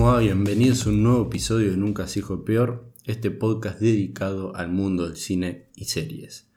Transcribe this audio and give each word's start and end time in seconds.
¿cómo 0.00 0.12
va? 0.12 0.20
Bienvenidos 0.20 0.86
a 0.86 0.88
un 0.88 1.02
nuevo 1.02 1.26
episodio 1.26 1.72
de 1.72 1.76
Nunca 1.76 2.06
se 2.06 2.20
hijo 2.20 2.42
peor, 2.42 2.90
este 3.04 3.30
podcast 3.30 3.80
dedicado 3.80 4.56
al 4.56 4.70
mundo 4.70 5.06
del 5.06 5.18
cine 5.18 5.66
y 5.76 5.84
series. 5.84 6.48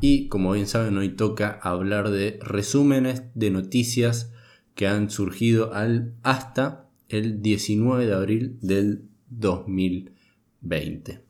Y 0.00 0.28
como 0.28 0.52
bien 0.52 0.66
saben, 0.66 0.96
hoy 0.96 1.10
toca 1.10 1.60
hablar 1.62 2.08
de 2.10 2.38
resúmenes 2.40 3.24
de 3.34 3.50
noticias 3.50 4.32
que 4.74 4.88
han 4.88 5.10
surgido 5.10 5.74
al, 5.74 6.14
hasta 6.22 6.88
el 7.10 7.42
19 7.42 8.06
de 8.06 8.14
abril 8.14 8.56
del 8.62 9.02
2020. 9.28 11.20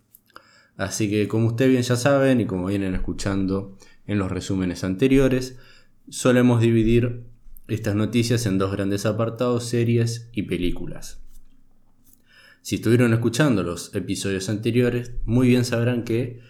Así 0.76 1.10
que 1.10 1.26
como 1.26 1.48
ustedes 1.48 1.72
bien 1.72 1.82
ya 1.82 1.96
saben 1.96 2.40
y 2.40 2.46
como 2.46 2.66
vienen 2.66 2.94
escuchando 2.94 3.76
en 4.06 4.20
los 4.20 4.30
resúmenes 4.30 4.84
anteriores, 4.84 5.58
solemos 6.08 6.60
dividir 6.60 7.24
estas 7.66 7.96
noticias 7.96 8.46
en 8.46 8.58
dos 8.58 8.70
grandes 8.70 9.04
apartados, 9.04 9.64
series 9.64 10.30
y 10.32 10.42
películas. 10.42 11.19
Si 12.62 12.76
estuvieron 12.76 13.12
escuchando 13.12 13.62
los 13.62 13.94
episodios 13.94 14.48
anteriores, 14.48 15.12
muy 15.24 15.48
bien 15.48 15.64
sabrán 15.64 16.04
que 16.04 16.40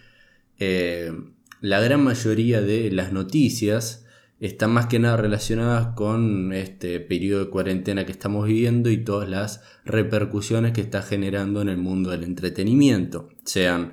eh, 0.58 1.12
la 1.60 1.80
gran 1.80 2.02
mayoría 2.02 2.60
de 2.60 2.90
las 2.90 3.12
noticias 3.12 4.06
están 4.40 4.72
más 4.72 4.86
que 4.86 4.98
nada 4.98 5.18
relacionadas 5.18 5.88
con 5.94 6.52
este 6.54 6.98
periodo 6.98 7.44
de 7.44 7.50
cuarentena 7.50 8.06
que 8.06 8.12
estamos 8.12 8.46
viviendo 8.46 8.90
y 8.90 9.04
todas 9.04 9.28
las 9.28 9.62
repercusiones 9.84 10.72
que 10.72 10.80
está 10.80 11.02
generando 11.02 11.60
en 11.60 11.68
el 11.68 11.76
mundo 11.76 12.10
del 12.10 12.24
entretenimiento, 12.24 13.28
sean 13.44 13.92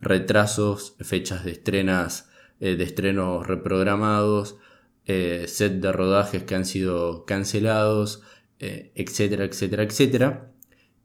retrasos, 0.00 0.94
fechas 1.00 1.44
de 1.44 1.50
estrenas, 1.50 2.30
eh, 2.60 2.76
de 2.76 2.84
estrenos 2.84 3.46
reprogramados, 3.46 4.56
eh, 5.04 5.46
set 5.48 5.80
de 5.80 5.90
rodajes 5.90 6.44
que 6.44 6.54
han 6.54 6.64
sido 6.64 7.24
cancelados, 7.24 8.22
eh, 8.60 8.92
etcétera, 8.94 9.44
etcétera, 9.44 9.82
etcétera. 9.82 10.52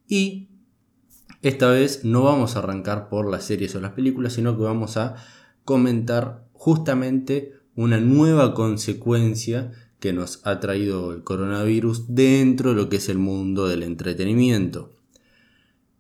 Y 0.07 0.49
esta 1.43 1.69
vez 1.69 2.05
no 2.05 2.23
vamos 2.23 2.55
a 2.55 2.59
arrancar 2.59 3.09
por 3.09 3.29
las 3.29 3.43
series 3.43 3.75
o 3.75 3.81
las 3.81 3.91
películas, 3.91 4.33
sino 4.33 4.57
que 4.57 4.63
vamos 4.63 4.95
a 4.95 5.15
comentar 5.65 6.47
justamente 6.53 7.53
una 7.75 7.99
nueva 7.99 8.53
consecuencia 8.53 9.73
que 9.99 10.13
nos 10.13 10.39
ha 10.45 10.61
traído 10.61 11.13
el 11.13 11.23
coronavirus 11.23 12.15
dentro 12.15 12.69
de 12.69 12.75
lo 12.77 12.89
que 12.89 12.95
es 12.95 13.09
el 13.09 13.17
mundo 13.17 13.67
del 13.67 13.83
entretenimiento. 13.83 14.91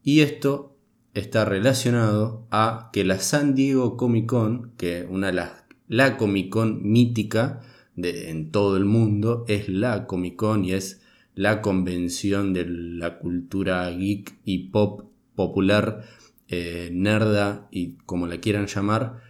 Y 0.01 0.21
esto 0.21 0.77
está 1.13 1.43
relacionado 1.43 2.47
a 2.49 2.89
que 2.93 3.03
la 3.03 3.19
San 3.19 3.53
Diego 3.53 3.97
Comic 3.97 4.25
Con, 4.27 4.71
que 4.77 5.05
una 5.09 5.27
de 5.27 5.33
las 5.33 5.51
la 5.89 6.15
Comic 6.15 6.49
Con 6.49 6.89
mítica, 6.89 7.59
en 7.97 8.49
todo 8.51 8.77
el 8.77 8.85
mundo, 8.85 9.43
es 9.49 9.67
la 9.67 10.07
Comic 10.07 10.37
Con 10.37 10.63
y 10.63 10.71
es 10.71 11.01
la 11.35 11.61
convención 11.61 12.53
de 12.53 12.65
la 12.65 13.19
cultura 13.19 13.89
geek 13.89 14.39
y 14.45 14.69
pop 14.69 15.12
popular, 15.35 16.03
eh, 16.47 16.89
nerda 16.93 17.67
y 17.71 17.93
como 18.05 18.27
la 18.27 18.39
quieran 18.39 18.67
llamar, 18.67 19.21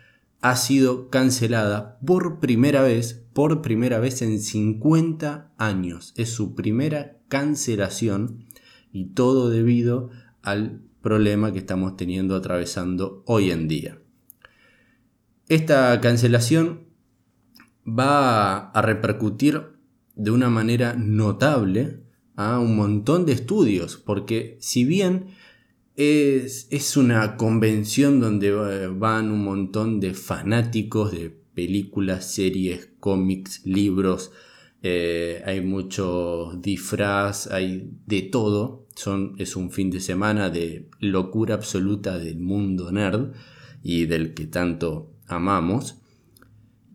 ha 0.42 0.56
sido 0.58 1.10
cancelada 1.10 1.98
por 2.06 2.40
primera 2.40 2.82
vez, 2.82 3.26
por 3.34 3.62
primera 3.62 4.00
vez 4.00 4.22
en 4.22 4.40
50 4.40 5.54
años. 5.58 6.14
Es 6.18 6.30
su 6.32 6.54
primera 6.54 7.18
cancelación 7.30 8.46
y 8.92 9.06
todo 9.06 9.50
debido 9.50 10.10
al 10.42 10.82
problema 11.02 11.52
que 11.52 11.60
estamos 11.60 11.96
teniendo 11.96 12.36
atravesando 12.36 13.24
hoy 13.26 13.52
en 13.52 13.68
día. 13.68 14.00
Esta 15.48 16.00
cancelación 16.02 16.88
va 17.88 18.70
a 18.72 18.82
repercutir 18.82 19.62
de 20.16 20.32
una 20.32 20.50
manera 20.50 20.94
notable 20.94 22.04
a 22.36 22.60
un 22.60 22.76
montón 22.76 23.26
de 23.26 23.34
estudios, 23.34 23.98
porque 23.98 24.58
si 24.60 24.86
bien 24.86 25.28
es, 25.96 26.98
una 26.98 27.38
convención 27.38 28.20
donde 28.20 28.88
van 28.88 29.32
un 29.32 29.44
montón 29.44 30.00
de 30.00 30.14
fanáticos 30.14 31.12
de 31.12 31.30
películas, 31.30 32.34
series, 32.34 32.90
cómics, 33.00 33.62
libros, 33.66 34.32
eh, 34.82 35.42
hay 35.46 35.62
mucho 35.62 36.54
disfraz, 36.62 37.48
hay 37.48 37.90
de 38.06 38.22
todo, 38.24 38.88
Son, 38.96 39.36
es 39.40 39.56
un 39.56 39.72
fin 39.72 39.90
de 39.90 40.00
semana 40.00 40.50
de 40.50 40.90
locura 41.00 41.56
absoluta 41.56 42.20
del 42.20 42.40
mundo 42.40 42.92
nerd 42.92 43.32
y 43.82 44.06
del 44.06 44.34
que 44.34 44.46
tanto 44.46 45.12
amamos. 45.28 45.98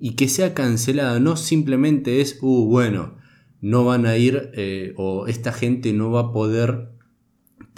Y 0.00 0.12
que 0.12 0.28
sea 0.28 0.54
cancelada 0.54 1.19
no 1.19 1.37
simplemente 1.37 2.20
es, 2.20 2.38
uh, 2.41 2.66
bueno, 2.66 3.16
no 3.60 3.84
van 3.84 4.06
a 4.06 4.16
ir 4.16 4.50
eh, 4.54 4.94
o 4.97 5.26
esta 5.26 5.53
gente 5.53 5.92
no 5.92 6.10
va 6.10 6.20
a 6.20 6.32
poder 6.32 6.91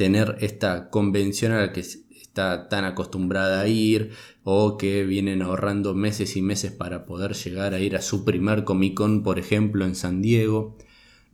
tener 0.00 0.38
esta 0.40 0.88
convención 0.88 1.52
a 1.52 1.60
la 1.60 1.72
que 1.74 1.80
está 1.80 2.70
tan 2.70 2.86
acostumbrada 2.86 3.60
a 3.60 3.68
ir 3.68 4.12
o 4.44 4.78
que 4.78 5.04
vienen 5.04 5.42
ahorrando 5.42 5.94
meses 5.94 6.36
y 6.36 6.40
meses 6.40 6.72
para 6.72 7.04
poder 7.04 7.34
llegar 7.34 7.74
a 7.74 7.80
ir 7.80 7.96
a 7.96 8.00
su 8.00 8.24
primer 8.24 8.64
Comic 8.64 8.94
Con, 8.94 9.22
por 9.22 9.38
ejemplo, 9.38 9.84
en 9.84 9.94
San 9.94 10.22
Diego. 10.22 10.78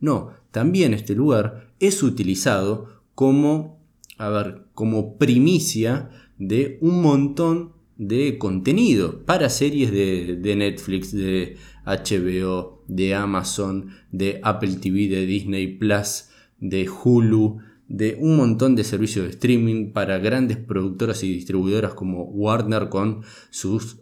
No, 0.01 0.33
también 0.51 0.93
este 0.93 1.15
lugar 1.15 1.69
es 1.79 2.03
utilizado 2.03 3.03
como, 3.15 3.79
a 4.17 4.27
ver, 4.27 4.65
como 4.73 5.17
primicia 5.17 6.09
de 6.37 6.77
un 6.81 7.01
montón 7.01 7.71
de 7.95 8.37
contenido 8.37 9.23
para 9.23 9.49
series 9.49 9.93
de, 9.93 10.55
Netflix, 10.57 11.13
de 11.13 11.55
HBO, 11.85 12.83
de 12.89 13.15
Amazon, 13.15 13.91
de 14.11 14.41
Apple 14.43 14.75
TV, 14.81 15.07
de 15.07 15.25
Disney 15.25 15.67
Plus, 15.77 16.25
de 16.59 16.89
Hulu, 16.89 17.59
de 17.87 18.17
un 18.19 18.35
montón 18.35 18.75
de 18.75 18.83
servicios 18.83 19.25
de 19.25 19.31
streaming 19.31 19.91
para 19.91 20.17
grandes 20.17 20.57
productoras 20.57 21.23
y 21.23 21.33
distribuidoras 21.33 21.93
como 21.93 22.23
Warner 22.23 22.89
con 22.89 23.23
sus... 23.49 23.99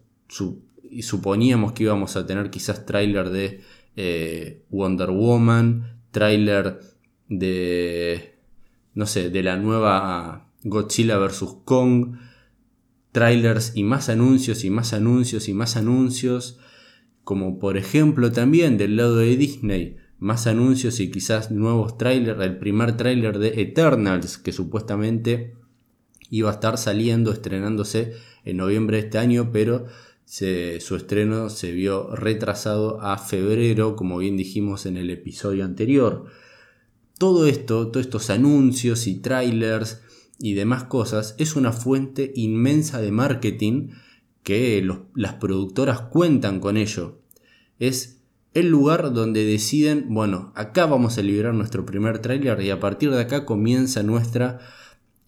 suponíamos 1.02 1.74
que 1.74 1.84
íbamos 1.84 2.16
a 2.16 2.26
tener 2.26 2.50
quizás 2.50 2.86
tráiler 2.86 3.30
de 3.30 3.62
eh, 3.96 4.64
Wonder 4.70 5.12
Woman, 5.12 6.00
tráiler 6.12 6.80
de... 7.30 8.36
no 8.94 9.06
sé, 9.06 9.30
de 9.30 9.44
la 9.44 9.58
nueva 9.58 10.50
Godzilla 10.64 11.18
vs. 11.18 11.58
Kong, 11.64 12.18
trailers 13.12 13.74
y 13.76 13.84
más 13.84 14.10
anuncios 14.10 14.66
y 14.66 14.72
más 14.72 14.94
anuncios 14.94 15.48
y 15.48 15.54
más 15.54 15.78
anuncios, 15.78 16.60
como 17.24 17.60
por 17.60 17.78
ejemplo 17.78 18.32
también 18.32 18.78
del 18.78 18.98
lado 18.98 19.18
de 19.18 19.38
Disney, 19.38 19.98
más 20.20 20.48
anuncios 20.48 21.00
y 21.00 21.12
quizás 21.12 21.52
nuevos 21.52 21.98
trailers, 21.98 22.42
el 22.42 22.58
primer 22.58 22.98
trailer 22.98 23.40
de 23.40 23.62
Eternals 23.62 24.38
que 24.38 24.52
supuestamente 24.52 25.56
iba 26.30 26.50
a 26.50 26.54
estar 26.54 26.78
saliendo, 26.78 27.32
estrenándose 27.32 28.14
en 28.44 28.58
noviembre 28.58 28.98
de 28.98 29.04
este 29.04 29.18
año, 29.18 29.52
pero 29.52 29.86
su 30.26 30.96
estreno 30.96 31.50
se 31.50 31.72
vio 31.72 32.16
retrasado 32.16 33.02
a 33.02 33.18
febrero, 33.18 33.96
como 33.96 34.18
bien 34.18 34.38
dijimos 34.38 34.86
en 34.86 34.98
el 34.98 35.10
episodio 35.12 35.64
anterior. 35.64 36.26
Todo 37.18 37.46
esto, 37.46 37.88
todos 37.90 38.08
estos 38.08 38.30
anuncios 38.30 39.08
y 39.08 39.16
trailers, 39.16 40.02
y 40.40 40.54
demás 40.54 40.86
cosas 40.86 41.36
es 41.38 41.56
una 41.56 41.72
fuente 41.72 42.32
inmensa 42.36 43.00
de 43.00 43.12
marketing 43.12 43.90
que 44.44 44.86
las 45.16 45.34
productoras 45.36 46.02
cuentan 46.02 46.60
con 46.60 46.78
ello. 46.78 47.22
Es 47.80 48.15
el 48.56 48.70
lugar 48.70 49.14
donde 49.14 49.46
deciden, 49.46 50.06
bueno, 50.10 50.54
acá 50.56 50.86
vamos 50.86 51.18
a 51.18 51.22
liberar 51.22 51.54
nuestro 51.54 51.86
primer 51.86 52.20
tráiler 52.20 52.62
y 52.62 52.70
a 52.70 52.80
partir 52.80 53.12
de 53.12 53.20
acá 53.20 53.46
comienza 53.46 54.02
nuestra 54.02 54.60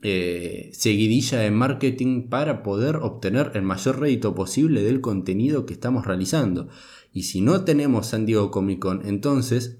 eh, 0.01 0.69
seguidilla 0.71 1.39
de 1.39 1.51
marketing 1.51 2.29
para 2.29 2.63
poder 2.63 2.95
obtener 2.95 3.51
el 3.55 3.63
mayor 3.63 3.99
rédito 3.99 4.33
posible 4.33 4.81
del 4.81 5.01
contenido 5.01 5.65
que 5.65 5.73
estamos 5.73 6.07
realizando. 6.07 6.69
Y 7.11 7.23
si 7.23 7.41
no 7.41 7.65
tenemos 7.65 8.07
San 8.07 8.25
Diego 8.25 8.49
Comic 8.49 8.79
Con, 8.79 9.05
entonces 9.05 9.77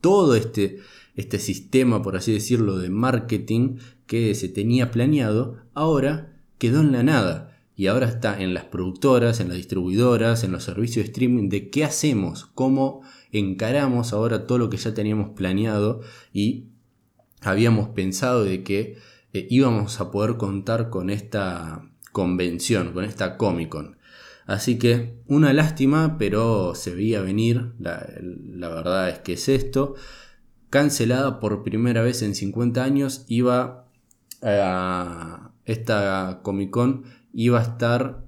todo 0.00 0.36
este, 0.36 0.78
este 1.16 1.40
sistema, 1.40 2.00
por 2.00 2.14
así 2.14 2.32
decirlo, 2.32 2.78
de 2.78 2.90
marketing 2.90 3.78
que 4.06 4.36
se 4.36 4.48
tenía 4.48 4.92
planeado, 4.92 5.56
ahora 5.74 6.38
quedó 6.58 6.80
en 6.80 6.92
la 6.92 7.02
nada. 7.02 7.45
Y 7.76 7.88
ahora 7.88 8.08
está 8.08 8.40
en 8.40 8.54
las 8.54 8.64
productoras, 8.64 9.38
en 9.38 9.48
las 9.48 9.58
distribuidoras, 9.58 10.42
en 10.44 10.52
los 10.52 10.64
servicios 10.64 11.04
de 11.04 11.12
streaming, 11.12 11.50
de 11.50 11.68
qué 11.68 11.84
hacemos, 11.84 12.46
cómo 12.54 13.02
encaramos 13.32 14.14
ahora 14.14 14.46
todo 14.46 14.56
lo 14.56 14.70
que 14.70 14.78
ya 14.78 14.94
teníamos 14.94 15.30
planeado 15.30 16.00
y 16.32 16.68
habíamos 17.42 17.90
pensado 17.90 18.44
de 18.44 18.62
que 18.62 18.96
eh, 19.34 19.46
íbamos 19.50 20.00
a 20.00 20.10
poder 20.10 20.38
contar 20.38 20.88
con 20.88 21.10
esta 21.10 21.90
convención, 22.12 22.92
con 22.92 23.04
esta 23.04 23.36
Comic 23.36 23.68
Con. 23.68 23.98
Así 24.46 24.78
que 24.78 25.18
una 25.26 25.52
lástima, 25.52 26.16
pero 26.18 26.74
se 26.74 26.94
veía 26.94 27.20
venir, 27.20 27.72
la, 27.78 28.08
la 28.22 28.68
verdad 28.68 29.10
es 29.10 29.18
que 29.18 29.34
es 29.34 29.48
esto. 29.48 29.96
Cancelada 30.70 31.40
por 31.40 31.62
primera 31.62 32.02
vez 32.02 32.22
en 32.22 32.34
50 32.34 32.82
años, 32.82 33.24
iba 33.28 33.86
esta 35.64 36.40
Comic 36.42 36.70
Con 36.70 37.04
iba 37.36 37.60
a 37.60 37.62
estar 37.62 38.24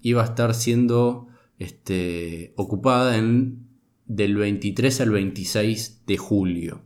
iba 0.00 0.22
a 0.22 0.24
estar 0.24 0.54
siendo 0.54 1.26
este, 1.58 2.52
ocupada 2.56 3.16
en, 3.16 3.66
del 4.06 4.36
23 4.36 5.00
al 5.00 5.10
26 5.10 6.02
de 6.06 6.16
julio. 6.16 6.82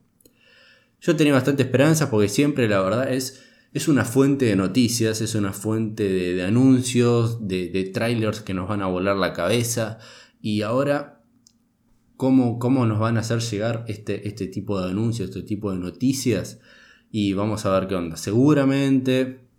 Yo 1.00 1.16
tenía 1.16 1.34
bastante 1.34 1.62
esperanza 1.62 2.10
porque 2.10 2.28
siempre 2.28 2.66
la 2.66 2.80
verdad 2.80 3.12
es, 3.12 3.42
es 3.72 3.88
una 3.88 4.04
fuente 4.04 4.46
de 4.46 4.56
noticias, 4.56 5.20
es 5.20 5.34
una 5.34 5.52
fuente 5.52 6.08
de, 6.08 6.42
anuncios, 6.42 7.46
de, 7.46 7.68
de, 7.68 7.84
trailers 7.84 8.40
que 8.40 8.54
nos 8.54 8.68
van 8.68 8.82
a 8.82 8.86
volar 8.86 9.16
la 9.16 9.34
cabeza. 9.34 9.98
Y 10.40 10.62
ahora, 10.62 11.22
¿cómo, 12.16 12.58
¿cómo, 12.58 12.86
nos 12.86 12.98
van 12.98 13.16
a 13.16 13.20
hacer 13.20 13.40
llegar 13.40 13.84
este, 13.86 14.28
este 14.28 14.46
tipo 14.46 14.80
de 14.80 14.90
anuncios, 14.90 15.28
este 15.28 15.42
tipo 15.42 15.72
de 15.72 15.78
noticias? 15.78 16.58
Y 17.10 17.34
vamos 17.34 17.66
a 17.66 17.78
ver 17.78 17.86
qué 17.86 17.96
onda. 17.96 18.16
Seguramente, 18.16 19.49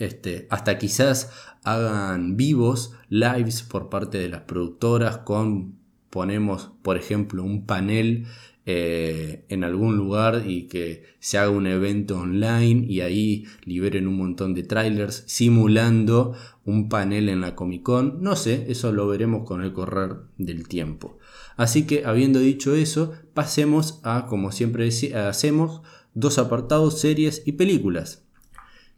este, 0.00 0.46
hasta 0.50 0.78
quizás 0.78 1.30
hagan 1.62 2.36
vivos, 2.36 2.92
lives 3.08 3.62
por 3.62 3.88
parte 3.88 4.18
de 4.18 4.28
las 4.28 4.42
productoras 4.42 5.18
con, 5.18 5.76
ponemos, 6.10 6.72
por 6.82 6.96
ejemplo, 6.96 7.44
un 7.44 7.66
panel 7.66 8.26
eh, 8.66 9.46
en 9.48 9.64
algún 9.64 9.96
lugar 9.96 10.44
y 10.46 10.68
que 10.68 11.04
se 11.18 11.38
haga 11.38 11.50
un 11.50 11.66
evento 11.66 12.18
online 12.18 12.84
y 12.86 13.00
ahí 13.00 13.44
liberen 13.64 14.06
un 14.06 14.16
montón 14.16 14.54
de 14.54 14.62
trailers 14.62 15.24
simulando 15.26 16.34
un 16.64 16.88
panel 16.88 17.28
en 17.28 17.40
la 17.40 17.54
Comic 17.54 17.82
Con. 17.82 18.22
No 18.22 18.36
sé, 18.36 18.66
eso 18.68 18.92
lo 18.92 19.06
veremos 19.06 19.46
con 19.46 19.62
el 19.62 19.72
correr 19.72 20.16
del 20.38 20.68
tiempo. 20.68 21.18
Así 21.56 21.86
que 21.86 22.04
habiendo 22.04 22.38
dicho 22.38 22.74
eso, 22.74 23.12
pasemos 23.34 24.00
a, 24.02 24.26
como 24.26 24.52
siempre 24.52 24.88
hacemos, 25.14 25.82
dos 26.14 26.38
apartados, 26.38 27.00
series 27.00 27.42
y 27.46 27.52
películas. 27.52 28.24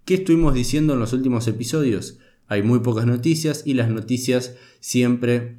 ¿Qué 0.05 0.15
estuvimos 0.15 0.55
diciendo 0.55 0.95
en 0.95 0.99
los 0.99 1.13
últimos 1.13 1.47
episodios? 1.47 2.19
Hay 2.49 2.65
muy 2.65 2.81
pocas 2.81 3.07
noticias 3.07 3.63
y 3.65 3.75
las 3.75 3.89
noticias 3.89 4.57
siempre 4.81 5.59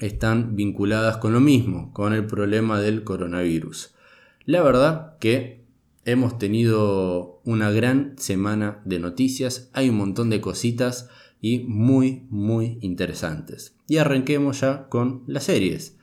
están 0.00 0.54
vinculadas 0.54 1.16
con 1.16 1.32
lo 1.32 1.40
mismo, 1.40 1.92
con 1.92 2.12
el 2.12 2.24
problema 2.24 2.80
del 2.80 3.02
coronavirus. 3.02 3.92
La 4.44 4.62
verdad 4.62 5.18
que 5.18 5.64
hemos 6.04 6.38
tenido 6.38 7.40
una 7.44 7.72
gran 7.72 8.14
semana 8.16 8.80
de 8.84 9.00
noticias, 9.00 9.70
hay 9.72 9.88
un 9.88 9.96
montón 9.96 10.30
de 10.30 10.40
cositas 10.40 11.08
y 11.40 11.58
muy 11.60 12.26
muy 12.30 12.78
interesantes. 12.80 13.74
Y 13.88 13.96
arranquemos 13.96 14.60
ya 14.60 14.88
con 14.88 15.24
las 15.26 15.44
series. 15.44 15.98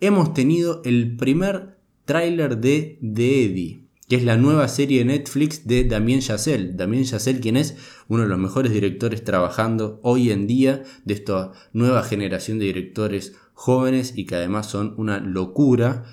Hemos 0.00 0.32
tenido 0.32 0.80
el 0.86 1.18
primer 1.18 1.76
tráiler 2.06 2.56
de 2.58 2.98
The 3.02 3.44
Eddie, 3.44 3.89
que 4.10 4.16
es 4.16 4.24
la 4.24 4.36
nueva 4.36 4.66
serie 4.66 4.98
de 4.98 5.04
Netflix 5.04 5.68
de 5.68 5.84
Damien 5.84 6.18
Chazelle. 6.18 6.72
Damien 6.72 7.04
Chazelle, 7.04 7.38
quien 7.38 7.56
es 7.56 7.76
uno 8.08 8.24
de 8.24 8.28
los 8.28 8.40
mejores 8.40 8.72
directores 8.72 9.22
trabajando 9.22 10.00
hoy 10.02 10.32
en 10.32 10.48
día 10.48 10.82
de 11.04 11.14
esta 11.14 11.52
nueva 11.72 12.02
generación 12.02 12.58
de 12.58 12.64
directores 12.64 13.36
jóvenes 13.54 14.14
y 14.16 14.26
que 14.26 14.34
además 14.34 14.66
son 14.66 14.94
una 14.96 15.20
locura. 15.20 16.06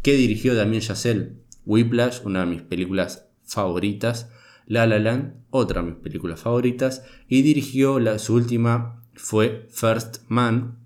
¿Qué 0.00 0.14
dirigió 0.14 0.54
Damien 0.54 0.80
Chazelle? 0.80 1.34
Whiplash, 1.66 2.20
una 2.24 2.40
de 2.40 2.46
mis 2.46 2.62
películas 2.62 3.26
favoritas. 3.44 4.30
La 4.66 4.86
La 4.86 4.98
Land, 4.98 5.34
otra 5.50 5.82
de 5.82 5.90
mis 5.90 5.96
películas 5.96 6.40
favoritas. 6.40 7.02
Y 7.28 7.42
dirigió 7.42 8.00
la, 8.00 8.18
su 8.18 8.36
última 8.36 9.04
fue 9.16 9.68
First 9.70 10.22
Man, 10.28 10.78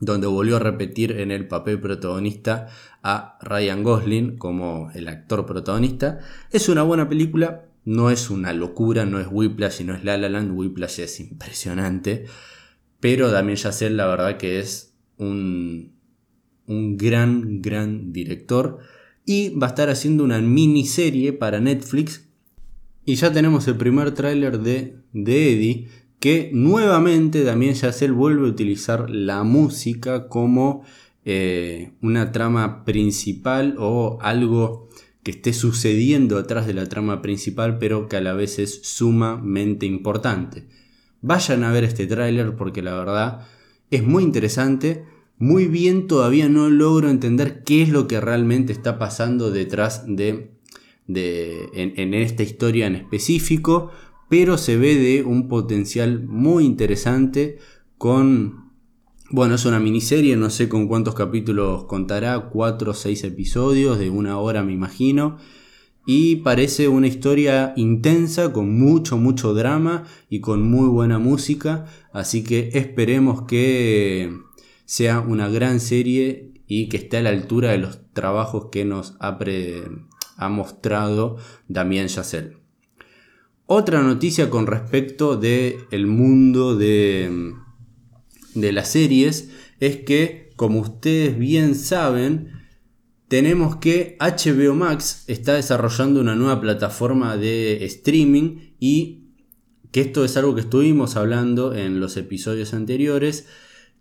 donde 0.00 0.26
volvió 0.26 0.56
a 0.56 0.60
repetir 0.60 1.12
en 1.12 1.30
el 1.30 1.46
papel 1.46 1.78
protagonista 1.78 2.66
a 3.02 3.38
Ryan 3.40 3.82
Gosling 3.82 4.36
como 4.36 4.90
el 4.94 5.08
actor 5.08 5.46
protagonista. 5.46 6.18
Es 6.50 6.68
una 6.68 6.82
buena 6.82 7.08
película, 7.08 7.64
no 7.84 8.10
es 8.10 8.30
una 8.30 8.52
locura, 8.52 9.06
no 9.06 9.20
es 9.20 9.26
Whiplash 9.30 9.80
y 9.80 9.84
no 9.84 9.94
es 9.94 10.04
La 10.04 10.18
La 10.18 10.28
Land, 10.28 10.52
Whiplash 10.56 11.00
es 11.00 11.20
impresionante, 11.20 12.26
pero 13.00 13.30
Damien 13.30 13.56
Chazelle 13.56 13.96
la 13.96 14.06
verdad 14.06 14.36
que 14.36 14.58
es 14.58 14.94
un, 15.16 15.92
un 16.66 16.96
gran, 16.96 17.62
gran 17.62 18.12
director 18.12 18.78
y 19.24 19.50
va 19.50 19.68
a 19.68 19.70
estar 19.70 19.90
haciendo 19.90 20.24
una 20.24 20.40
miniserie 20.40 21.32
para 21.32 21.60
Netflix 21.60 22.26
y 23.04 23.14
ya 23.14 23.32
tenemos 23.32 23.66
el 23.66 23.76
primer 23.76 24.12
tráiler 24.12 24.60
de, 24.60 24.96
de 25.12 25.52
Eddie 25.52 25.88
que 26.20 26.50
nuevamente 26.52 27.44
Damien 27.44 27.74
Chazelle 27.74 28.12
vuelve 28.12 28.46
a 28.46 28.50
utilizar 28.50 29.08
la 29.08 29.42
música 29.42 30.28
como 30.28 30.84
eh, 31.24 31.92
una 32.00 32.32
trama 32.32 32.84
principal 32.84 33.76
o 33.78 34.18
algo 34.22 34.88
que 35.22 35.32
esté 35.32 35.52
sucediendo 35.52 36.38
atrás 36.38 36.66
de 36.66 36.74
la 36.74 36.86
trama 36.86 37.20
principal, 37.20 37.78
pero 37.78 38.08
que 38.08 38.16
a 38.16 38.20
la 38.20 38.32
vez 38.32 38.58
es 38.58 38.80
sumamente 38.82 39.84
importante. 39.84 40.66
Vayan 41.20 41.64
a 41.64 41.72
ver 41.72 41.84
este 41.84 42.06
tráiler 42.06 42.56
porque 42.56 42.82
la 42.82 42.94
verdad 42.94 43.46
es 43.90 44.02
muy 44.02 44.22
interesante. 44.22 45.04
Muy 45.38 45.66
bien, 45.66 46.06
todavía 46.06 46.48
no 46.48 46.70
logro 46.70 47.10
entender 47.10 47.62
qué 47.64 47.82
es 47.82 47.90
lo 47.90 48.08
que 48.08 48.20
realmente 48.20 48.72
está 48.72 48.98
pasando 48.98 49.50
detrás 49.50 50.04
de, 50.06 50.52
de 51.06 51.68
en 51.74 52.14
esta 52.14 52.42
historia 52.42 52.86
en 52.86 52.94
específico, 52.94 53.90
pero 54.28 54.58
se 54.58 54.76
ve 54.76 54.94
de 54.96 55.22
un 55.22 55.48
potencial 55.48 56.24
muy 56.26 56.64
interesante 56.64 57.58
con 57.98 58.59
bueno, 59.32 59.54
es 59.54 59.64
una 59.64 59.78
miniserie, 59.78 60.36
no 60.36 60.50
sé 60.50 60.68
con 60.68 60.88
cuántos 60.88 61.14
capítulos 61.14 61.84
contará, 61.84 62.50
cuatro 62.50 62.90
o 62.90 62.94
seis 62.94 63.22
episodios 63.22 63.98
de 63.98 64.10
una 64.10 64.38
hora 64.38 64.64
me 64.64 64.72
imagino. 64.72 65.38
Y 66.04 66.36
parece 66.36 66.88
una 66.88 67.06
historia 67.06 67.72
intensa, 67.76 68.52
con 68.52 68.76
mucho, 68.76 69.18
mucho 69.18 69.54
drama 69.54 70.04
y 70.28 70.40
con 70.40 70.68
muy 70.68 70.88
buena 70.88 71.20
música. 71.20 71.86
Así 72.12 72.42
que 72.42 72.70
esperemos 72.72 73.42
que 73.42 74.36
sea 74.84 75.20
una 75.20 75.48
gran 75.48 75.78
serie 75.78 76.52
y 76.66 76.88
que 76.88 76.96
esté 76.96 77.18
a 77.18 77.22
la 77.22 77.30
altura 77.30 77.70
de 77.70 77.78
los 77.78 78.00
trabajos 78.12 78.70
que 78.72 78.84
nos 78.84 79.14
ha, 79.20 79.38
ha 80.38 80.48
mostrado 80.48 81.36
Damien 81.68 82.08
Chazelle. 82.08 82.56
Otra 83.66 84.02
noticia 84.02 84.50
con 84.50 84.66
respecto 84.66 85.36
del 85.36 86.06
mundo 86.08 86.74
de 86.74 87.54
de 88.54 88.72
las 88.72 88.88
series 88.88 89.50
es 89.80 89.96
que, 89.98 90.50
como 90.56 90.80
ustedes 90.80 91.38
bien 91.38 91.74
saben, 91.74 92.52
tenemos 93.28 93.76
que 93.76 94.16
HBO 94.18 94.74
Max 94.74 95.24
está 95.28 95.54
desarrollando 95.54 96.20
una 96.20 96.34
nueva 96.34 96.60
plataforma 96.60 97.36
de 97.36 97.84
streaming 97.84 98.72
y 98.80 99.20
que 99.92 100.00
esto 100.00 100.24
es 100.24 100.36
algo 100.36 100.54
que 100.54 100.62
estuvimos 100.62 101.16
hablando 101.16 101.74
en 101.74 102.00
los 102.00 102.16
episodios 102.16 102.74
anteriores, 102.74 103.46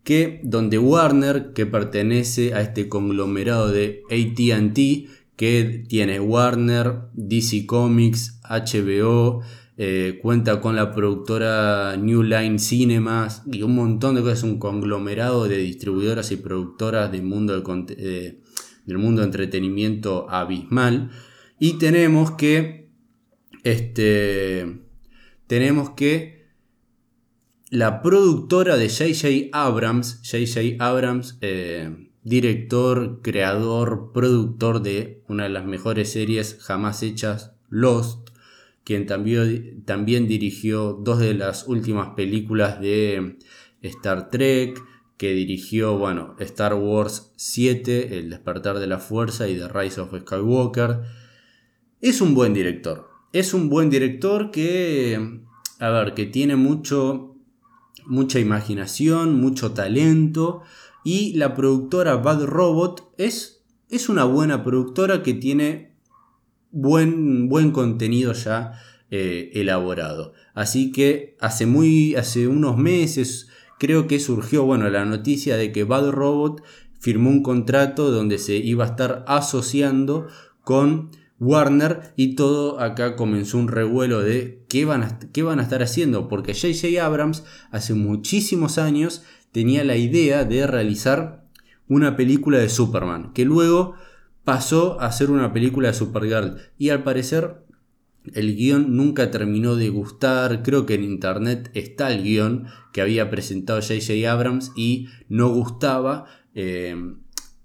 que 0.04 0.40
donde 0.44 0.78
Warner, 0.78 1.54
que 1.54 1.66
pertenece 1.66 2.54
a 2.54 2.62
este 2.62 2.90
conglomerado 2.90 3.70
de 3.72 4.02
ATT, 4.10 5.10
que 5.36 5.86
tiene 5.88 6.20
Warner, 6.20 7.02
DC 7.14 7.66
Comics, 7.66 8.40
HBO, 8.44 9.42
eh, 9.82 10.20
cuenta 10.22 10.60
con 10.60 10.76
la 10.76 10.94
productora 10.94 11.96
New 11.96 12.22
Line 12.22 12.60
Cinemas 12.60 13.44
y 13.50 13.62
un 13.62 13.76
montón 13.76 14.16
de 14.16 14.22
cosas, 14.22 14.44
un 14.44 14.60
conglomerado 14.60 15.48
de 15.48 15.56
distribuidoras 15.56 16.34
y 16.34 16.36
productoras 16.36 17.10
del 17.14 17.24
mundo 17.24 17.54
del, 17.54 18.98
mundo 18.98 19.22
de 19.22 19.26
entretenimiento 19.26 20.30
abismal. 20.30 21.12
Y 21.60 21.78
tenemos 21.78 22.32
que, 22.32 22.90
este, 23.64 24.82
tenemos 25.48 25.92
que 25.92 26.50
la 27.70 28.02
productora 28.02 28.76
de 28.76 28.90
JJ 28.90 29.52
Abrams, 29.54 30.22
JJ 30.24 30.76
Abrams, 30.80 31.38
eh, 31.40 32.10
director, 32.24 33.22
creador, 33.22 34.12
productor 34.14 34.82
de 34.82 35.24
una 35.30 35.44
de 35.44 35.52
las 35.52 35.64
mejores 35.64 36.12
series 36.12 36.58
jamás 36.60 37.02
hechas, 37.02 37.54
Lost, 37.70 38.29
quien 38.90 39.06
también, 39.06 39.84
también 39.86 40.28
dirigió 40.28 40.94
dos 40.94 41.20
de 41.20 41.36
las 41.36 41.68
últimas 41.68 42.16
películas 42.16 42.82
de 42.82 43.38
Star 43.84 44.32
Trek, 44.32 44.82
que 45.16 45.34
dirigió, 45.34 45.96
bueno, 46.00 46.36
Star 46.40 46.74
Wars 46.74 47.32
7, 47.36 48.18
El 48.18 48.32
despertar 48.32 48.80
de 48.80 48.88
la 48.88 48.98
fuerza 48.98 49.48
y 49.48 49.60
The 49.60 49.68
Rise 49.68 50.02
of 50.02 50.20
Skywalker. 50.20 51.02
Es 52.02 52.20
un 52.20 52.34
buen 52.34 52.56
director. 52.56 53.08
Es 53.32 53.54
un 53.54 53.70
buen 53.70 53.92
director 53.92 54.50
que, 54.50 55.44
a 55.78 55.90
ver, 55.92 56.16
que 56.16 56.26
tiene 56.26 56.56
mucho, 56.56 57.36
mucha 58.08 58.40
imaginación, 58.40 59.40
mucho 59.40 59.74
talento. 59.74 60.64
Y 61.04 61.34
la 61.34 61.54
productora 61.54 62.16
Bad 62.16 62.46
Robot 62.46 63.14
es, 63.20 63.64
es 63.88 64.10
una 64.10 64.24
buena 64.24 64.64
productora 64.64 65.22
que 65.22 65.36
tiene 65.36 65.89
buen, 66.72 67.50
buen 67.50 67.72
contenido 67.72 68.34
ya 68.34 68.74
eh, 69.12 69.52
elaborado. 69.54 70.34
Así 70.54 70.92
que 70.92 71.36
hace, 71.40 71.66
muy, 71.66 72.16
hace 72.16 72.48
unos 72.48 72.78
meses 72.78 73.50
creo 73.80 74.08
que 74.08 74.20
surgió 74.20 74.66
bueno, 74.66 74.90
la 74.90 75.06
noticia 75.06 75.58
de 75.58 75.72
que 75.72 75.84
Bad 75.84 76.12
Robot 76.12 76.62
firmó 77.00 77.30
un 77.30 77.42
contrato 77.42 78.12
donde 78.12 78.38
se 78.38 78.58
iba 78.58 78.84
a 78.84 78.90
estar 78.90 79.24
asociando 79.28 80.28
con 80.64 81.12
Warner 81.40 82.14
y 82.18 82.36
todo 82.36 82.80
acá 82.82 83.16
comenzó 83.16 83.58
un 83.58 83.70
revuelo 83.70 84.22
de 84.22 84.66
qué 84.68 84.84
van 84.86 85.04
a, 85.04 85.20
qué 85.32 85.42
van 85.42 85.60
a 85.60 85.64
estar 85.64 85.82
haciendo, 85.82 86.28
porque 86.28 86.54
JJ 86.54 87.00
Abrams 87.00 87.46
hace 87.72 87.94
muchísimos 87.94 88.78
años 88.78 89.24
tenía 89.52 89.84
la 89.84 89.96
idea 89.96 90.44
de 90.44 90.68
realizar 90.68 91.46
una 91.88 92.16
película 92.18 92.60
de 92.60 92.70
Superman, 92.70 93.32
que 93.34 93.46
luego 93.46 93.96
pasó 94.50 95.00
a 95.00 95.12
ser 95.12 95.30
una 95.30 95.54
película 95.54 95.90
de 95.90 95.94
Supergirl. 95.94 96.58
Y 96.80 96.90
al 96.90 97.04
parecer 97.04 97.68
el 98.34 98.56
guion 98.56 98.98
nunca 98.98 99.30
terminó 99.30 99.76
de 99.76 99.90
gustar. 99.90 100.64
Creo 100.64 100.88
que 100.88 100.96
en 100.96 101.04
internet 101.04 101.70
está 101.76 102.12
el 102.12 102.24
guion 102.24 102.66
que 102.92 103.02
había 103.02 103.30
presentado 103.30 103.80
JJ 103.80 104.28
Abrams 104.28 104.72
y 104.76 105.08
no 105.28 105.50
gustaba. 105.50 106.26
Eh, 106.56 106.96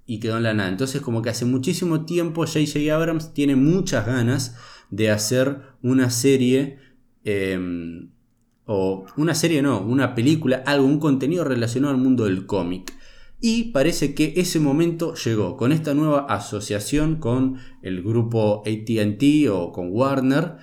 y 0.04 0.20
quedó 0.20 0.36
en 0.36 0.42
la 0.42 0.52
nada. 0.52 0.68
Entonces 0.68 1.00
como 1.00 1.22
que 1.22 1.30
hace 1.30 1.46
muchísimo 1.46 2.04
tiempo 2.04 2.44
JJ 2.44 2.92
Abrams 2.92 3.32
tiene 3.32 3.56
muchas 3.56 4.04
ganas 4.04 4.54
de 4.90 5.10
hacer 5.10 5.62
una 5.80 6.10
serie. 6.10 6.80
Eh, 7.24 8.10
o 8.66 9.06
una 9.16 9.34
serie 9.34 9.62
no, 9.62 9.80
una 9.80 10.14
película, 10.14 10.62
algo, 10.66 10.86
un 10.86 11.00
contenido 11.00 11.44
relacionado 11.44 11.94
al 11.94 12.00
mundo 12.00 12.24
del 12.24 12.44
cómic. 12.44 12.92
Y 13.46 13.72
parece 13.72 14.14
que 14.14 14.32
ese 14.38 14.58
momento 14.58 15.12
llegó 15.16 15.58
con 15.58 15.70
esta 15.70 15.92
nueva 15.92 16.20
asociación 16.30 17.16
con 17.16 17.58
el 17.82 18.02
grupo 18.02 18.62
ATT 18.64 19.50
o 19.52 19.70
con 19.70 19.88
Warner. 19.90 20.56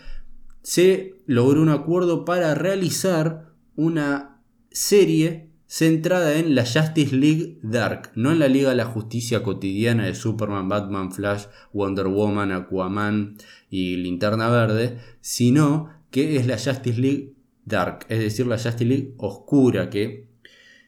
Se 0.63 1.13
logró 1.27 1.61
un 1.61 1.69
acuerdo 1.69 2.25
para 2.25 2.55
realizar 2.55 3.53
una 3.75 4.41
serie 4.71 5.51
centrada 5.67 6.39
en 6.39 6.55
la 6.55 6.65
Justice 6.65 7.15
League 7.15 7.59
Dark, 7.61 8.13
no 8.15 8.31
en 8.31 8.39
la 8.39 8.47
Liga 8.47 8.71
de 8.71 8.77
la 8.77 8.85
Justicia 8.85 9.43
cotidiana 9.43 10.07
de 10.07 10.15
Superman, 10.15 10.67
Batman, 10.67 11.11
Flash, 11.11 11.43
Wonder 11.73 12.07
Woman, 12.07 12.51
Aquaman 12.51 13.37
y 13.69 13.97
Linterna 13.97 14.49
Verde, 14.49 14.97
sino 15.19 15.89
que 16.09 16.35
es 16.35 16.47
la 16.47 16.57
Justice 16.57 16.99
League 16.99 17.35
Dark, 17.63 18.07
es 18.09 18.17
decir, 18.17 18.47
la 18.47 18.57
Justice 18.57 18.85
League 18.85 19.13
oscura, 19.17 19.91
que 19.91 20.30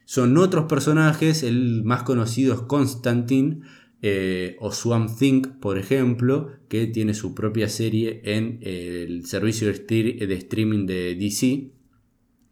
son 0.04 0.36
otros 0.36 0.66
personajes, 0.66 1.42
el 1.42 1.82
más 1.84 2.02
conocido 2.02 2.54
es 2.54 2.60
Constantine 2.60 3.60
eh, 4.02 4.56
o 4.60 4.70
Swamp 4.70 5.10
Thing, 5.18 5.42
por 5.60 5.78
ejemplo, 5.78 6.50
que 6.68 6.86
tiene 6.86 7.14
su 7.14 7.34
propia 7.34 7.70
serie 7.70 8.20
en 8.24 8.58
eh, 8.60 9.06
el 9.08 9.24
servicio 9.24 9.66
de, 9.66 10.34
streaming 10.34 10.84
de 10.84 11.14
DC, 11.14 11.70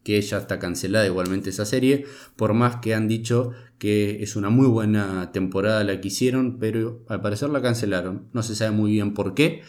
que 0.02 0.20
ya 0.22 0.38
está 0.38 0.58
cancelada 0.58 1.06
igualmente 1.06 1.50
esa 1.50 1.66
serie, 1.66 2.06
por 2.36 2.54
más 2.54 2.76
que 2.76 2.94
han 2.94 3.06
dicho 3.06 3.50
que 3.76 4.22
es 4.22 4.34
una 4.34 4.48
muy 4.48 4.66
buena 4.66 5.30
temporada 5.32 5.84
la 5.84 6.00
que 6.00 6.08
hicieron, 6.08 6.58
pero 6.58 7.04
al 7.08 7.20
parecer 7.20 7.50
la 7.50 7.60
cancelaron, 7.60 8.28
no 8.32 8.42
se 8.42 8.54
sabe 8.54 8.70
muy 8.70 8.92
bien 8.92 9.12
por 9.12 9.34
qué. 9.34 9.60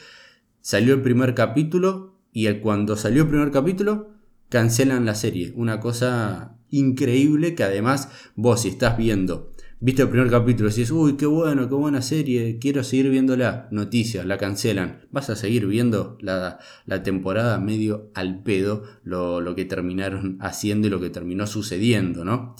Salió 0.62 0.94
el 0.94 1.02
primer 1.02 1.36
capítulo 1.36 2.16
y 2.32 2.50
cuando 2.60 2.96
salió 2.96 3.24
el 3.24 3.28
primer 3.28 3.52
capítulo 3.52 4.12
cancelan 4.48 5.06
la 5.06 5.16
serie. 5.16 5.52
Una 5.56 5.82
cosa 5.82 6.56
increíble 6.74 7.56
que 7.56 7.63
además 7.63 8.10
vos 8.36 8.62
si 8.62 8.70
estás 8.70 8.98
viendo, 8.98 9.51
viste 9.80 10.01
el 10.01 10.10
primer 10.10 10.30
capítulo 10.30 10.70
y 10.70 10.72
decís, 10.72 10.92
uy, 10.92 11.18
qué 11.18 11.25
bueno, 11.25 11.68
qué 11.70 11.75
buena 11.75 12.01
serie, 12.01 12.58
quiero 12.60 12.84
seguir 12.84 13.10
viendo 13.10 13.36
la 13.36 13.68
noticia, 13.72 14.24
la 14.24 14.38
cancelan. 14.38 15.08
Vas 15.12 15.30
a 15.30 15.36
seguir 15.36 15.68
viendo 15.68 16.18
la, 16.22 16.60
temporada 17.03 17.60
medio 17.60 18.10
al 18.13 18.44
pedo, 18.44 18.84
lo, 19.03 19.42
lo, 19.42 19.56
que 19.56 19.65
terminaron 19.65 20.38
haciendo 20.42 20.88
y 20.88 20.89
lo 20.89 21.00
que 21.00 21.10
terminó 21.10 21.48
sucediendo, 21.48 22.24
¿no? 22.25 22.56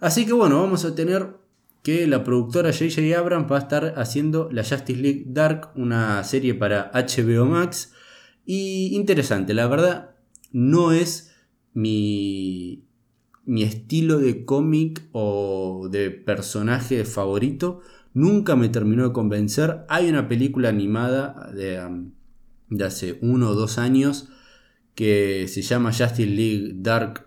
Así 0.00 0.26
que 0.26 0.32
bueno, 0.32 0.60
vamos 0.60 0.84
a 0.84 0.94
tener 0.94 1.36
que 1.82 2.06
la 2.06 2.24
productora 2.24 2.70
JJ 2.70 3.14
Abrams 3.14 3.52
va 3.52 3.56
a 3.56 3.60
estar 3.60 3.94
haciendo 3.98 4.48
la 4.50 4.64
Justice 4.64 5.00
League 5.00 5.24
Dark, 5.26 5.70
una 5.76 6.24
serie 6.24 6.54
para 6.54 6.90
HBO 6.94 7.44
Max. 7.44 7.92
Y 8.46 8.96
interesante, 8.96 9.52
la 9.52 9.66
verdad, 9.66 10.12
no 10.50 10.92
es 10.92 11.34
mi, 11.74 12.83
mi 13.46 13.62
estilo 13.62 14.18
de 14.18 14.44
cómic 14.44 15.02
o 15.12 15.88
de 15.90 16.10
personaje 16.10 17.04
favorito. 17.04 17.80
Nunca 18.12 18.56
me 18.56 18.68
terminó 18.68 19.04
de 19.04 19.12
convencer. 19.12 19.84
Hay 19.88 20.08
una 20.08 20.28
película 20.28 20.68
animada 20.68 21.50
de, 21.54 21.84
um, 21.84 22.12
de 22.70 22.84
hace 22.84 23.18
uno 23.20 23.50
o 23.50 23.54
dos 23.54 23.78
años 23.78 24.28
que 24.94 25.46
se 25.48 25.62
llama 25.62 25.92
Justice 25.92 26.26
League 26.26 26.74
Dark 26.76 27.26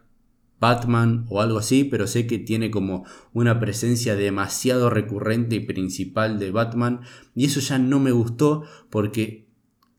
Batman 0.59 1.25
o 1.29 1.41
algo 1.41 1.59
así, 1.59 1.83
pero 1.83 2.07
sé 2.07 2.25
que 2.25 2.39
tiene 2.39 2.71
como 2.71 3.05
una 3.33 3.59
presencia 3.59 4.15
demasiado 4.15 4.89
recurrente 4.89 5.57
y 5.57 5.59
principal 5.59 6.39
de 6.39 6.51
Batman 6.51 7.01
y 7.35 7.45
eso 7.45 7.59
ya 7.59 7.77
no 7.77 7.99
me 7.99 8.11
gustó 8.11 8.63
porque 8.89 9.46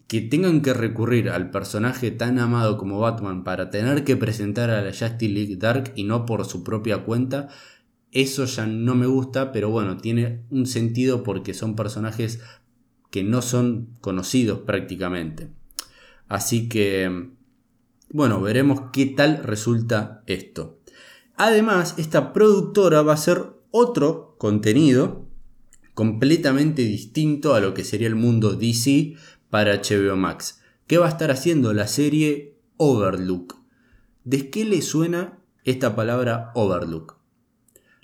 que 0.09 0.23
tengan 0.23 0.63
que 0.63 0.73
recurrir 0.73 1.29
al 1.29 1.51
personaje 1.51 2.11
tan 2.11 2.39
amado 2.39 2.79
como 2.79 2.99
Batman 2.99 3.45
para 3.45 3.71
tener 3.71 4.05
que 4.05 4.17
presentar 4.17 4.71
a 4.71 4.81
la 4.81 4.91
Justice 4.91 5.29
League 5.29 5.57
Dark 5.57 5.93
y 5.97 6.05
no 6.05 6.25
por 6.25 6.47
su 6.47 6.65
propia 6.65 7.05
cuenta, 7.05 7.49
eso 8.11 8.47
ya 8.47 8.67
no 8.67 8.95
me 8.95 9.07
gusta, 9.07 9.53
pero 9.53 9.69
bueno, 9.69 9.99
tiene 9.99 10.45
un 10.51 10.67
sentido 10.67 11.23
porque 11.23 11.53
son 11.53 11.77
personajes 11.77 12.41
que 13.11 13.23
no 13.23 13.43
son 13.43 13.91
conocidos 14.01 14.61
prácticamente. 14.61 15.49
Así 16.27 16.71
que, 16.71 17.29
bueno, 18.11 18.41
veremos 18.41 18.85
qué 18.95 19.05
tal 19.07 19.43
resulta 19.45 20.23
esto. 20.27 20.79
Además, 21.37 21.95
esta 21.99 22.33
productora 22.33 23.03
va 23.03 23.13
a 23.13 23.17
hacer 23.17 23.45
otro 23.71 24.37
contenido 24.39 25.27
completamente 25.93 26.83
distinto 26.83 27.55
a 27.55 27.61
lo 27.61 27.75
que 27.75 27.85
sería 27.85 28.09
el 28.09 28.15
mundo 28.15 28.55
DC, 28.55 29.17
para 29.51 29.75
HBO 29.77 30.17
Max, 30.17 30.61
¿Qué 30.89 30.97
va 30.97 31.05
a 31.05 31.11
estar 31.11 31.31
haciendo 31.31 31.75
la 31.75 31.87
serie 31.87 32.55
Overlook. 32.79 33.57
¿De 34.25 34.49
qué 34.49 34.65
le 34.65 34.81
suena 34.81 35.39
esta 35.65 35.95
palabra 35.95 36.51
Overlook? 36.55 37.19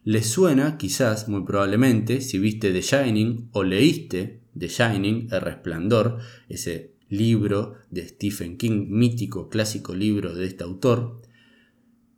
Le 0.02 0.22
suena, 0.22 0.76
quizás, 0.76 1.26
muy 1.26 1.44
probablemente, 1.44 2.20
si 2.20 2.38
viste 2.38 2.72
The 2.72 2.82
Shining 2.82 3.48
o 3.52 3.64
leíste 3.64 4.42
The 4.58 4.68
Shining, 4.68 5.28
El 5.30 5.40
Resplandor, 5.40 6.18
ese 6.50 6.92
libro 7.08 7.76
de 7.90 8.06
Stephen 8.06 8.58
King, 8.58 8.88
mítico, 8.90 9.48
clásico 9.48 9.94
libro 9.94 10.34
de 10.34 10.44
este 10.44 10.64
autor, 10.64 11.22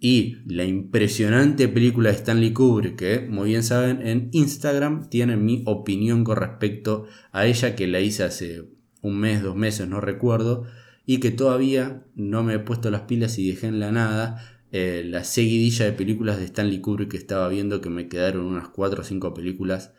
y 0.00 0.38
la 0.46 0.64
impresionante 0.64 1.68
película 1.68 2.10
de 2.10 2.16
Stanley 2.16 2.52
Kubrick, 2.52 2.96
que 2.96 3.20
muy 3.20 3.50
bien 3.50 3.62
saben, 3.62 4.04
en 4.04 4.30
Instagram 4.32 5.08
tienen 5.10 5.44
mi 5.44 5.62
opinión 5.66 6.24
con 6.24 6.38
respecto 6.38 7.06
a 7.30 7.46
ella 7.46 7.76
que 7.76 7.86
la 7.86 8.00
hice 8.00 8.24
hace 8.24 8.75
un 9.06 9.18
mes, 9.18 9.42
dos 9.42 9.56
meses, 9.56 9.88
no 9.88 10.00
recuerdo, 10.00 10.64
y 11.06 11.20
que 11.20 11.30
todavía 11.30 12.04
no 12.14 12.42
me 12.42 12.54
he 12.54 12.58
puesto 12.58 12.90
las 12.90 13.02
pilas 13.02 13.38
y 13.38 13.48
dejé 13.48 13.68
en 13.68 13.80
la 13.80 13.92
nada 13.92 14.56
eh, 14.72 15.04
la 15.06 15.22
seguidilla 15.24 15.84
de 15.84 15.92
películas 15.92 16.38
de 16.38 16.44
Stanley 16.46 16.80
Kubrick 16.80 17.12
que 17.12 17.16
estaba 17.16 17.48
viendo, 17.48 17.80
que 17.80 17.88
me 17.88 18.08
quedaron 18.08 18.44
unas 18.44 18.68
4 18.68 19.00
o 19.00 19.04
5 19.04 19.32
películas 19.32 19.92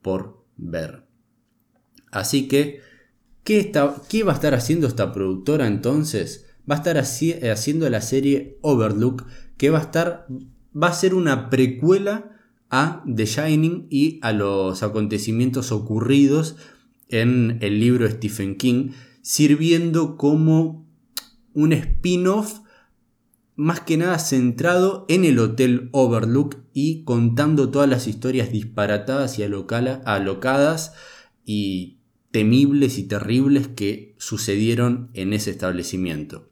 por 0.00 0.44
ver. 0.56 1.04
Así 2.10 2.46
que, 2.46 2.80
¿qué, 3.42 3.58
está, 3.58 3.96
¿qué 4.08 4.22
va 4.22 4.32
a 4.32 4.36
estar 4.36 4.54
haciendo 4.54 4.86
esta 4.86 5.12
productora 5.12 5.66
entonces? 5.66 6.46
Va 6.70 6.76
a 6.76 6.78
estar 6.78 6.96
haciendo 6.98 7.90
la 7.90 8.00
serie 8.00 8.58
Overlook, 8.62 9.26
que 9.56 9.70
va 9.70 9.78
a 9.78 9.82
estar, 9.82 10.26
va 10.80 10.88
a 10.88 10.94
ser 10.94 11.14
una 11.14 11.50
precuela 11.50 12.38
a 12.70 13.04
The 13.12 13.26
Shining 13.26 13.88
y 13.90 14.18
a 14.22 14.32
los 14.32 14.82
acontecimientos 14.82 15.72
ocurridos 15.72 16.56
en 17.12 17.58
el 17.60 17.78
libro 17.78 18.04
de 18.04 18.12
Stephen 18.12 18.56
King, 18.56 18.90
sirviendo 19.20 20.16
como 20.16 20.86
un 21.54 21.72
spin-off 21.72 22.60
más 23.54 23.80
que 23.80 23.96
nada 23.96 24.18
centrado 24.18 25.04
en 25.08 25.24
el 25.24 25.38
Hotel 25.38 25.88
Overlook 25.92 26.56
y 26.72 27.04
contando 27.04 27.70
todas 27.70 27.88
las 27.88 28.08
historias 28.08 28.50
disparatadas 28.50 29.38
y 29.38 29.42
alocadas 29.42 30.94
y 31.44 31.98
temibles 32.30 32.98
y 32.98 33.04
terribles 33.04 33.68
que 33.68 34.14
sucedieron 34.18 35.10
en 35.12 35.34
ese 35.34 35.50
establecimiento. 35.50 36.48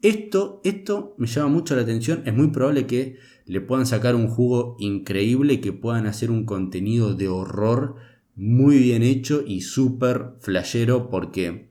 Esto, 0.00 0.60
esto 0.62 1.16
me 1.18 1.26
llama 1.26 1.48
mucho 1.48 1.74
la 1.74 1.82
atención, 1.82 2.22
es 2.24 2.32
muy 2.32 2.48
probable 2.48 2.86
que 2.86 3.16
le 3.44 3.60
puedan 3.60 3.86
sacar 3.86 4.14
un 4.14 4.28
jugo 4.28 4.76
increíble 4.78 5.60
que 5.60 5.72
puedan 5.72 6.06
hacer 6.06 6.30
un 6.30 6.44
contenido 6.44 7.14
de 7.14 7.28
horror 7.28 7.96
muy 8.38 8.78
bien 8.78 9.02
hecho 9.02 9.42
y 9.44 9.62
súper 9.62 10.34
flashero 10.40 11.10
porque 11.10 11.70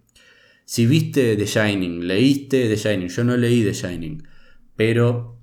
si 0.66 0.86
viste 0.86 1.38
The 1.38 1.46
Shining, 1.46 2.06
leíste 2.06 2.68
The 2.68 2.76
Shining, 2.76 3.08
yo 3.08 3.24
no 3.24 3.38
leí 3.38 3.64
The 3.64 3.72
Shining, 3.72 4.24
pero 4.76 5.40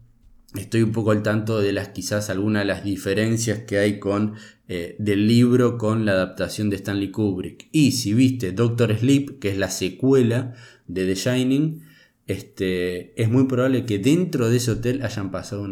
estoy 0.54 0.82
un 0.82 0.92
poco 0.92 1.12
al 1.12 1.22
tanto 1.22 1.60
de 1.60 1.72
las 1.72 1.88
quizás 1.88 2.28
algunas 2.28 2.62
de 2.62 2.66
las 2.66 2.84
diferencias 2.84 3.60
que 3.60 3.78
hay 3.78 3.98
con 3.98 4.34
eh, 4.68 4.96
del 4.98 5.26
libro 5.26 5.78
con 5.78 6.04
la 6.04 6.12
adaptación 6.12 6.68
de 6.68 6.76
Stanley 6.76 7.10
Kubrick. 7.10 7.68
Y 7.72 7.92
si 7.92 8.12
viste 8.12 8.52
Doctor 8.52 8.94
Sleep, 8.94 9.38
que 9.38 9.48
es 9.48 9.56
la 9.56 9.70
secuela 9.70 10.52
de 10.86 11.06
The 11.06 11.14
Shining, 11.14 11.82
este, 12.26 13.20
es 13.20 13.30
muy 13.30 13.44
probable 13.44 13.86
que 13.86 13.98
dentro 13.98 14.50
de 14.50 14.58
ese 14.58 14.72
hotel 14.72 15.02
hayan 15.02 15.30
pasado 15.30 15.62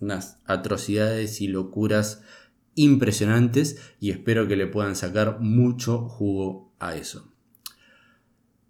unas 0.00 0.38
atrocidades 0.44 1.40
y 1.40 1.48
locuras 1.48 2.22
impresionantes 2.74 3.78
y 4.00 4.10
espero 4.10 4.48
que 4.48 4.56
le 4.56 4.66
puedan 4.66 4.96
sacar 4.96 5.40
mucho 5.40 6.08
jugo 6.08 6.72
a 6.78 6.96
eso. 6.96 7.32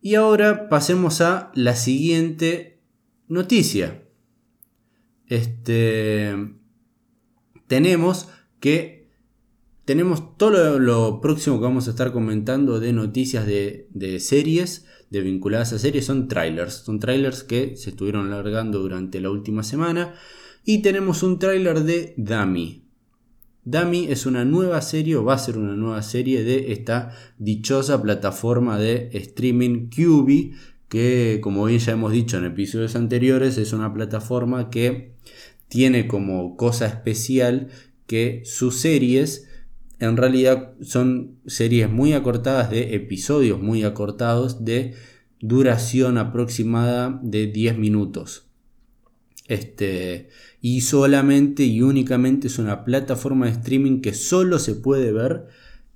Y 0.01 0.17
ahora 0.17 0.69
pasemos 0.69 1.21
a 1.21 1.51
la 1.55 1.77
siguiente 1.77 2.83
noticia. 3.29 4.03
Este 5.27 6.35
tenemos 7.67 8.29
que 8.61 9.09
tenemos 9.85 10.37
todo 10.37 10.79
lo, 10.79 11.21
próximo 11.21 11.59
que 11.59 11.65
vamos 11.65 11.89
a 11.89 11.91
estar 11.91 12.13
comentando 12.13 12.81
de 12.81 12.93
noticias 12.93 13.47
de, 13.47 13.89
de 13.91 14.19
series, 14.19 14.87
de 15.11 15.21
vinculadas 15.21 15.73
a 15.73 15.79
series, 15.79 16.07
son 16.07 16.29
trailers. 16.29 16.75
Son 16.75 16.99
trailers 16.99 17.45
que 17.45 17.77
se 17.77 17.91
estuvieron 17.91 18.31
largando 18.31 18.81
durante 18.81 19.21
la 19.21 19.31
última 19.31 19.63
semana. 19.63 20.15
Y 20.65 20.81
tenemos 20.81 21.23
un 21.23 21.39
trailer 21.39 21.83
de 21.83 22.15
Dummy. 22.17 22.84
Dummy 23.65 24.07
es 24.11 24.27
una 24.27 24.45
nueva 24.45 24.83
serie, 24.83 25.17
o 25.17 25.25
va 25.25 25.35
a 25.35 25.39
ser 25.39 25.59
una 25.59 25.75
nueva 25.75 26.03
serie 26.03 26.45
de 26.45 26.73
esta 26.73 27.13
dichosa 27.39 28.03
plataforma 28.03 28.79
de 28.79 29.11
streaming 29.13 29.89
QB, 29.89 30.55
que 30.89 31.41
como 31.43 31.65
bien 31.65 31.81
ya 31.81 31.93
hemos 31.93 32.13
dicho 32.13 32.39
en 32.39 32.45
episodios 32.45 32.95
anteriores, 32.97 33.59
es 33.59 33.73
una 33.73 33.93
plataforma 33.93 34.71
que 34.71 35.13
tiene 35.69 36.07
como 36.07 36.57
cosa 36.57 36.87
especial 36.87 37.69
que 38.07 38.43
sus 38.45 38.77
series 38.77 39.49
en 40.01 40.17
realidad 40.17 40.75
son 40.83 41.39
series 41.47 41.91
muy 41.91 42.13
acortadas 42.13 42.71
de 42.71 42.95
episodios 42.95 43.61
muy 43.61 43.85
acortados 43.85 44.65
de 44.65 44.95
duración 45.41 46.19
aproximada 46.19 47.21
de 47.23 47.47
10 47.47 47.79
minutos. 47.79 48.47
Este, 49.47 50.29
y 50.65 50.81
solamente 50.81 51.65
y 51.65 51.83
únicamente 51.83 52.47
es 52.47 52.59
una 52.59 52.87
plataforma 52.87 53.45
de 53.45 53.53
streaming 53.53 54.01
que 54.01 54.15
solo 54.15 54.59
se 54.59 54.75
puede 54.75 55.13
ver 55.13 55.49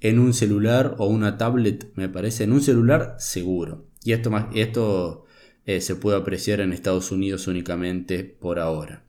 en 0.02 0.18
un 0.18 0.34
celular 0.34 0.94
o 0.98 1.06
una 1.06 1.38
tablet, 1.38 1.90
me 1.94 2.10
parece, 2.10 2.44
en 2.44 2.52
un 2.52 2.60
celular 2.60 3.16
seguro. 3.18 3.86
Y 4.04 4.12
esto, 4.12 4.30
esto 4.54 5.24
eh, 5.64 5.80
se 5.80 5.96
puede 5.96 6.18
apreciar 6.18 6.60
en 6.60 6.74
Estados 6.74 7.10
Unidos 7.10 7.46
únicamente 7.46 8.24
por 8.24 8.58
ahora. 8.58 9.04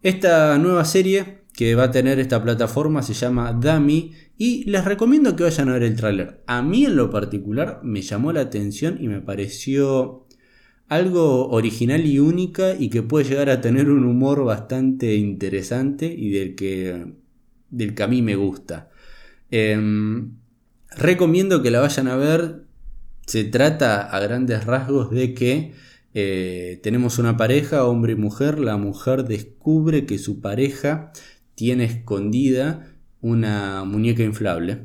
Esta 0.00 0.56
nueva 0.56 0.86
serie 0.86 1.42
que 1.52 1.74
va 1.74 1.84
a 1.84 1.90
tener 1.90 2.18
esta 2.18 2.42
plataforma 2.42 3.02
se 3.02 3.12
llama 3.12 3.52
Dummy 3.52 4.12
y 4.38 4.64
les 4.70 4.86
recomiendo 4.86 5.36
que 5.36 5.44
vayan 5.44 5.68
a 5.68 5.74
ver 5.74 5.82
el 5.82 5.96
tráiler. 5.96 6.42
A 6.46 6.62
mí 6.62 6.86
en 6.86 6.96
lo 6.96 7.10
particular 7.10 7.80
me 7.82 8.00
llamó 8.00 8.32
la 8.32 8.40
atención 8.40 8.96
y 9.02 9.08
me 9.08 9.20
pareció 9.20 10.25
algo 10.88 11.48
original 11.48 12.06
y 12.06 12.18
única 12.18 12.74
y 12.78 12.90
que 12.90 13.02
puede 13.02 13.28
llegar 13.28 13.50
a 13.50 13.60
tener 13.60 13.90
un 13.90 14.04
humor 14.04 14.44
bastante 14.44 15.16
interesante 15.16 16.06
y 16.06 16.30
del 16.30 16.54
que, 16.54 17.14
del 17.70 17.94
que 17.94 18.02
a 18.02 18.08
mí 18.08 18.22
me 18.22 18.36
gusta. 18.36 18.90
Em, 19.50 20.36
recomiendo 20.90 21.62
que 21.62 21.70
la 21.70 21.80
vayan 21.80 22.08
a 22.08 22.16
ver. 22.16 22.62
Se 23.26 23.42
trata 23.44 24.02
a 24.02 24.20
grandes 24.20 24.64
rasgos 24.64 25.10
de 25.10 25.34
que 25.34 25.72
eh, 26.14 26.78
tenemos 26.82 27.18
una 27.18 27.36
pareja, 27.36 27.84
hombre 27.84 28.12
y 28.12 28.16
mujer. 28.16 28.58
La 28.60 28.76
mujer 28.76 29.24
descubre 29.24 30.06
que 30.06 30.18
su 30.18 30.40
pareja 30.40 31.12
tiene 31.56 31.84
escondida 31.84 32.94
una 33.20 33.84
muñeca 33.84 34.22
inflable. 34.22 34.84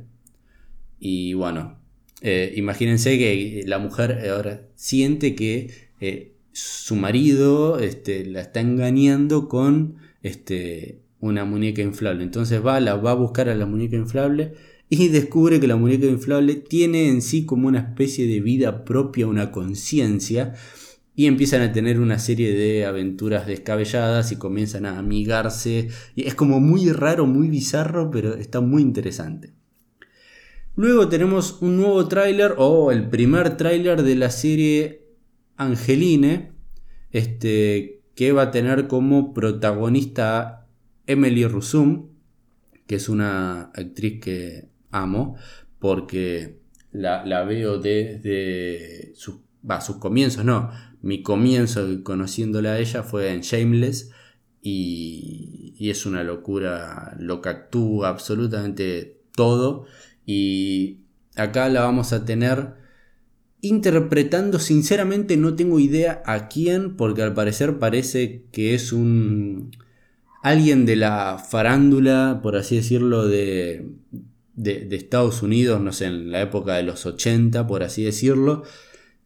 Y 0.99 1.33
bueno, 1.33 1.79
eh, 2.21 2.53
imagínense 2.55 3.17
que 3.17 3.63
la 3.67 3.79
mujer 3.79 4.27
ahora 4.29 4.67
siente 4.75 5.35
que 5.35 5.90
eh, 6.01 6.33
su 6.51 6.95
marido 6.95 7.79
este, 7.79 8.25
la 8.25 8.41
está 8.41 8.59
engañando 8.59 9.47
con 9.47 9.97
este, 10.21 11.01
una 11.19 11.45
muñeca 11.45 11.81
inflable. 11.81 12.23
Entonces 12.23 12.65
va, 12.65 12.77
a 12.77 13.13
buscar 13.13 13.47
a 13.47 13.55
la 13.55 13.65
muñeca 13.65 13.95
inflable 13.95 14.53
y 14.89 15.07
descubre 15.07 15.59
que 15.59 15.67
la 15.67 15.77
muñeca 15.77 16.07
inflable 16.07 16.55
tiene 16.55 17.07
en 17.07 17.21
sí 17.21 17.45
como 17.45 17.67
una 17.67 17.79
especie 17.79 18.27
de 18.27 18.41
vida 18.41 18.83
propia, 18.83 19.27
una 19.27 19.51
conciencia 19.51 20.53
y 21.15 21.27
empiezan 21.27 21.61
a 21.61 21.71
tener 21.71 21.99
una 21.99 22.19
serie 22.19 22.51
de 22.53 22.85
aventuras 22.85 23.45
descabelladas 23.45 24.31
y 24.31 24.37
comienzan 24.37 24.85
a 24.85 24.97
amigarse. 24.97 25.89
Y 26.15 26.27
es 26.27 26.35
como 26.35 26.59
muy 26.59 26.91
raro, 26.91 27.25
muy 27.25 27.47
bizarro, 27.47 28.11
pero 28.11 28.33
está 28.35 28.59
muy 28.59 28.81
interesante. 28.81 29.53
Luego 30.75 31.09
tenemos 31.09 31.61
un 31.61 31.77
nuevo 31.77 32.07
tráiler 32.07 32.55
o 32.57 32.91
el 32.91 33.09
primer 33.09 33.57
tráiler 33.57 34.03
de 34.03 34.15
la 34.15 34.31
serie 34.31 35.00
Angeline, 35.61 36.51
este, 37.11 38.01
que 38.15 38.31
va 38.31 38.43
a 38.43 38.51
tener 38.51 38.87
como 38.87 39.33
protagonista 39.33 40.67
Emily 41.07 41.45
Rusum, 41.45 42.09
que 42.87 42.95
es 42.95 43.09
una 43.09 43.71
actriz 43.73 44.19
que 44.21 44.69
amo 44.91 45.35
porque 45.79 46.59
la, 46.91 47.43
veo 47.43 47.77
desde 47.77 49.13
sus, 49.15 49.35
sus 49.81 49.97
comienzos, 49.97 50.43
no, 50.45 50.71
mi 51.01 51.23
comienzo 51.23 51.87
conociéndola 52.03 52.73
a 52.73 52.79
ella 52.79 53.03
fue 53.03 53.33
en 53.33 53.41
Shameless 53.41 54.11
y, 54.61 55.89
es 55.89 56.05
una 56.05 56.23
locura 56.23 57.15
lo 57.19 57.41
que 57.41 57.49
actúa 57.49 58.09
absolutamente 58.09 59.19
todo 59.35 59.85
y 60.25 60.99
acá 61.35 61.69
la 61.69 61.81
vamos 61.81 62.13
a 62.13 62.23
tener 62.23 62.80
interpretando 63.61 64.59
sinceramente 64.59 65.37
no 65.37 65.55
tengo 65.55 65.79
idea 65.79 66.23
a 66.25 66.47
quién 66.47 66.95
porque 66.95 67.21
al 67.21 67.33
parecer 67.33 67.79
parece 67.79 68.43
que 68.51 68.73
es 68.73 68.91
un 68.91 69.71
alguien 70.43 70.85
de 70.85 70.95
la 70.95 71.37
farándula 71.37 72.39
por 72.41 72.55
así 72.55 72.75
decirlo 72.77 73.27
de, 73.27 73.85
de, 74.55 74.95
Estados 74.95 75.43
Unidos 75.43 75.79
no 75.79 75.93
sé 75.93 76.05
en 76.05 76.31
la 76.31 76.41
época 76.41 76.75
de 76.75 76.83
los 76.83 77.05
80 77.05 77.67
por 77.67 77.83
así 77.83 78.03
decirlo. 78.03 78.63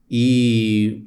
Y 0.07 1.05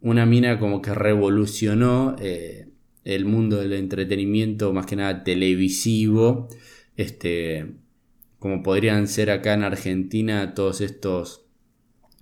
una 0.00 0.26
mina 0.26 0.58
como 0.58 0.82
que 0.82 0.94
revolucionó 0.94 2.16
eh, 2.20 2.68
el 3.04 3.24
mundo 3.24 3.56
del 3.56 3.72
entretenimiento, 3.72 4.72
más 4.72 4.86
que 4.86 4.96
nada 4.96 5.24
televisivo, 5.24 6.48
este, 6.96 7.74
como 8.38 8.62
podrían 8.62 9.08
ser 9.08 9.30
acá 9.30 9.54
en 9.54 9.64
Argentina 9.64 10.54
todos 10.54 10.80
estos 10.80 11.44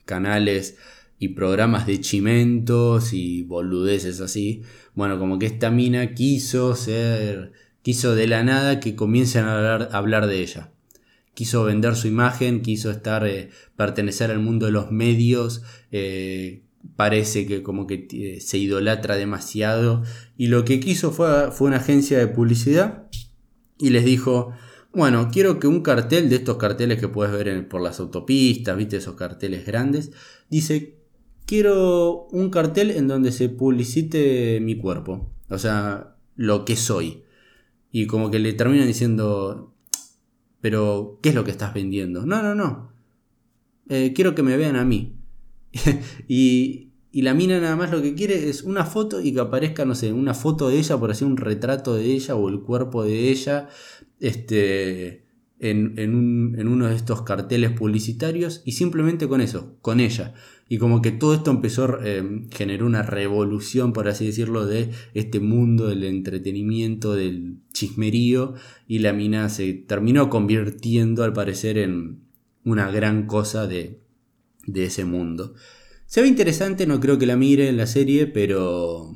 canales 0.09 0.79
y 1.19 1.29
programas 1.29 1.87
de 1.87 2.01
chimentos 2.01 3.13
y 3.13 3.43
boludeces 3.43 4.21
así. 4.21 4.63
Bueno, 4.95 5.19
como 5.19 5.39
que 5.39 5.47
esta 5.47 5.71
mina 5.71 6.15
quiso 6.15 6.75
ser, 6.75 7.53
quiso 7.83 8.15
de 8.15 8.27
la 8.27 8.43
nada 8.43 8.81
que 8.81 8.97
comiencen 8.97 9.45
a 9.45 9.57
hablar, 9.57 9.91
hablar 9.93 10.27
de 10.27 10.41
ella. 10.41 10.73
Quiso 11.35 11.63
vender 11.65 11.95
su 11.95 12.09
imagen, 12.09 12.63
quiso 12.63 12.91
estar, 12.91 13.27
eh, 13.27 13.51
pertenecer 13.77 14.31
al 14.31 14.41
mundo 14.41 14.67
de 14.67 14.73
los 14.73 14.91
medios, 14.91 15.63
eh, 15.93 16.63
parece 16.97 17.47
que 17.47 17.63
como 17.63 17.87
que 17.87 18.09
eh, 18.11 18.41
se 18.41 18.59
idolatra 18.59 19.17
demasiado. 19.17 20.03
Y 20.37 20.47
lo 20.49 20.65
que 20.65 20.81
quiso 20.81 21.13
fue, 21.13 21.53
fue 21.53 21.69
una 21.69 21.77
agencia 21.77 22.19
de 22.19 22.29
publicidad 22.29 23.09
y 23.79 23.91
les 23.91 24.05
dijo, 24.05 24.53
bueno, 24.93 25.29
quiero 25.33 25.59
que 25.61 25.67
un 25.67 25.83
cartel 25.83 26.29
de 26.29 26.37
estos 26.37 26.57
carteles 26.57 26.99
que 26.99 27.09
puedes 27.09 27.33
ver 27.33 27.69
por 27.69 27.81
las 27.81 28.01
autopistas, 28.01 28.77
viste 28.77 28.97
esos 28.97 29.15
carteles 29.15 29.67
grandes, 29.67 30.13
dice, 30.49 30.97
quiero 31.47 32.27
un 32.31 32.51
cartel 32.51 32.91
en 32.91 33.09
donde 33.09 33.33
se 33.33 33.49
publicite 33.49 34.61
mi 34.61 34.77
cuerpo, 34.77 35.31
o 35.49 35.59
sea, 35.59 36.17
lo 36.37 36.65
que 36.65 36.77
soy. 36.77 37.23
Y 37.91 38.07
como 38.07 38.31
que 38.31 38.39
le 38.39 38.53
terminan 38.53 38.87
diciendo, 38.87 39.75
pero, 40.61 41.19
¿qué 41.23 41.31
es 41.31 41.35
lo 41.35 41.45
que 41.45 41.51
estás 41.51 41.73
vendiendo? 41.75 42.27
No, 42.27 42.43
no, 42.43 42.55
no. 42.55 42.93
Eh, 43.89 44.13
quiero 44.15 44.35
que 44.35 44.43
me 44.43 44.57
vean 44.57 44.77
a 44.77 44.85
mí. 44.85 45.17
y, 46.29 46.88
la 47.13 47.35
mina 47.35 47.59
nada 47.61 47.77
más 47.77 47.91
lo 47.91 48.03
que 48.03 48.15
quiere 48.15 48.49
es 48.49 48.63
una 48.63 48.85
foto 48.85 49.21
y 49.21 49.33
que 49.33 49.41
aparezca, 49.41 49.85
no 49.85 49.95
sé, 49.95 50.13
una 50.13 50.35
foto 50.35 50.69
de 50.69 50.79
ella, 50.79 50.99
por 50.99 51.11
así 51.11 51.25
un 51.25 51.37
retrato 51.37 51.95
de 51.95 52.05
ella 52.05 52.37
o 52.37 52.49
el 52.49 52.61
cuerpo 52.61 53.03
de 53.05 53.31
ella, 53.31 53.69
este, 54.21 55.25
en, 55.59 56.69
uno 56.69 56.89
de 56.89 56.95
estos 56.95 57.23
carteles 57.23 57.73
publicitarios 57.73 58.63
y 58.65 58.73
simplemente 58.73 59.27
con 59.27 59.41
eso, 59.41 59.77
con 59.81 60.01
ella. 60.01 60.35
Y 60.69 60.77
como 60.77 61.01
que 61.01 61.11
todo 61.11 61.35
esto 61.35 61.51
empezó, 61.51 61.99
eh, 62.05 62.47
generó 62.51 62.87
una 62.87 63.03
revolución, 63.03 63.95
por 63.95 64.07
así 64.09 64.27
decirlo, 64.27 64.67
de 64.67 64.91
este 65.15 65.41
mundo 65.41 65.89
del 65.89 66.05
entretenimiento, 66.05 67.15
del 67.15 67.61
chismerío, 67.73 68.55
y 68.87 68.99
la 68.99 69.15
mina 69.15 69.49
se 69.49 69.73
terminó 69.73 70.29
convirtiendo 70.29 71.25
al 71.25 71.33
parecer 71.33 71.79
en 71.79 72.21
una 72.65 72.91
gran 72.91 73.27
cosa 73.27 73.67
de, 73.67 74.01
de 74.67 74.85
ese 74.85 75.07
mundo. 75.07 75.55
Se 76.09 76.23
ve 76.23 76.27
interesante, 76.27 76.87
no 76.87 77.01
creo 77.01 77.19
que 77.19 77.27
la 77.27 77.37
mire 77.37 77.69
en 77.69 77.77
la 77.77 77.87
serie, 77.87 78.27
pero. 78.27 79.13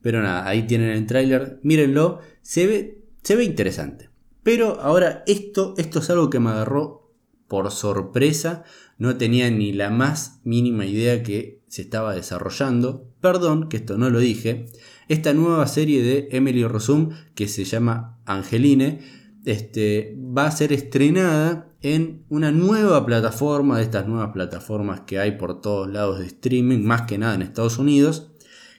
Pero 0.00 0.22
nada, 0.22 0.46
ahí 0.46 0.62
tienen 0.62 0.90
el 0.90 1.04
tráiler, 1.04 1.58
mírenlo, 1.64 2.20
se 2.40 2.68
ve, 2.68 3.02
se 3.22 3.34
ve 3.34 3.42
interesante. 3.42 4.10
Pero 4.44 4.80
ahora 4.80 5.24
esto, 5.26 5.74
esto 5.76 5.98
es 5.98 6.08
algo 6.08 6.30
que 6.30 6.38
me 6.38 6.50
agarró 6.50 7.12
por 7.48 7.72
sorpresa, 7.72 8.62
no 8.96 9.16
tenía 9.16 9.50
ni 9.50 9.72
la 9.72 9.90
más 9.90 10.40
mínima 10.44 10.86
idea 10.86 11.24
que 11.24 11.62
se 11.66 11.82
estaba 11.82 12.14
desarrollando. 12.14 13.12
Perdón 13.20 13.68
que 13.68 13.78
esto 13.78 13.98
no 13.98 14.08
lo 14.08 14.20
dije. 14.20 14.66
Esta 15.08 15.34
nueva 15.34 15.66
serie 15.66 16.00
de 16.00 16.28
Emily 16.30 16.64
Rosum 16.64 17.10
que 17.34 17.48
se 17.48 17.64
llama 17.64 18.20
Angeline 18.24 19.00
este, 19.44 20.16
va 20.18 20.46
a 20.46 20.50
ser 20.50 20.72
estrenada 20.72 21.72
en 21.82 22.24
una 22.28 22.52
nueva 22.52 23.06
plataforma, 23.06 23.78
de 23.78 23.84
estas 23.84 24.06
nuevas 24.06 24.32
plataformas 24.32 25.02
que 25.02 25.18
hay 25.18 25.32
por 25.32 25.60
todos 25.60 25.88
lados 25.88 26.18
de 26.18 26.26
streaming, 26.26 26.80
más 26.84 27.02
que 27.02 27.18
nada 27.18 27.34
en 27.34 27.42
Estados 27.42 27.78
Unidos, 27.78 28.32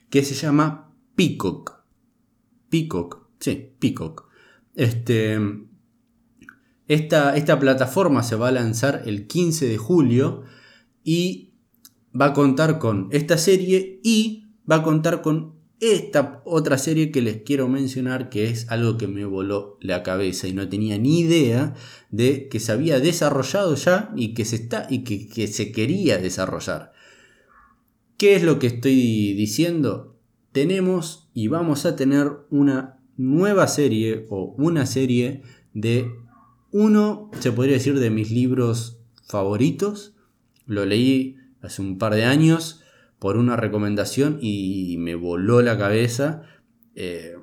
que 0.10 0.24
se 0.24 0.36
llama 0.36 0.94
Peacock. 1.16 1.82
Peacock, 2.70 3.28
sí, 3.40 3.74
Peacock. 3.80 4.30
Este, 4.76 5.40
Esta, 6.88 7.36
esta 7.36 7.60
plataforma 7.60 8.24
se 8.24 8.36
va 8.36 8.50
a 8.50 8.52
lanzar 8.52 9.04
el 9.06 9.28
15 9.28 9.68
de 9.68 9.78
julio 9.78 10.44
y 11.04 11.54
va 12.20 12.28
a 12.28 12.34
contar 12.34 12.80
con 12.80 13.08
esta 13.12 13.38
serie 13.38 14.00
y 14.04 14.48
va 14.70 14.78
a 14.78 14.84
contar 14.84 15.22
con 15.22 15.61
esta 15.82 16.44
otra 16.46 16.78
serie 16.78 17.12
que 17.12 17.24
les 17.24 17.42
quiero 17.42 17.68
mencionar 17.68 18.30
que 18.30 18.46
es 18.46 18.70
algo 18.70 18.98
que 18.98 19.08
me 19.08 19.26
voló 19.26 19.78
la 19.82 20.04
cabeza 20.04 20.48
y 20.48 20.54
no 20.54 20.70
tenía 20.70 21.00
ni 21.00 21.22
idea 21.22 21.74
de 22.12 22.48
que 22.50 22.60
se 22.60 22.72
había 22.72 23.00
desarrollado 23.00 23.74
ya 23.76 24.14
y 24.16 24.36
que 24.36 24.46
se 24.46 24.58
está 24.58 24.86
y 24.92 25.04
que, 25.04 25.28
que 25.28 25.48
se 25.48 25.72
quería 25.72 26.20
desarrollar. 26.20 26.94
¿Qué 28.18 28.36
es 28.36 28.44
lo 28.44 28.60
que 28.60 28.68
estoy 28.68 29.34
diciendo? 29.34 30.16
Tenemos 30.52 31.30
y 31.34 31.48
vamos 31.48 31.88
a 31.88 31.96
tener 31.96 32.32
una 32.52 33.00
nueva 33.18 33.68
serie 33.68 34.28
o 34.30 34.54
una 34.60 34.86
serie 34.86 35.42
de 35.74 36.12
uno, 36.72 37.32
se 37.40 37.52
podría 37.52 37.74
decir, 37.74 38.00
de 38.00 38.12
mis 38.12 38.30
libros 38.30 39.00
favoritos. 39.28 40.16
Lo 40.68 40.86
leí 40.86 41.38
hace 41.64 41.82
un 41.82 41.98
par 41.98 42.14
de 42.14 42.26
años 42.26 42.82
por 43.22 43.38
una 43.38 43.56
recomendación 43.56 44.40
y 44.42 44.98
me 44.98 45.14
voló 45.14 45.62
la 45.62 45.78
cabeza. 45.78 46.42
Eh, 46.96 47.36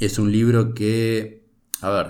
es 0.00 0.18
un 0.18 0.30
libro 0.30 0.74
que, 0.74 1.46
a 1.80 1.88
ver, 1.88 2.06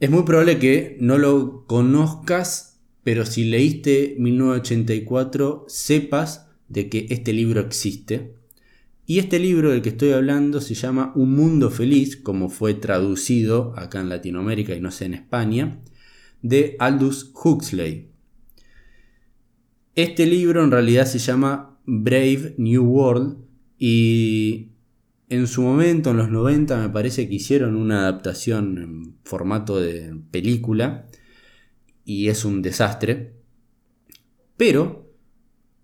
es 0.00 0.08
muy 0.08 0.22
probable 0.22 0.58
que 0.58 0.96
no 1.00 1.18
lo 1.18 1.66
conozcas, 1.66 2.80
pero 3.02 3.26
si 3.26 3.44
leíste 3.44 4.16
1984, 4.18 5.66
sepas 5.68 6.48
de 6.68 6.88
que 6.88 7.08
este 7.10 7.34
libro 7.34 7.60
existe. 7.60 8.36
Y 9.04 9.18
este 9.18 9.38
libro 9.38 9.70
del 9.70 9.82
que 9.82 9.90
estoy 9.90 10.12
hablando 10.12 10.62
se 10.62 10.72
llama 10.72 11.12
Un 11.14 11.32
Mundo 11.32 11.70
Feliz, 11.70 12.16
como 12.16 12.48
fue 12.48 12.72
traducido 12.72 13.74
acá 13.76 14.00
en 14.00 14.08
Latinoamérica 14.08 14.74
y 14.74 14.80
no 14.80 14.90
sé 14.90 15.04
en 15.04 15.12
España, 15.12 15.82
de 16.40 16.74
Aldous 16.78 17.32
Huxley. 17.34 18.13
Este 19.94 20.26
libro 20.26 20.64
en 20.64 20.72
realidad 20.72 21.06
se 21.06 21.20
llama 21.20 21.78
Brave 21.86 22.56
New 22.58 22.82
World 22.82 23.36
y 23.78 24.70
en 25.28 25.46
su 25.46 25.62
momento, 25.62 26.10
en 26.10 26.16
los 26.16 26.30
90, 26.30 26.76
me 26.78 26.88
parece 26.88 27.28
que 27.28 27.36
hicieron 27.36 27.76
una 27.76 28.00
adaptación 28.00 28.78
en 28.78 29.16
formato 29.22 29.78
de 29.78 30.20
película 30.32 31.06
y 32.04 32.26
es 32.26 32.44
un 32.44 32.60
desastre. 32.60 33.34
Pero 34.56 35.12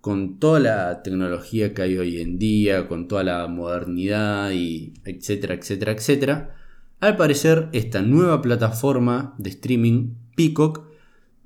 con 0.01 0.41
toda 0.41 0.59
la 0.59 1.03
tecnología 1.03 1.73
que 1.73 1.83
hay 1.83 1.97
hoy 1.97 2.21
en 2.21 2.37
día, 2.37 2.89
con 2.89 3.07
toda 3.07 3.23
la 3.23 3.47
modernidad 3.47 4.51
y 4.51 4.93
etcétera, 5.05 5.55
etcétera, 5.55 5.93
etcétera, 5.93 6.57
al 6.99 7.17
parecer 7.17 7.69
esta 7.73 8.03
nueva 8.03 8.43
plataforma 8.43 9.37
de 9.39 9.51
streaming, 9.51 10.15
Peacock, 10.35 10.89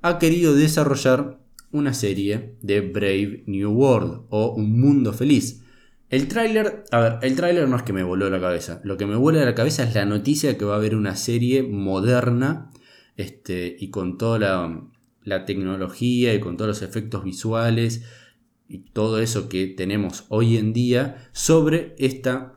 ha 0.01 0.17
querido 0.17 0.55
desarrollar 0.55 1.44
una 1.71 1.93
serie 1.93 2.55
de 2.61 2.81
Brave 2.81 3.43
New 3.47 3.71
World 3.71 4.25
o 4.29 4.53
Un 4.53 4.79
Mundo 4.79 5.13
Feliz. 5.13 5.63
El 6.09 6.27
tráiler, 6.27 6.83
a 6.91 6.99
ver, 6.99 7.19
el 7.23 7.35
tráiler 7.35 7.67
no 7.67 7.75
es 7.75 7.83
que 7.83 7.93
me 7.93 8.03
voló 8.03 8.29
la 8.29 8.39
cabeza. 8.39 8.79
Lo 8.83 8.97
que 8.97 9.05
me 9.05 9.15
vuela 9.15 9.43
la 9.43 9.55
cabeza 9.55 9.83
es 9.83 9.95
la 9.95 10.05
noticia 10.05 10.49
de 10.49 10.57
que 10.57 10.65
va 10.65 10.75
a 10.75 10.77
haber 10.77 10.95
una 10.95 11.15
serie 11.15 11.63
moderna 11.63 12.71
este, 13.17 13.75
y 13.79 13.89
con 13.89 14.17
toda 14.17 14.39
la, 14.39 14.83
la 15.23 15.45
tecnología 15.45 16.33
y 16.33 16.39
con 16.39 16.55
todos 16.55 16.69
los 16.69 16.81
efectos 16.81 17.23
visuales 17.23 18.03
y 18.67 18.79
todo 18.79 19.19
eso 19.19 19.49
que 19.49 19.67
tenemos 19.67 20.25
hoy 20.29 20.57
en 20.57 20.73
día 20.73 21.29
sobre 21.33 21.95
esta 21.97 22.53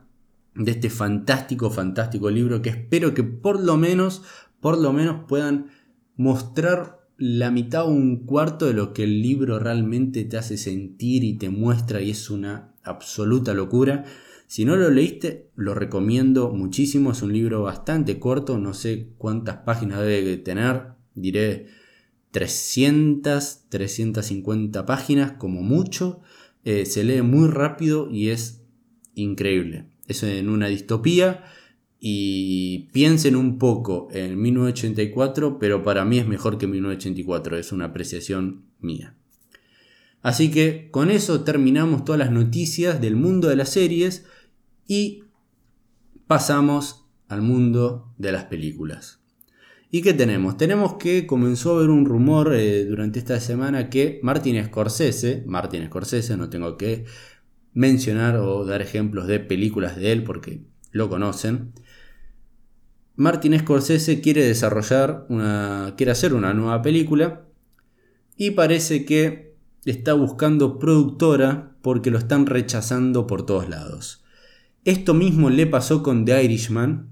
de 0.55 0.73
este 0.73 0.91
fantástico 0.91 1.71
fantástico 1.71 2.31
libro 2.31 2.63
que 2.63 2.71
espero 2.71 3.15
que 3.15 3.23
por 3.23 3.61
lo 3.61 3.77
menos 3.77 4.23
por 4.61 4.79
lo 4.79 4.93
menos 4.93 5.25
puedan 5.29 5.71
mostrar 6.17 6.98
la 7.19 7.51
mitad 7.51 7.85
o 7.85 7.89
un 7.89 8.25
cuarto 8.25 8.67
de 8.67 8.75
lo 8.75 8.93
que 8.93 9.03
el 9.03 9.21
libro 9.21 9.59
realmente 9.59 10.25
te 10.25 10.39
hace 10.39 10.57
sentir 10.57 11.25
y 11.25 11.37
te 11.37 11.51
muestra 11.51 12.01
y 12.01 12.11
es 12.11 12.31
una 12.31 12.73
absoluta 12.85 13.55
locura. 13.55 14.05
Si 14.47 14.65
no 14.65 14.77
lo 14.77 14.89
leíste, 14.89 15.51
lo 15.57 15.75
recomiendo 15.75 16.51
muchísimo. 16.51 17.11
Es 17.11 17.23
un 17.23 17.33
libro 17.33 17.65
bastante 17.65 18.21
corto, 18.21 18.57
no 18.59 18.73
sé 18.73 19.09
cuántas 19.19 19.59
páginas 19.59 20.01
debe 20.01 20.37
tener, 20.37 20.93
diré 21.15 21.67
300, 22.31 23.65
350 23.69 24.87
páginas 24.87 25.33
como 25.33 25.61
mucho. 25.63 26.21
Eh, 26.65 26.87
se 26.87 27.03
lee 27.03 27.23
muy 27.23 27.49
rápido 27.49 28.09
y 28.11 28.29
es 28.29 28.63
increíble. 29.15 29.87
Es 30.07 30.23
en 30.23 30.49
una 30.49 30.69
distopía 30.69 31.45
y 32.01 32.91
piensen 32.93 33.37
un 33.37 33.59
poco 33.59 34.09
en 34.13 34.41
1984, 34.41 35.59
pero 35.59 35.83
para 35.83 36.05
mí 36.05 36.19
es 36.19 36.27
mejor 36.27 36.59
que 36.59 36.67
1984, 36.67 37.57
es 37.57 37.73
una 37.73 37.87
apreciación 37.87 38.67
mía. 38.81 39.17
Así 40.23 40.51
que 40.51 40.91
con 40.91 41.11
eso 41.11 41.43
terminamos 41.43 42.05
todas 42.05 42.19
las 42.19 42.31
noticias 42.31 43.01
del 43.01 43.17
mundo 43.17 43.49
de 43.49 43.57
las 43.57 43.71
series 43.71 44.27
y 44.87 45.25
pasamos 46.27 47.07
al 47.29 47.43
mundo 47.43 48.13
de 48.19 48.33
las 48.33 48.45
películas. 48.45 49.21
¿Y 49.91 50.03
qué 50.03 50.13
tenemos? 50.13 50.57
Tenemos 50.57 50.95
que 50.95 51.27
comenzó 51.27 51.73
a 51.73 51.79
haber 51.79 51.89
un 51.89 52.05
rumor 52.05 52.55
eh, 52.55 52.85
durante 52.85 53.19
esta 53.19 53.41
semana 53.41 53.89
que 53.89 54.21
Martin 54.23 54.63
Scorsese, 54.67 55.45
Martin 55.47 55.87
Scorsese, 55.87 56.37
no 56.37 56.51
tengo 56.51 56.77
que 56.77 57.07
mencionar 57.73 58.37
o 58.37 58.67
dar 58.67 58.83
ejemplos 58.83 59.27
de 59.27 59.41
películas 59.41 59.97
de 59.97 60.13
él 60.13 60.25
porque 60.25 60.63
lo 60.91 61.09
conocen, 61.09 61.73
Martin 63.19 63.59
Scorsese 63.59 64.21
quiere 64.21 64.45
desarrollar 64.45 65.27
una. 65.29 65.95
quiere 65.97 66.13
hacer 66.13 66.35
una 66.35 66.55
nueva 66.55 66.83
película. 66.83 67.43
Y 68.37 68.53
parece 68.53 69.05
que 69.05 69.57
está 69.85 70.13
buscando 70.13 70.79
productora 70.79 71.75
porque 71.83 72.13
lo 72.13 72.19
están 72.19 72.47
rechazando 72.47 73.27
por 73.27 73.45
todos 73.45 73.69
lados. 73.69 74.23
Esto 74.85 75.15
mismo 75.15 75.51
le 75.51 75.67
pasó 75.67 76.05
con 76.05 76.25
The 76.25 76.45
Irishman, 76.45 77.11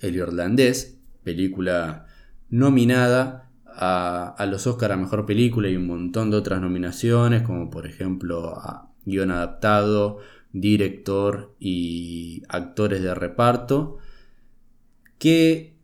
el 0.00 0.16
irlandés, 0.16 0.98
película 1.24 2.06
nominada 2.48 3.50
a, 3.66 4.46
los 4.50 4.66
Oscars 4.66 4.94
a 4.94 4.96
Mejor 4.96 5.26
Película 5.26 5.68
y 5.68 5.76
un 5.76 5.88
montón 5.88 6.30
de 6.30 6.38
otras 6.38 6.62
nominaciones, 6.62 7.42
como 7.42 7.68
por 7.68 7.86
ejemplo 7.86 8.56
a 8.56 8.90
guion 9.04 9.30
adaptado, 9.30 10.20
director 10.54 11.54
y 11.60 12.44
actores 12.48 13.02
de 13.02 13.14
reparto. 13.14 13.98
¿Qué 15.18 15.74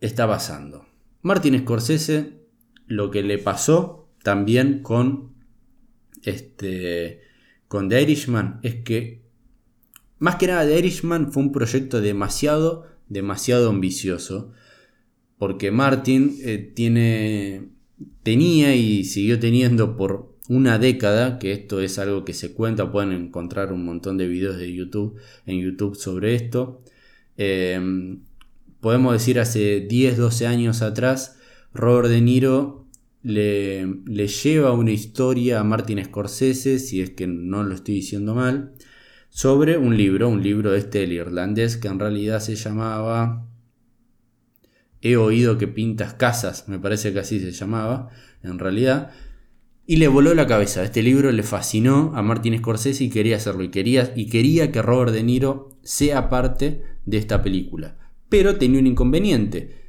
está 0.00 0.28
pasando? 0.28 0.86
Martin 1.22 1.58
Scorsese, 1.58 2.34
lo 2.86 3.10
que 3.10 3.22
le 3.22 3.38
pasó 3.38 4.08
también 4.22 4.82
con 4.82 5.32
este 6.22 7.20
con 7.68 7.88
The 7.88 8.02
Irishman 8.02 8.60
es 8.62 8.76
que 8.76 9.22
más 10.18 10.36
que 10.36 10.46
nada 10.46 10.66
The 10.66 10.78
Irishman 10.78 11.32
fue 11.32 11.42
un 11.42 11.52
proyecto 11.52 12.00
demasiado 12.00 12.86
demasiado 13.08 13.70
ambicioso 13.70 14.52
porque 15.38 15.70
Martin 15.70 16.36
eh, 16.42 16.58
tiene 16.74 17.68
tenía 18.22 18.74
y 18.76 19.04
siguió 19.04 19.38
teniendo 19.40 19.96
por 19.96 20.34
una 20.48 20.78
década, 20.78 21.38
que 21.38 21.52
esto 21.52 21.80
es 21.80 21.98
algo 21.98 22.24
que 22.24 22.34
se 22.34 22.52
cuenta, 22.52 22.92
pueden 22.92 23.12
encontrar 23.12 23.72
un 23.72 23.84
montón 23.84 24.18
de 24.18 24.28
videos 24.28 24.58
de 24.58 24.72
YouTube 24.74 25.18
en 25.46 25.60
YouTube 25.60 25.96
sobre 25.96 26.34
esto. 26.34 26.82
Eh, 27.38 27.80
podemos 28.84 29.14
decir 29.14 29.40
hace 29.40 29.80
10, 29.80 30.18
12 30.18 30.46
años 30.46 30.82
atrás, 30.82 31.38
Robert 31.72 32.10
De 32.10 32.20
Niro 32.20 32.86
le, 33.22 33.86
le, 34.04 34.28
lleva 34.28 34.72
una 34.72 34.90
historia 34.90 35.58
a 35.58 35.64
Martin 35.64 36.04
Scorsese, 36.04 36.78
si 36.78 37.00
es 37.00 37.08
que 37.08 37.26
no 37.26 37.62
lo 37.62 37.74
estoy 37.74 37.94
diciendo 37.94 38.34
mal, 38.34 38.74
sobre 39.30 39.78
un 39.78 39.96
libro, 39.96 40.28
un 40.28 40.42
libro 40.42 40.70
de 40.70 40.80
este 40.80 41.02
irlandés 41.04 41.78
que 41.78 41.88
en 41.88 41.98
realidad 41.98 42.40
se 42.40 42.56
llamaba 42.56 43.48
He 45.00 45.16
oído 45.16 45.56
que 45.56 45.66
pintas 45.66 46.12
casas, 46.12 46.68
me 46.68 46.78
parece 46.78 47.14
que 47.14 47.20
así 47.20 47.40
se 47.40 47.52
llamaba, 47.52 48.10
en 48.42 48.58
realidad. 48.58 49.12
Y 49.86 49.96
le 49.96 50.08
voló 50.08 50.34
la 50.34 50.46
cabeza. 50.46 50.84
Este 50.84 51.02
libro 51.02 51.32
le 51.32 51.42
fascinó 51.42 52.12
a 52.14 52.20
Martin 52.20 52.58
Scorsese 52.58 53.04
y 53.04 53.08
quería 53.08 53.36
hacerlo. 53.36 53.64
Y 53.64 53.70
quería, 53.70 54.12
y 54.14 54.26
quería 54.26 54.70
que 54.70 54.82
Robert 54.82 55.12
De 55.12 55.22
Niro 55.22 55.78
sea 55.82 56.28
parte 56.28 56.82
de 57.06 57.16
esta 57.16 57.42
película 57.42 58.03
pero 58.28 58.56
tenía 58.56 58.80
un 58.80 58.86
inconveniente. 58.86 59.84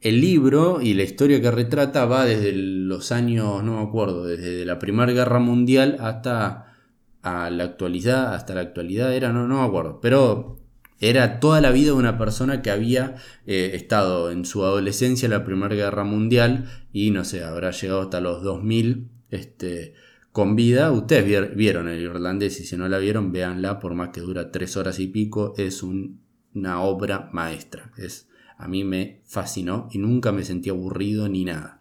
El 0.00 0.20
libro 0.20 0.80
y 0.80 0.94
la 0.94 1.02
historia 1.02 1.40
que 1.40 1.50
retrata 1.50 2.04
va 2.04 2.24
desde 2.24 2.52
los 2.52 3.10
años, 3.10 3.64
no 3.64 3.80
me 3.80 3.88
acuerdo, 3.88 4.24
desde 4.24 4.64
la 4.64 4.78
Primera 4.78 5.12
Guerra 5.12 5.40
Mundial 5.40 5.96
hasta 6.00 6.76
la 7.22 7.64
actualidad, 7.64 8.34
hasta 8.34 8.54
la 8.54 8.60
actualidad 8.60 9.12
era, 9.12 9.32
no, 9.32 9.48
no 9.48 9.60
me 9.60 9.66
acuerdo, 9.66 10.00
pero 10.00 10.58
era 11.00 11.40
toda 11.40 11.60
la 11.60 11.70
vida 11.70 11.86
de 11.86 11.92
una 11.92 12.18
persona 12.18 12.62
que 12.62 12.70
había 12.70 13.16
eh, 13.46 13.72
estado 13.74 14.30
en 14.30 14.44
su 14.44 14.64
adolescencia 14.64 15.26
en 15.26 15.32
la 15.32 15.44
Primera 15.44 15.74
Guerra 15.74 16.04
Mundial 16.04 16.68
y 16.92 17.10
no 17.10 17.24
sé, 17.24 17.44
habrá 17.44 17.70
llegado 17.70 18.02
hasta 18.02 18.20
los 18.20 18.42
2000 18.42 19.08
este, 19.30 19.94
con 20.32 20.56
vida. 20.56 20.90
Ustedes 20.90 21.54
vieron 21.54 21.88
el 21.88 22.00
irlandés 22.00 22.60
y 22.60 22.64
si 22.64 22.76
no 22.76 22.88
la 22.88 22.98
vieron, 22.98 23.32
véanla, 23.32 23.78
por 23.78 23.94
más 23.94 24.10
que 24.10 24.20
dura 24.20 24.50
tres 24.50 24.76
horas 24.76 24.98
y 24.98 25.06
pico, 25.06 25.54
es 25.56 25.82
un 25.82 26.20
una 26.58 26.82
obra 26.82 27.30
maestra. 27.32 27.92
Es 27.96 28.28
a 28.58 28.66
mí 28.66 28.82
me 28.82 29.22
fascinó 29.24 29.88
y 29.92 29.98
nunca 29.98 30.32
me 30.32 30.44
sentí 30.44 30.68
aburrido 30.68 31.28
ni 31.28 31.44
nada. 31.44 31.80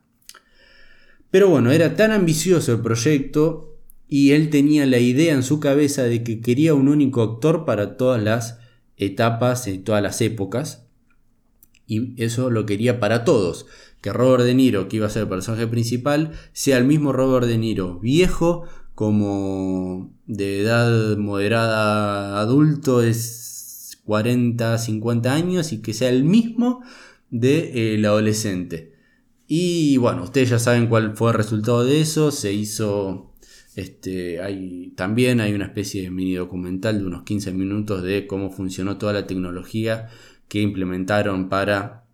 Pero 1.32 1.50
bueno, 1.50 1.72
era 1.72 1.96
tan 1.96 2.12
ambicioso 2.12 2.72
el 2.72 2.82
proyecto 2.82 3.80
y 4.08 4.32
él 4.32 4.50
tenía 4.52 4.86
la 4.86 5.00
idea 5.00 5.34
en 5.34 5.44
su 5.44 5.60
cabeza 5.60 6.04
de 6.04 6.24
que 6.24 6.40
quería 6.40 6.76
un 6.76 6.88
único 6.88 7.24
actor 7.24 7.66
para 7.66 7.98
todas 7.98 8.22
las 8.22 8.60
etapas 8.96 9.68
y 9.68 9.80
todas 9.80 10.04
las 10.04 10.22
épocas. 10.22 10.86
Y 11.88 12.22
eso 12.22 12.52
lo 12.52 12.66
quería 12.66 13.00
para 13.00 13.24
todos. 13.24 13.66
Que 14.02 14.14
Robert 14.14 14.44
De 14.44 14.54
Niro, 14.54 14.88
que 14.88 14.98
iba 14.98 15.08
a 15.08 15.10
ser 15.10 15.24
el 15.24 15.30
personaje 15.30 15.66
principal, 15.66 16.34
sea 16.54 16.78
el 16.78 16.86
mismo 16.86 17.12
Robert 17.12 17.48
De 17.48 17.58
Niro 17.58 18.00
viejo 18.00 18.66
como 18.94 20.14
de 20.28 20.62
edad 20.62 21.18
moderada 21.18 22.40
adulto, 22.40 23.02
es 23.02 23.57
40, 24.08 24.78
50 24.78 25.34
años 25.34 25.74
y 25.74 25.82
que 25.82 25.94
sea 25.94 26.10
el 26.10 26.24
mismo 26.24 26.82
de 27.30 27.94
el 27.94 28.06
adolescente. 28.06 28.94
Y 29.48 29.98
bueno, 29.98 30.24
ustedes 30.24 30.50
ya 30.50 30.60
saben 30.60 30.88
cuál 30.88 31.16
fue 31.16 31.32
el 31.32 31.38
resultado 31.38 31.84
de 31.84 32.00
eso. 32.02 32.32
Se 32.32 32.54
hizo. 32.54 33.34
Este, 33.76 34.42
hay, 34.42 34.94
también 34.96 35.40
hay 35.40 35.54
una 35.54 35.66
especie 35.66 36.02
de 36.02 36.10
mini 36.10 36.34
documental 36.34 37.00
de 37.00 37.06
unos 37.06 37.24
15 37.24 37.52
minutos 37.54 38.02
de 38.02 38.26
cómo 38.26 38.50
funcionó 38.50 38.98
toda 38.98 39.14
la 39.14 39.28
tecnología 39.28 40.10
que 40.48 40.62
implementaron 40.62 41.48
para 41.48 42.06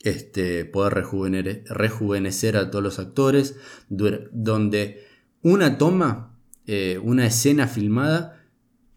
este, 0.00 0.66
poder 0.66 0.92
rejuvenecer, 0.94 2.56
a 2.56 2.70
todos 2.70 2.82
los 2.82 2.98
actores, 2.98 3.56
donde 3.88 5.04
una 5.40 5.78
toma, 5.78 6.36
eh, 6.66 6.98
una 7.02 7.26
escena 7.26 7.68
filmada, 7.68 8.44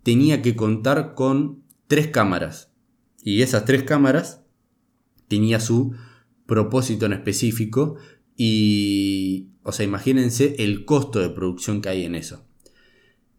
tenía 0.03 0.41
que 0.41 0.55
contar 0.55 1.13
con 1.15 1.64
tres 1.87 2.07
cámaras. 2.07 2.71
Y 3.23 3.41
esas 3.41 3.65
tres 3.65 3.83
cámaras 3.83 4.41
tenía 5.27 5.59
su 5.59 5.95
propósito 6.45 7.05
en 7.05 7.13
específico 7.13 7.95
y, 8.37 9.49
o 9.63 9.71
sea, 9.71 9.85
imagínense 9.85 10.55
el 10.59 10.85
costo 10.85 11.19
de 11.19 11.29
producción 11.29 11.81
que 11.81 11.89
hay 11.89 12.05
en 12.05 12.15
eso. 12.15 12.45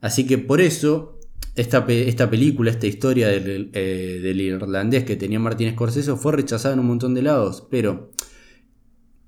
Así 0.01 0.27
que 0.27 0.39
por 0.39 0.61
eso, 0.61 1.19
esta, 1.55 1.85
esta 1.89 2.31
película, 2.31 2.71
esta 2.71 2.87
historia 2.87 3.29
del, 3.29 3.71
eh, 3.73 4.21
del, 4.23 4.41
irlandés 4.41 5.05
que 5.05 5.17
tenía 5.17 5.39
Martin 5.39 5.73
Scorsese 5.73 6.17
fue 6.17 6.33
rechazada 6.33 6.75
en 6.75 6.81
un 6.81 6.87
montón 6.87 7.15
de 7.15 7.23
lados, 7.23 7.67
pero 7.71 8.11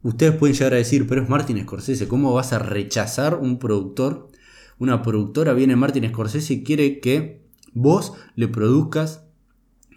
ustedes 0.02 0.34
pueden 0.34 0.54
llegar 0.54 0.74
a 0.74 0.76
decir, 0.76 1.06
pero 1.06 1.22
es 1.22 1.28
Martin 1.28 1.60
Scorsese, 1.62 2.08
¿cómo 2.08 2.32
vas 2.32 2.52
a 2.52 2.58
rechazar 2.58 3.36
un 3.36 3.58
productor? 3.58 4.28
Una 4.78 5.02
productora 5.02 5.54
viene 5.54 5.76
Martin 5.76 6.08
Scorsese 6.08 6.54
y 6.54 6.64
quiere 6.64 7.00
que 7.00 7.47
vos 7.72 8.14
le 8.34 8.48
produzcas 8.48 9.24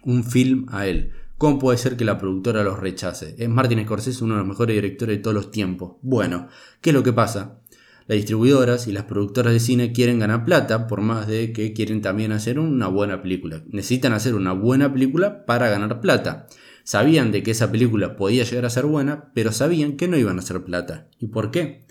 un 0.04 0.24
film 0.24 0.66
a 0.70 0.86
él. 0.86 1.12
¿Cómo 1.38 1.58
puede 1.58 1.78
ser 1.78 1.96
que 1.96 2.04
la 2.04 2.18
productora 2.18 2.62
los 2.62 2.78
rechace? 2.78 3.34
Es 3.36 3.48
Martin 3.48 3.82
Scorsese 3.84 4.22
uno 4.22 4.34
de 4.34 4.40
los 4.40 4.48
mejores 4.48 4.76
directores 4.76 5.16
de 5.16 5.22
todos 5.22 5.34
los 5.34 5.50
tiempos. 5.50 5.96
Bueno, 6.02 6.48
¿qué 6.80 6.90
es 6.90 6.94
lo 6.94 7.02
que 7.02 7.12
pasa? 7.12 7.58
Las 8.06 8.16
distribuidoras 8.16 8.86
y 8.86 8.92
las 8.92 9.04
productoras 9.04 9.52
de 9.52 9.60
cine 9.60 9.92
quieren 9.92 10.18
ganar 10.18 10.44
plata, 10.44 10.86
por 10.86 11.00
más 11.00 11.26
de 11.26 11.52
que 11.52 11.72
quieren 11.72 12.00
también 12.00 12.32
hacer 12.32 12.58
una 12.58 12.88
buena 12.88 13.22
película. 13.22 13.62
Necesitan 13.68 14.12
hacer 14.12 14.34
una 14.34 14.52
buena 14.52 14.92
película 14.92 15.44
para 15.44 15.68
ganar 15.68 16.00
plata. 16.00 16.46
Sabían 16.84 17.30
de 17.32 17.42
que 17.42 17.52
esa 17.52 17.70
película 17.70 18.16
podía 18.16 18.44
llegar 18.44 18.66
a 18.66 18.70
ser 18.70 18.86
buena, 18.86 19.32
pero 19.34 19.52
sabían 19.52 19.96
que 19.96 20.08
no 20.08 20.16
iban 20.16 20.36
a 20.36 20.42
hacer 20.42 20.62
plata. 20.64 21.08
¿Y 21.18 21.28
por 21.28 21.50
qué? 21.50 21.86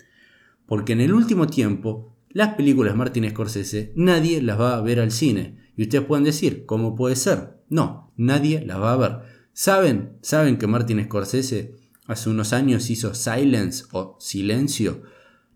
Porque 0.66 0.92
en 0.92 1.00
el 1.00 1.12
último 1.12 1.46
tiempo, 1.46 2.14
las 2.30 2.54
películas 2.54 2.92
de 2.92 2.98
Martin 2.98 3.30
Scorsese 3.30 3.92
nadie 3.96 4.42
las 4.42 4.60
va 4.60 4.76
a 4.76 4.80
ver 4.80 5.00
al 5.00 5.12
cine. 5.12 5.61
Y 5.76 5.82
ustedes 5.82 6.04
pueden 6.04 6.24
decir, 6.24 6.66
¿cómo 6.66 6.94
puede 6.94 7.16
ser? 7.16 7.58
No, 7.68 8.12
nadie 8.16 8.64
las 8.64 8.80
va 8.80 8.92
a 8.92 8.96
ver. 8.96 9.18
¿Saben? 9.52 10.18
¿Saben 10.22 10.58
que 10.58 10.66
Martin 10.66 11.02
Scorsese 11.04 11.76
hace 12.06 12.30
unos 12.30 12.52
años 12.52 12.90
hizo 12.90 13.14
Silence 13.14 13.84
o 13.92 14.16
Silencio? 14.20 15.02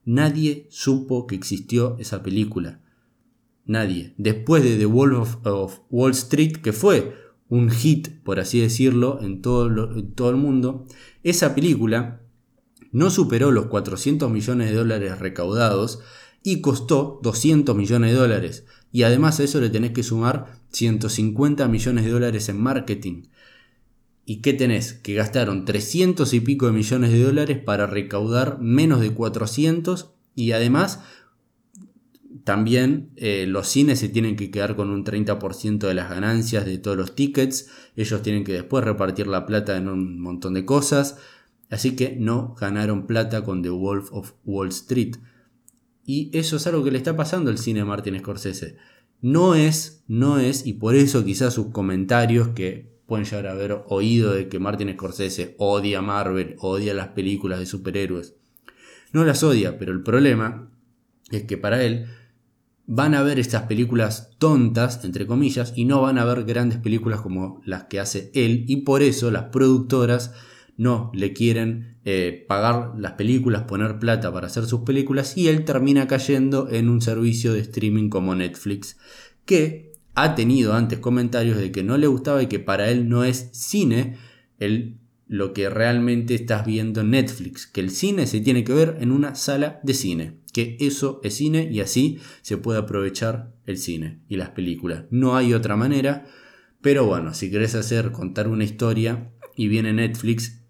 Nadie 0.04 0.66
supo 0.70 1.26
que 1.26 1.34
existió 1.34 1.96
esa 1.98 2.22
película. 2.22 2.80
Nadie. 3.64 4.14
Después 4.16 4.62
de 4.62 4.76
The 4.76 4.86
Wolf 4.86 5.36
of, 5.44 5.80
Wall 5.90 6.12
Street, 6.12 6.58
que 6.58 6.72
fue 6.72 7.14
un 7.48 7.70
hit, 7.70 8.22
por 8.22 8.38
así 8.38 8.60
decirlo, 8.60 9.18
en 9.20 9.42
todo, 9.42 9.92
en 9.96 10.12
todo 10.12 10.30
el 10.30 10.36
mundo, 10.36 10.86
esa 11.22 11.54
película 11.54 12.22
no 12.92 13.10
superó 13.10 13.50
los 13.50 13.66
400 13.66 14.30
millones 14.30 14.70
de 14.70 14.76
dólares 14.76 15.18
recaudados 15.18 16.00
y 16.46 16.60
costó 16.60 17.18
200 17.24 17.74
millones 17.74 18.12
de 18.12 18.16
dólares. 18.16 18.66
Y 18.92 19.02
además 19.02 19.40
a 19.40 19.42
eso 19.42 19.60
le 19.60 19.68
tenés 19.68 19.90
que 19.90 20.04
sumar 20.04 20.60
150 20.70 21.66
millones 21.66 22.04
de 22.04 22.10
dólares 22.12 22.48
en 22.48 22.60
marketing. 22.60 23.24
¿Y 24.24 24.42
qué 24.42 24.52
tenés? 24.52 24.92
Que 24.92 25.14
gastaron 25.14 25.64
300 25.64 26.32
y 26.32 26.38
pico 26.38 26.66
de 26.66 26.72
millones 26.72 27.10
de 27.10 27.20
dólares 27.20 27.58
para 27.58 27.88
recaudar 27.88 28.60
menos 28.60 29.00
de 29.00 29.12
400 29.12 30.12
y 30.36 30.52
además 30.52 31.00
también 32.44 33.10
eh, 33.16 33.46
los 33.48 33.66
cines 33.66 33.98
se 33.98 34.08
tienen 34.08 34.36
que 34.36 34.52
quedar 34.52 34.76
con 34.76 34.90
un 34.90 35.04
30% 35.04 35.78
de 35.78 35.94
las 35.94 36.08
ganancias 36.08 36.64
de 36.64 36.78
todos 36.78 36.96
los 36.96 37.16
tickets. 37.16 37.70
Ellos 37.96 38.22
tienen 38.22 38.44
que 38.44 38.52
después 38.52 38.84
repartir 38.84 39.26
la 39.26 39.46
plata 39.46 39.76
en 39.76 39.88
un 39.88 40.20
montón 40.20 40.54
de 40.54 40.64
cosas. 40.64 41.18
Así 41.70 41.96
que 41.96 42.14
no 42.14 42.54
ganaron 42.54 43.08
plata 43.08 43.42
con 43.42 43.62
The 43.62 43.70
Wolf 43.70 44.12
of 44.12 44.34
Wall 44.44 44.68
Street. 44.68 45.16
Y 46.06 46.30
eso 46.32 46.56
es 46.56 46.66
algo 46.66 46.84
que 46.84 46.92
le 46.92 46.98
está 46.98 47.16
pasando 47.16 47.50
al 47.50 47.58
cine 47.58 47.80
de 47.80 47.84
Martin 47.84 48.18
Scorsese. 48.18 48.76
No 49.20 49.54
es, 49.54 50.04
no 50.06 50.38
es, 50.38 50.66
y 50.66 50.74
por 50.74 50.94
eso 50.94 51.24
quizás 51.24 51.54
sus 51.54 51.72
comentarios 51.72 52.48
que 52.48 52.96
pueden 53.06 53.24
llegar 53.24 53.48
a 53.48 53.52
haber 53.52 53.82
oído 53.88 54.32
de 54.32 54.48
que 54.48 54.58
Martin 54.60 54.92
Scorsese 54.92 55.56
odia 55.58 56.02
Marvel, 56.02 56.56
odia 56.60 56.94
las 56.94 57.08
películas 57.08 57.58
de 57.58 57.66
superhéroes. 57.66 58.36
No 59.12 59.24
las 59.24 59.42
odia, 59.42 59.78
pero 59.78 59.92
el 59.92 60.02
problema 60.02 60.70
es 61.30 61.42
que 61.42 61.56
para 61.56 61.82
él 61.82 62.06
van 62.86 63.14
a 63.14 63.22
ver 63.22 63.40
estas 63.40 63.62
películas 63.62 64.30
tontas, 64.38 65.04
entre 65.04 65.26
comillas, 65.26 65.72
y 65.74 65.84
no 65.86 66.02
van 66.02 66.18
a 66.18 66.24
ver 66.24 66.44
grandes 66.44 66.78
películas 66.78 67.20
como 67.20 67.60
las 67.64 67.84
que 67.84 67.98
hace 67.98 68.30
él, 68.34 68.64
y 68.68 68.78
por 68.78 69.02
eso 69.02 69.30
las 69.30 69.44
productoras 69.44 70.32
no 70.76 71.10
le 71.14 71.32
quieren 71.32 71.95
eh, 72.08 72.44
pagar 72.46 72.92
las 72.96 73.14
películas, 73.14 73.64
poner 73.64 73.98
plata 73.98 74.32
para 74.32 74.46
hacer 74.46 74.64
sus 74.66 74.82
películas, 74.82 75.36
y 75.36 75.48
él 75.48 75.64
termina 75.64 76.06
cayendo 76.06 76.70
en 76.70 76.88
un 76.88 77.02
servicio 77.02 77.52
de 77.52 77.58
streaming 77.58 78.10
como 78.10 78.36
Netflix, 78.36 78.96
que 79.44 79.90
ha 80.14 80.36
tenido 80.36 80.74
antes 80.74 81.00
comentarios 81.00 81.58
de 81.58 81.72
que 81.72 81.82
no 81.82 81.98
le 81.98 82.06
gustaba 82.06 82.40
y 82.44 82.46
que 82.46 82.60
para 82.60 82.90
él 82.90 83.08
no 83.08 83.24
es 83.24 83.50
cine 83.50 84.18
el, 84.60 85.00
lo 85.26 85.52
que 85.52 85.68
realmente 85.68 86.36
estás 86.36 86.64
viendo 86.64 87.00
en 87.00 87.10
Netflix, 87.10 87.66
que 87.66 87.80
el 87.80 87.90
cine 87.90 88.28
se 88.28 88.40
tiene 88.40 88.62
que 88.62 88.72
ver 88.72 88.98
en 89.00 89.10
una 89.10 89.34
sala 89.34 89.80
de 89.82 89.94
cine, 89.94 90.38
que 90.52 90.76
eso 90.78 91.20
es 91.24 91.34
cine 91.34 91.68
y 91.72 91.80
así 91.80 92.20
se 92.42 92.56
puede 92.56 92.78
aprovechar 92.78 93.52
el 93.66 93.78
cine 93.78 94.20
y 94.28 94.36
las 94.36 94.50
películas. 94.50 95.06
No 95.10 95.36
hay 95.36 95.54
otra 95.54 95.74
manera, 95.74 96.24
pero 96.80 97.04
bueno, 97.04 97.34
si 97.34 97.50
querés 97.50 97.74
hacer, 97.74 98.12
contar 98.12 98.46
una 98.46 98.62
historia 98.62 99.32
y 99.56 99.66
viene 99.66 99.92
Netflix, 99.92 100.62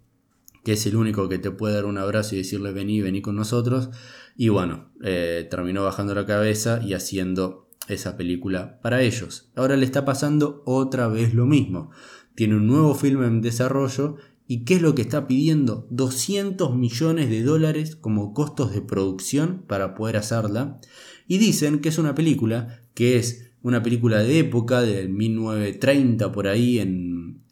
que 0.67 0.73
es 0.73 0.85
el 0.85 0.97
único 0.97 1.29
que 1.29 1.39
te 1.39 1.49
puede 1.49 1.75
dar 1.75 1.85
un 1.85 1.97
abrazo 1.97 2.35
y 2.35 2.39
decirle 2.39 2.73
vení, 2.73 2.99
vení 2.99 3.21
con 3.21 3.37
nosotros, 3.37 3.89
y 4.35 4.49
bueno, 4.49 4.91
eh, 5.01 5.47
terminó 5.49 5.81
bajando 5.85 6.13
la 6.13 6.25
cabeza 6.25 6.81
y 6.83 6.93
haciendo 6.93 7.69
esa 7.87 8.17
película 8.17 8.77
para 8.81 9.01
ellos. 9.01 9.49
Ahora 9.55 9.77
le 9.77 9.85
está 9.85 10.03
pasando 10.03 10.63
otra 10.65 11.07
vez 11.07 11.33
lo 11.33 11.45
mismo. 11.45 11.91
Tiene 12.35 12.57
un 12.57 12.67
nuevo 12.67 12.95
film 12.95 13.23
en 13.23 13.39
desarrollo 13.39 14.17
y 14.45 14.65
¿qué 14.65 14.73
es 14.73 14.81
lo 14.81 14.93
que 14.93 15.03
está 15.03 15.25
pidiendo? 15.25 15.87
200 15.89 16.75
millones 16.75 17.29
de 17.29 17.43
dólares 17.43 17.95
como 17.95 18.33
costos 18.33 18.73
de 18.73 18.81
producción 18.81 19.63
para 19.67 19.95
poder 19.95 20.17
hacerla. 20.17 20.81
Y 21.29 21.37
dicen 21.37 21.79
que 21.79 21.87
es 21.87 21.97
una 21.97 22.13
película 22.13 22.81
que 22.93 23.15
es 23.15 23.53
una 23.61 23.81
película 23.81 24.21
de 24.21 24.39
época, 24.39 24.81
del 24.81 25.07
1930 25.07 26.29
por 26.33 26.49
ahí 26.49 26.79
en 26.79 27.45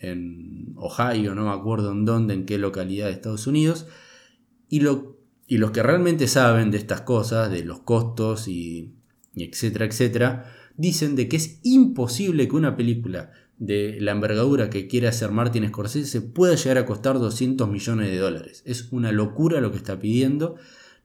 Ohio, 0.75 1.35
no 1.35 1.45
me 1.45 1.51
acuerdo 1.51 1.91
en 1.91 2.05
dónde, 2.05 2.33
en 2.33 2.45
qué 2.45 2.57
localidad 2.57 3.07
de 3.07 3.13
Estados 3.13 3.47
Unidos. 3.47 3.87
Y, 4.69 4.79
lo, 4.79 5.17
y 5.47 5.57
los 5.57 5.71
que 5.71 5.83
realmente 5.83 6.27
saben 6.27 6.71
de 6.71 6.77
estas 6.77 7.01
cosas, 7.01 7.51
de 7.51 7.63
los 7.63 7.79
costos 7.79 8.47
y 8.47 8.93
etcétera, 9.35 9.85
etcétera, 9.85 10.53
dicen 10.77 11.15
de 11.15 11.27
que 11.27 11.37
es 11.37 11.59
imposible 11.63 12.47
que 12.47 12.55
una 12.55 12.75
película 12.75 13.31
de 13.57 13.97
la 14.01 14.11
envergadura 14.11 14.69
que 14.69 14.87
quiere 14.87 15.07
hacer 15.07 15.31
Martin 15.31 15.67
Scorsese 15.67 16.21
pueda 16.21 16.55
llegar 16.55 16.77
a 16.77 16.85
costar 16.85 17.19
200 17.19 17.69
millones 17.69 18.09
de 18.09 18.17
dólares. 18.17 18.63
Es 18.65 18.91
una 18.91 19.11
locura 19.11 19.61
lo 19.61 19.71
que 19.71 19.77
está 19.77 19.99
pidiendo. 19.99 20.55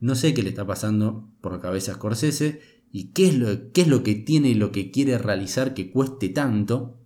No 0.01 0.15
sé 0.15 0.35
qué 0.35 0.43
le 0.43 0.49
está 0.49 0.67
pasando 0.67 1.29
por 1.41 1.53
la 1.53 1.61
cabeza 1.61 1.93
a 1.93 1.95
Scorsese 1.97 2.61
y 2.93 3.09
qué 3.09 3.29
es 3.29 3.39
lo, 3.39 3.73
qué 3.73 3.83
es 3.83 3.89
lo 3.89 4.03
que 4.03 4.15
tiene 4.15 4.49
y 4.49 4.55
lo 4.55 4.73
que 4.73 4.91
quiere 4.91 5.19
realizar 5.19 5.75
que 5.75 5.91
cueste 5.91 6.29
tanto. 6.31 6.97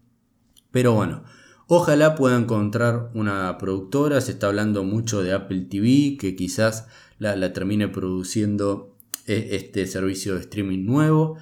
Pero 0.71 0.95
bueno, 0.95 1.25
ojalá 1.67 2.15
pueda 2.15 2.37
encontrar 2.37 3.11
una 3.15 3.57
productora. 3.59 4.21
Se 4.21 4.33
está 4.33 4.49
hablando 4.49 4.85
mucho 4.85 5.23
de 5.23 5.33
Apple 5.33 5.67
TV, 5.71 6.17
que 6.19 6.37
quizás 6.37 6.87
la, 7.19 7.53
termine 7.53 7.89
produciendo 7.89 8.97
e, 9.27 9.51
este 9.53 9.87
servicio 9.87 10.35
de 10.35 10.41
streaming 10.41 10.85
nuevo. 10.85 11.37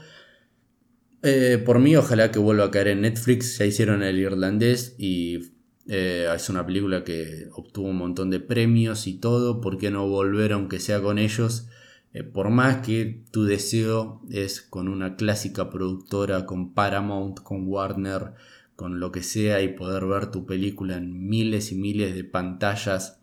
Eh, 1.22 1.62
por 1.64 1.78
mí, 1.78 1.96
ojalá 1.96 2.30
que 2.30 2.38
vuelva 2.38 2.64
a 2.64 2.70
caer 2.70 2.88
en 2.88 3.02
Netflix. 3.02 3.58
Ya 3.58 3.64
hicieron 3.66 4.02
el 4.02 4.18
irlandés 4.18 4.94
y 4.98 5.52
Eh, 5.88 6.28
es 6.34 6.48
una 6.48 6.64
película 6.64 7.02
que 7.02 7.48
obtuvo 7.54 7.88
un 7.88 7.96
montón 7.96 8.30
de 8.30 8.40
premios 8.40 9.06
y 9.06 9.14
todo. 9.14 9.60
¿Por 9.60 9.78
qué 9.78 9.90
no 9.90 10.08
volver 10.08 10.52
aunque 10.52 10.78
sea 10.80 11.00
con 11.02 11.18
ellos? 11.18 11.66
Eh, 12.12 12.22
por 12.22 12.50
más 12.50 12.86
que 12.86 13.24
tu 13.30 13.44
deseo 13.44 14.22
es 14.30 14.60
con 14.60 14.88
una 14.88 15.16
clásica 15.16 15.70
productora, 15.70 16.46
con 16.46 16.74
Paramount, 16.74 17.40
con 17.42 17.66
Warner, 17.66 18.34
con 18.76 19.00
lo 19.00 19.12
que 19.12 19.22
sea 19.22 19.62
y 19.62 19.68
poder 19.68 20.06
ver 20.06 20.30
tu 20.30 20.46
película 20.46 20.96
en 20.96 21.28
miles 21.28 21.72
y 21.72 21.76
miles 21.76 22.14
de 22.14 22.24
pantallas 22.24 23.20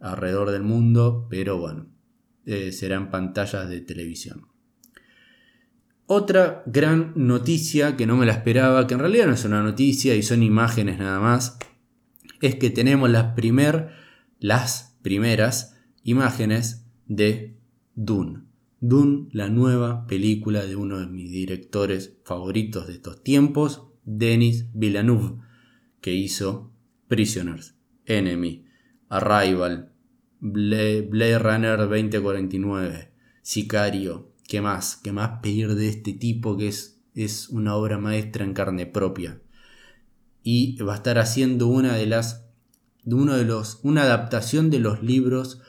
alrededor 0.00 0.50
del 0.50 0.62
mundo, 0.62 1.26
pero 1.28 1.58
bueno, 1.58 1.86
eh, 2.46 2.72
serán 2.72 3.10
pantallas 3.10 3.68
de 3.68 3.80
televisión. 3.80 4.46
Otra 6.06 6.64
gran 6.66 7.12
noticia 7.14 7.96
que 7.96 8.06
no 8.06 8.16
me 8.16 8.26
la 8.26 8.32
esperaba, 8.32 8.86
que 8.86 8.94
en 8.94 9.00
realidad 9.00 9.26
no 9.26 9.34
es 9.34 9.44
una 9.44 9.62
noticia 9.62 10.16
y 10.16 10.22
son 10.22 10.42
imágenes 10.42 10.98
nada 10.98 11.20
más, 11.20 11.58
es 12.40 12.56
que 12.56 12.70
tenemos 12.70 13.10
las, 13.10 13.34
las 14.40 14.98
primeras 15.02 15.76
imágenes 16.02 16.86
de 17.06 17.56
Dune. 17.94 18.42
Dune, 18.80 19.28
la 19.32 19.50
nueva 19.50 20.06
película 20.06 20.64
de 20.64 20.74
uno 20.74 20.98
de 20.98 21.06
mis 21.06 21.30
directores 21.30 22.16
favoritos 22.24 22.86
de 22.86 22.94
estos 22.94 23.22
tiempos, 23.22 23.89
Denis 24.04 24.66
Villeneuve, 24.72 25.40
que 26.00 26.14
hizo 26.14 26.72
Prisoners, 27.08 27.74
Enemy, 28.06 28.64
Arrival, 29.08 29.92
Blade 30.40 31.38
Runner 31.38 31.76
2049, 31.78 33.12
Sicario, 33.42 34.32
¿qué 34.48 34.60
más? 34.60 34.96
¿Qué 34.96 35.12
más 35.12 35.40
pedir 35.42 35.74
de 35.74 35.88
este 35.88 36.12
tipo 36.12 36.56
que 36.56 36.68
es, 36.68 37.00
es 37.14 37.48
una 37.48 37.74
obra 37.74 37.98
maestra 37.98 38.44
en 38.44 38.54
carne 38.54 38.86
propia? 38.86 39.40
Y 40.42 40.76
va 40.82 40.94
a 40.94 40.96
estar 40.96 41.18
haciendo 41.18 41.66
una 41.66 41.94
de 41.94 42.06
las, 42.06 42.46
de 43.04 43.14
uno 43.14 43.36
de 43.36 43.44
los, 43.44 43.80
una 43.82 44.02
adaptación 44.02 44.70
de 44.70 44.78
los 44.78 45.02
libros 45.02 45.60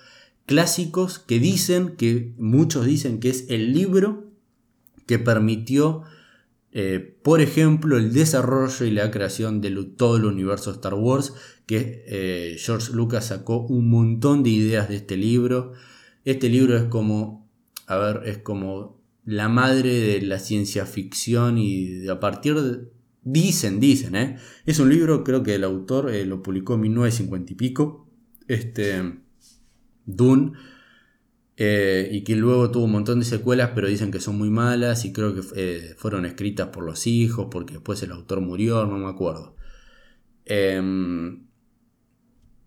clásicos 0.46 1.20
que 1.20 1.40
dicen, 1.40 1.96
que 1.96 2.34
muchos 2.38 2.86
dicen 2.86 3.20
que 3.20 3.30
es 3.30 3.46
el 3.50 3.74
libro 3.74 4.32
que 5.06 5.20
permitió, 5.20 6.04
eh, 6.74 7.18
por 7.24 7.42
ejemplo, 7.42 7.98
el 7.98 8.14
desarrollo 8.14 8.86
y 8.86 8.92
la 8.92 9.12
creación 9.12 9.60
de 9.62 9.72
todo 9.98 10.18
el 10.18 10.26
universo 10.26 10.72
Star 10.72 10.94
Wars, 10.94 11.34
que 11.66 12.04
eh, 12.08 12.58
George 12.60 12.94
Lucas 12.94 13.28
sacó 13.28 13.66
un 13.66 13.90
montón 13.90 14.44
de 14.44 14.52
ideas 14.52 14.90
de 14.90 14.96
este 14.96 15.18
libro. 15.18 15.74
Este 16.24 16.50
libro 16.50 16.78
es 16.78 16.86
como, 16.86 17.50
a 17.88 17.98
ver, 17.98 18.22
es 18.26 18.38
como 18.38 19.02
la 19.26 19.50
madre 19.50 19.94
de 20.00 20.22
la 20.22 20.40
ciencia 20.40 20.86
ficción 20.86 21.58
y 21.58 22.08
a 22.08 22.20
partir 22.20 22.60
de... 22.60 22.90
Dicen, 23.24 23.80
dicen, 23.80 24.16
¿eh? 24.16 24.38
Es 24.66 24.80
un 24.80 24.90
libro, 24.90 25.24
creo 25.24 25.44
que 25.44 25.54
el 25.54 25.64
autor 25.64 26.12
lo 26.12 26.42
publicó 26.42 26.74
en 26.74 26.82
1950 26.82 27.54
y 27.54 27.56
pico. 27.56 28.08
Este 28.48 29.20
Dune. 30.06 30.54
Eh, 31.64 32.10
y 32.12 32.24
que 32.24 32.36
luego 32.36 32.72
tuvo 32.72 32.86
un 32.86 32.92
montón 32.92 33.20
de 33.20 33.26
secuelas, 33.26 33.74
pero 33.76 33.88
dicen 33.88 34.10
que 34.10 34.20
son 34.20 34.36
muy 34.36 34.50
malas 34.50 35.06
y 35.06 35.14
creo 35.14 35.36
que 35.36 35.42
eh, 35.56 35.94
fueron 35.96 36.26
escritas 36.26 36.70
por 36.70 36.84
los 36.84 37.06
hijos, 37.06 37.50
porque 37.52 37.76
después 37.76 38.02
el 38.02 38.12
autor 38.14 38.42
murió, 38.42 38.88
no 38.88 38.98
me 38.98 39.08
acuerdo. 39.08 39.56
Em, 40.46 41.46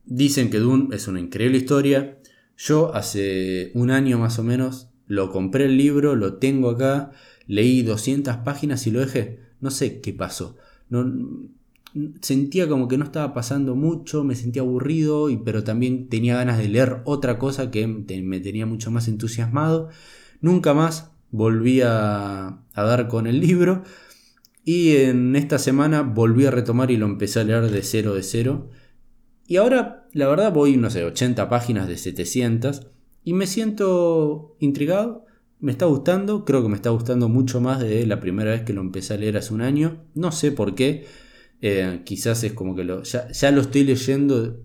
dicen 0.04 0.48
que 0.48 0.60
Dune 0.60 0.94
es 0.94 1.08
una 1.08 1.18
increíble 1.18 1.58
historia. 1.58 2.20
Yo 2.56 2.94
hace 2.94 3.72
un 3.74 3.90
año 3.90 4.16
más 4.16 4.38
o 4.38 4.44
menos 4.44 4.90
lo 5.08 5.32
compré 5.32 5.64
el 5.64 5.76
libro, 5.76 6.14
lo 6.14 6.34
tengo 6.34 6.70
acá, 6.70 7.10
leí 7.48 7.82
200 7.82 8.36
páginas 8.44 8.86
y 8.86 8.92
lo 8.92 9.00
dejé. 9.00 9.40
No 9.60 9.72
sé 9.72 10.00
qué 10.02 10.12
pasó. 10.12 10.56
No, 10.88 11.04
sentía 12.20 12.68
como 12.68 12.88
que 12.88 12.98
no 12.98 13.04
estaba 13.04 13.32
pasando 13.34 13.76
mucho, 13.76 14.24
me 14.24 14.34
sentía 14.34 14.62
aburrido, 14.62 15.30
y, 15.30 15.36
pero 15.36 15.64
también 15.64 16.08
tenía 16.08 16.36
ganas 16.36 16.58
de 16.58 16.68
leer 16.68 17.02
otra 17.04 17.38
cosa 17.38 17.70
que 17.70 17.86
me 17.86 18.40
tenía 18.40 18.66
mucho 18.66 18.90
más 18.90 19.08
entusiasmado. 19.08 19.90
Nunca 20.40 20.74
más 20.74 21.12
volví 21.30 21.80
a, 21.82 22.60
dar 22.74 23.08
con 23.08 23.26
el 23.26 23.40
libro 23.40 23.82
y 24.64 24.96
en 24.96 25.34
esta 25.34 25.58
semana 25.58 26.02
volví 26.02 26.46
a 26.46 26.50
retomar 26.50 26.90
y 26.90 26.96
lo 26.96 27.06
empecé 27.06 27.40
a 27.40 27.44
leer 27.44 27.70
de 27.70 27.82
cero 27.82 28.14
de 28.14 28.22
cero. 28.22 28.70
Y 29.46 29.56
ahora, 29.56 30.06
la 30.12 30.28
verdad, 30.28 30.52
voy, 30.52 30.76
no 30.76 30.90
sé, 30.90 31.04
80 31.04 31.48
páginas 31.48 31.88
de 31.88 31.98
700 31.98 32.86
y 33.24 33.34
me 33.34 33.46
siento 33.46 34.56
intrigado. 34.60 35.26
Me 35.60 35.72
está 35.72 35.86
gustando, 35.86 36.44
creo 36.44 36.62
que 36.62 36.68
me 36.68 36.76
está 36.76 36.90
gustando 36.90 37.28
mucho 37.28 37.60
más 37.60 37.80
de 37.80 38.06
la 38.06 38.20
primera 38.20 38.50
vez 38.50 38.62
que 38.62 38.72
lo 38.72 38.80
empecé 38.80 39.14
a 39.14 39.16
leer 39.16 39.36
hace 39.36 39.54
un 39.54 39.60
año. 39.60 40.04
No 40.14 40.30
sé 40.30 40.52
por 40.52 40.74
qué, 40.74 41.06
eh, 41.66 42.02
quizás 42.04 42.44
es 42.44 42.52
como 42.52 42.76
que 42.76 42.84
lo, 42.84 43.04
ya, 43.04 43.50
lo 43.50 43.62
estoy 43.62 43.84
leyendo 43.84 44.60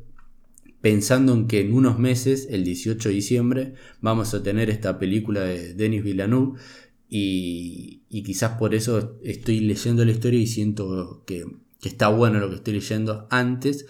pensando 0.81 1.33
en 1.33 1.47
que 1.47 1.62
en 1.62 1.73
unos 1.73 1.97
meses, 1.97 2.49
el 2.51 2.65
18 2.65 3.07
de 3.07 3.15
diciembre, 3.15 3.73
vamos 4.01 4.33
a 4.33 4.43
tener 4.43 4.69
esta 4.69 4.99
película 4.99 5.39
de 5.39 5.75
Denis 5.75 6.03
Villeneuve 6.03 6.59
y, 7.07 8.01
quizás 8.09 8.57
por 8.57 8.75
eso 8.75 9.17
estoy 9.23 9.62
leyendo 9.62 10.03
la 10.03 10.12
historia 10.12 10.41
y 10.41 10.47
siento 10.47 11.23
que, 11.25 11.45
está 11.81 12.09
bueno 12.09 12.41
lo 12.41 12.49
que 12.49 12.55
estoy 12.55 12.73
leyendo. 12.73 13.27
Antes 13.29 13.85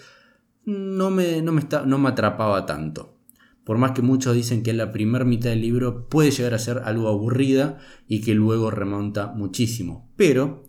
no 0.64 1.10
me, 1.10 1.42
no 1.42 1.50
me, 1.50 1.62
está, 1.62 1.84
no 1.84 1.98
me 1.98 2.10
atrapaba 2.10 2.64
tanto. 2.64 3.16
Por 3.64 3.76
más 3.76 3.90
que 3.90 4.02
muchos 4.02 4.36
dicen 4.36 4.62
que 4.62 4.72
la 4.72 4.92
primera 4.92 5.24
mitad 5.24 5.50
del 5.50 5.62
libro 5.62 6.06
puede 6.08 6.30
llegar 6.30 6.54
a 6.54 6.60
ser 6.60 6.82
algo 6.84 7.08
aburrida 7.08 7.78
y 8.06 8.20
que 8.20 8.36
luego 8.36 8.70
remonta 8.70 9.32
muchísimo. 9.32 10.08
Pero, 10.14 10.62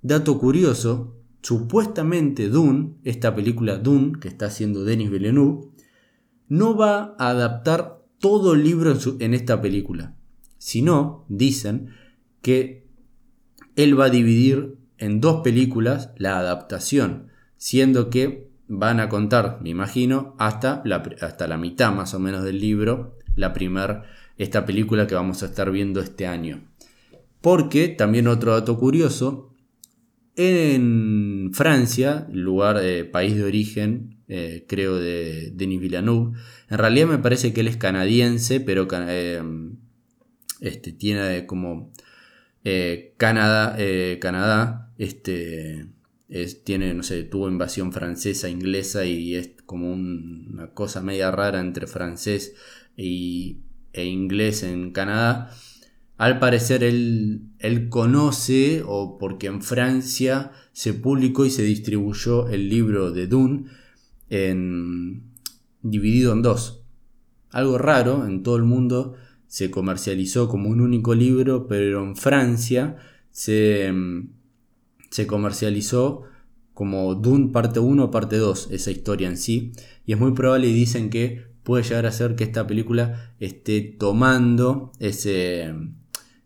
dato 0.00 0.38
curioso, 0.38 1.20
supuestamente 1.44 2.48
Dune, 2.48 2.94
esta 3.04 3.34
película 3.34 3.76
Dune 3.76 4.18
que 4.18 4.28
está 4.28 4.46
haciendo 4.46 4.82
Denis 4.82 5.10
Villeneuve, 5.10 5.68
no 6.48 6.74
va 6.74 7.14
a 7.18 7.28
adaptar 7.28 8.02
todo 8.18 8.54
el 8.54 8.64
libro 8.64 8.96
en, 9.20 9.34
esta 9.34 9.60
película, 9.60 10.16
sino, 10.56 11.26
dicen, 11.28 11.90
que 12.40 12.86
él 13.76 13.98
va 13.98 14.06
a 14.06 14.10
dividir 14.10 14.78
en 14.96 15.20
dos 15.20 15.42
películas 15.42 16.12
la 16.16 16.38
adaptación, 16.38 17.28
siendo 17.58 18.08
que 18.08 18.48
van 18.66 18.98
a 18.98 19.10
contar, 19.10 19.58
me 19.62 19.68
imagino, 19.68 20.34
hasta 20.38 20.80
la, 20.86 21.02
hasta 21.20 21.46
la 21.46 21.58
mitad 21.58 21.92
más 21.92 22.14
o 22.14 22.18
menos 22.18 22.42
del 22.42 22.58
libro, 22.58 23.18
la 23.36 23.52
primera, 23.52 24.04
esta 24.38 24.64
película 24.64 25.06
que 25.06 25.14
vamos 25.14 25.42
a 25.42 25.46
estar 25.46 25.70
viendo 25.70 26.00
este 26.00 26.26
año. 26.26 26.62
Porque, 27.42 27.88
también 27.88 28.28
otro 28.28 28.52
dato 28.52 28.78
curioso, 28.78 29.53
en 30.36 31.50
Francia, 31.52 32.26
lugar, 32.32 32.78
eh, 32.82 33.04
país 33.04 33.36
de 33.36 33.44
origen, 33.44 34.18
eh, 34.28 34.64
creo, 34.68 34.96
de 34.96 35.52
Denis 35.54 35.80
Villeneuve, 35.80 36.36
en 36.68 36.78
realidad 36.78 37.06
me 37.06 37.18
parece 37.18 37.52
que 37.52 37.60
él 37.60 37.68
es 37.68 37.76
canadiense, 37.76 38.60
pero 38.60 38.88
eh, 38.92 39.42
este, 40.60 40.92
tiene 40.92 41.46
como 41.46 41.92
Canadá, 43.16 43.76
Canadá, 44.20 44.92
este, 44.96 45.86
tiene, 46.64 46.94
no 46.94 47.02
sé, 47.02 47.24
tuvo 47.24 47.48
invasión 47.48 47.92
francesa, 47.92 48.48
inglesa 48.48 49.04
y 49.04 49.34
es 49.34 49.50
como 49.66 49.92
una 49.92 50.70
cosa 50.72 51.02
media 51.02 51.30
rara 51.30 51.60
entre 51.60 51.86
francés 51.86 52.54
e 52.96 54.04
inglés 54.04 54.62
en 54.62 54.92
Canadá. 54.92 55.50
Al 56.16 56.38
parecer 56.38 56.84
él, 56.84 57.42
él, 57.58 57.88
conoce, 57.88 58.82
o 58.86 59.18
porque 59.18 59.48
en 59.48 59.62
Francia 59.62 60.52
se 60.72 60.94
publicó 60.94 61.44
y 61.44 61.50
se 61.50 61.62
distribuyó 61.62 62.48
el 62.48 62.68
libro 62.68 63.10
de 63.10 63.26
Dune 63.26 63.64
en, 64.30 65.24
dividido 65.82 66.32
en 66.32 66.42
dos. 66.42 66.84
Algo 67.50 67.78
raro, 67.78 68.26
en 68.26 68.42
todo 68.42 68.56
el 68.56 68.62
mundo 68.62 69.14
se 69.48 69.70
comercializó 69.70 70.48
como 70.48 70.68
un 70.68 70.80
único 70.80 71.14
libro, 71.14 71.66
pero 71.66 72.02
en 72.04 72.16
Francia 72.16 72.96
se, 73.30 73.92
se 75.10 75.26
comercializó 75.26 76.22
como 76.74 77.14
Dune 77.14 77.52
parte 77.52 77.80
1, 77.80 78.10
parte 78.10 78.36
2, 78.36 78.68
esa 78.70 78.90
historia 78.90 79.28
en 79.28 79.36
sí. 79.36 79.72
Y 80.06 80.12
es 80.12 80.18
muy 80.18 80.32
probable 80.32 80.68
y 80.68 80.72
dicen 80.72 81.10
que 81.10 81.44
puede 81.62 81.84
llegar 81.84 82.06
a 82.06 82.12
ser 82.12 82.34
que 82.34 82.44
esta 82.44 82.66
película 82.66 83.34
esté 83.38 83.80
tomando 83.80 84.92
ese, 84.98 85.72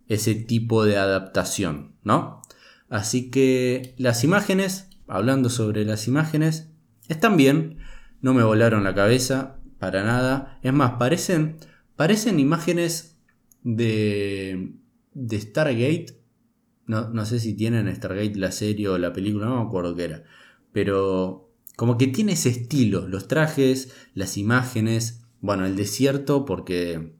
ese 0.08 0.34
tipo 0.34 0.84
de 0.84 0.96
adaptación, 0.96 1.94
¿no? 2.02 2.42
Así 2.88 3.30
que 3.30 3.94
las 3.98 4.24
imágenes, 4.24 4.88
hablando 5.06 5.50
sobre 5.50 5.84
las 5.84 6.08
imágenes, 6.08 6.70
están 7.08 7.36
bien, 7.36 7.78
no 8.20 8.34
me 8.34 8.42
volaron 8.42 8.84
la 8.84 8.94
cabeza 8.94 9.58
para 9.78 10.02
nada. 10.02 10.58
Es 10.62 10.72
más, 10.72 10.92
parecen, 10.92 11.56
parecen 11.96 12.40
imágenes 12.40 13.18
de, 13.62 14.72
de 15.14 15.40
Stargate. 15.40 16.18
No, 16.86 17.10
no 17.10 17.26
sé 17.26 17.38
si 17.38 17.54
tienen 17.54 17.94
Stargate 17.94 18.36
la 18.36 18.52
serie 18.52 18.88
o 18.88 18.98
la 18.98 19.12
película, 19.12 19.46
no 19.46 19.62
me 19.62 19.68
acuerdo 19.68 19.94
qué 19.94 20.04
era. 20.04 20.24
Pero 20.72 21.52
como 21.76 21.98
que 21.98 22.06
tiene 22.06 22.32
ese 22.32 22.48
estilo, 22.48 23.06
los 23.06 23.28
trajes, 23.28 23.92
las 24.14 24.36
imágenes, 24.36 25.24
bueno, 25.40 25.66
el 25.66 25.76
desierto, 25.76 26.44
porque 26.44 27.17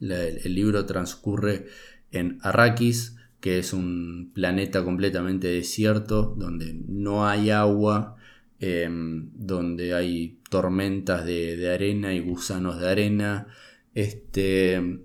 el 0.00 0.54
libro 0.54 0.86
transcurre 0.86 1.66
en 2.10 2.38
Arrakis, 2.42 3.16
que 3.40 3.58
es 3.58 3.72
un 3.72 4.30
planeta 4.34 4.84
completamente 4.84 5.48
desierto, 5.48 6.34
donde 6.36 6.74
no 6.88 7.26
hay 7.26 7.50
agua, 7.50 8.16
em, 8.58 9.30
donde 9.34 9.94
hay 9.94 10.38
tormentas 10.50 11.24
de, 11.24 11.72
arena 11.72 12.12
y 12.12 12.20
gusanos 12.20 12.80
de 12.80 12.88
arena. 12.88 13.46
Este, 13.94 15.00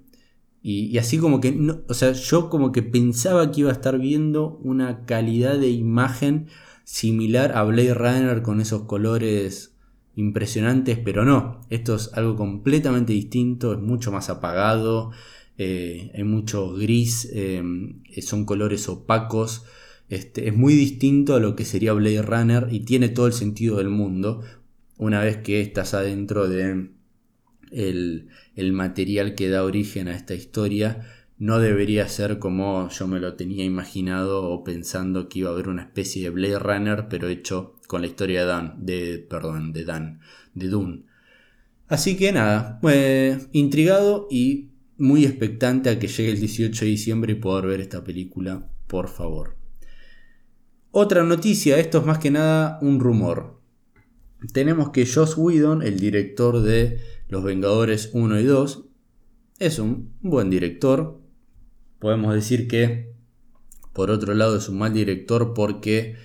y, 0.61 0.97
así 0.97 1.17
como 1.19 1.39
que, 1.39 1.57
o 1.87 1.93
sea, 1.93 2.11
yo 2.11 2.49
como 2.49 2.71
que 2.71 2.83
pensaba 2.83 3.51
que 3.51 3.61
iba 3.61 3.69
a 3.69 3.73
estar 3.73 3.99
viendo 3.99 4.57
una 4.63 5.05
calidad 5.05 5.57
de 5.59 5.69
imagen 5.69 6.47
similar 6.83 7.53
a 7.57 7.63
Blade 7.63 7.93
Runner 7.93 8.41
con 8.41 8.61
esos 8.61 8.83
colores 8.83 9.74
impresionantes, 10.15 10.97
pero 10.97 11.25
no, 11.25 11.61
esto 11.69 11.95
es 11.95 12.11
algo 12.13 12.35
completamente 12.35 13.13
distinto, 13.13 13.73
es 13.73 13.79
mucho 13.79 14.11
más 14.11 14.29
apagado, 14.29 15.11
eh, 15.57 16.11
hay 16.13 16.23
mucho 16.23 16.73
gris, 16.73 17.29
eh, 17.33 17.61
son 18.21 18.45
colores 18.45 18.87
opacos, 18.89 19.65
este, 20.09 20.47
es 20.47 20.55
muy 20.55 20.73
distinto 20.73 21.35
a 21.35 21.39
lo 21.39 21.55
que 21.55 21.65
sería 21.65 21.93
Blade 21.93 22.21
Runner 22.21 22.67
y 22.71 22.81
tiene 22.81 23.09
todo 23.09 23.27
el 23.27 23.33
sentido 23.33 23.77
del 23.77 23.89
mundo 23.89 24.41
una 24.97 25.21
vez 25.21 25.37
que 25.37 25.61
estás 25.61 25.93
adentro 25.93 26.47
de 26.47 26.89
el, 27.71 28.29
el 28.55 28.71
material 28.71 29.35
que 29.35 29.49
da 29.49 29.63
origen 29.63 30.07
a 30.07 30.15
esta 30.15 30.35
historia. 30.35 31.05
No 31.37 31.59
debería 31.59 32.07
ser 32.07 32.39
como 32.39 32.87
yo 32.89 33.07
me 33.07 33.19
lo 33.19 33.35
tenía 33.35 33.65
imaginado 33.65 34.43
o 34.49 34.63
pensando 34.63 35.27
que 35.27 35.39
iba 35.39 35.49
a 35.49 35.53
haber 35.53 35.67
una 35.67 35.83
especie 35.83 36.23
de 36.23 36.29
Blade 36.29 36.59
Runner, 36.59 37.07
pero 37.09 37.27
hecho 37.27 37.74
con 37.87 38.01
la 38.01 38.07
historia 38.07 38.41
de 38.41 38.45
Dan, 38.45 38.85
de, 38.85 39.25
perdón, 39.29 39.73
de 39.73 39.85
Dan, 39.85 40.19
de 40.53 40.67
Dune. 40.67 41.03
Así 41.87 42.17
que 42.17 42.31
nada, 42.31 42.79
eh, 42.83 43.39
intrigado 43.51 44.27
y 44.31 44.71
muy 44.97 45.25
expectante 45.25 45.89
a 45.89 45.99
que 45.99 46.07
llegue 46.07 46.31
el 46.31 46.39
18 46.39 46.85
de 46.85 46.91
diciembre 46.91 47.33
y 47.33 47.35
poder 47.35 47.67
ver 47.67 47.81
esta 47.81 48.03
película, 48.03 48.67
por 48.87 49.09
favor. 49.09 49.55
Otra 50.91 51.23
noticia, 51.23 51.77
esto 51.77 51.99
es 51.99 52.05
más 52.05 52.19
que 52.19 52.31
nada 52.31 52.79
un 52.81 52.99
rumor. 52.99 53.61
Tenemos 54.53 54.91
que 54.91 55.05
Joss 55.05 55.37
Whedon, 55.37 55.81
el 55.81 55.99
director 55.99 56.61
de 56.61 56.99
Los 57.27 57.43
Vengadores 57.43 58.11
1 58.13 58.39
y 58.39 58.43
2, 58.45 58.85
es 59.59 59.79
un 59.79 60.13
buen 60.21 60.49
director, 60.49 61.21
podemos 61.99 62.33
decir 62.33 62.67
que, 62.67 63.13
por 63.93 64.11
otro 64.11 64.33
lado, 64.33 64.57
es 64.57 64.69
un 64.69 64.77
mal 64.77 64.93
director 64.93 65.53
porque 65.53 66.15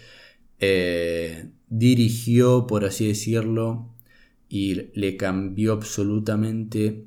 eh, 0.60 1.48
dirigió, 1.68 2.66
por 2.66 2.84
así 2.84 3.08
decirlo, 3.08 3.88
y 4.48 4.90
le 4.94 5.16
cambió 5.16 5.72
absolutamente 5.72 7.04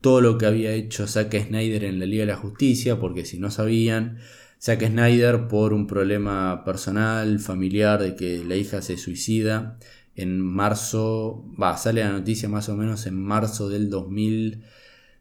todo 0.00 0.20
lo 0.20 0.38
que 0.38 0.46
había 0.46 0.72
hecho 0.72 1.06
Zack 1.06 1.46
Snyder 1.46 1.84
en 1.84 1.98
la 1.98 2.06
Liga 2.06 2.22
de 2.22 2.32
la 2.32 2.36
Justicia, 2.36 2.98
porque 3.00 3.24
si 3.24 3.38
no 3.38 3.50
sabían, 3.50 4.18
Zack 4.60 4.86
Snyder 4.86 5.48
por 5.48 5.72
un 5.72 5.86
problema 5.86 6.64
personal, 6.64 7.38
familiar, 7.40 8.02
de 8.02 8.16
que 8.16 8.44
la 8.44 8.56
hija 8.56 8.82
se 8.82 8.96
suicida, 8.98 9.78
en 10.16 10.40
marzo, 10.40 11.44
va, 11.60 11.76
sale 11.76 12.02
la 12.02 12.12
noticia 12.12 12.48
más 12.48 12.68
o 12.68 12.76
menos 12.76 13.06
en 13.06 13.20
marzo 13.22 13.68
del 13.68 13.90
2000. 13.90 14.62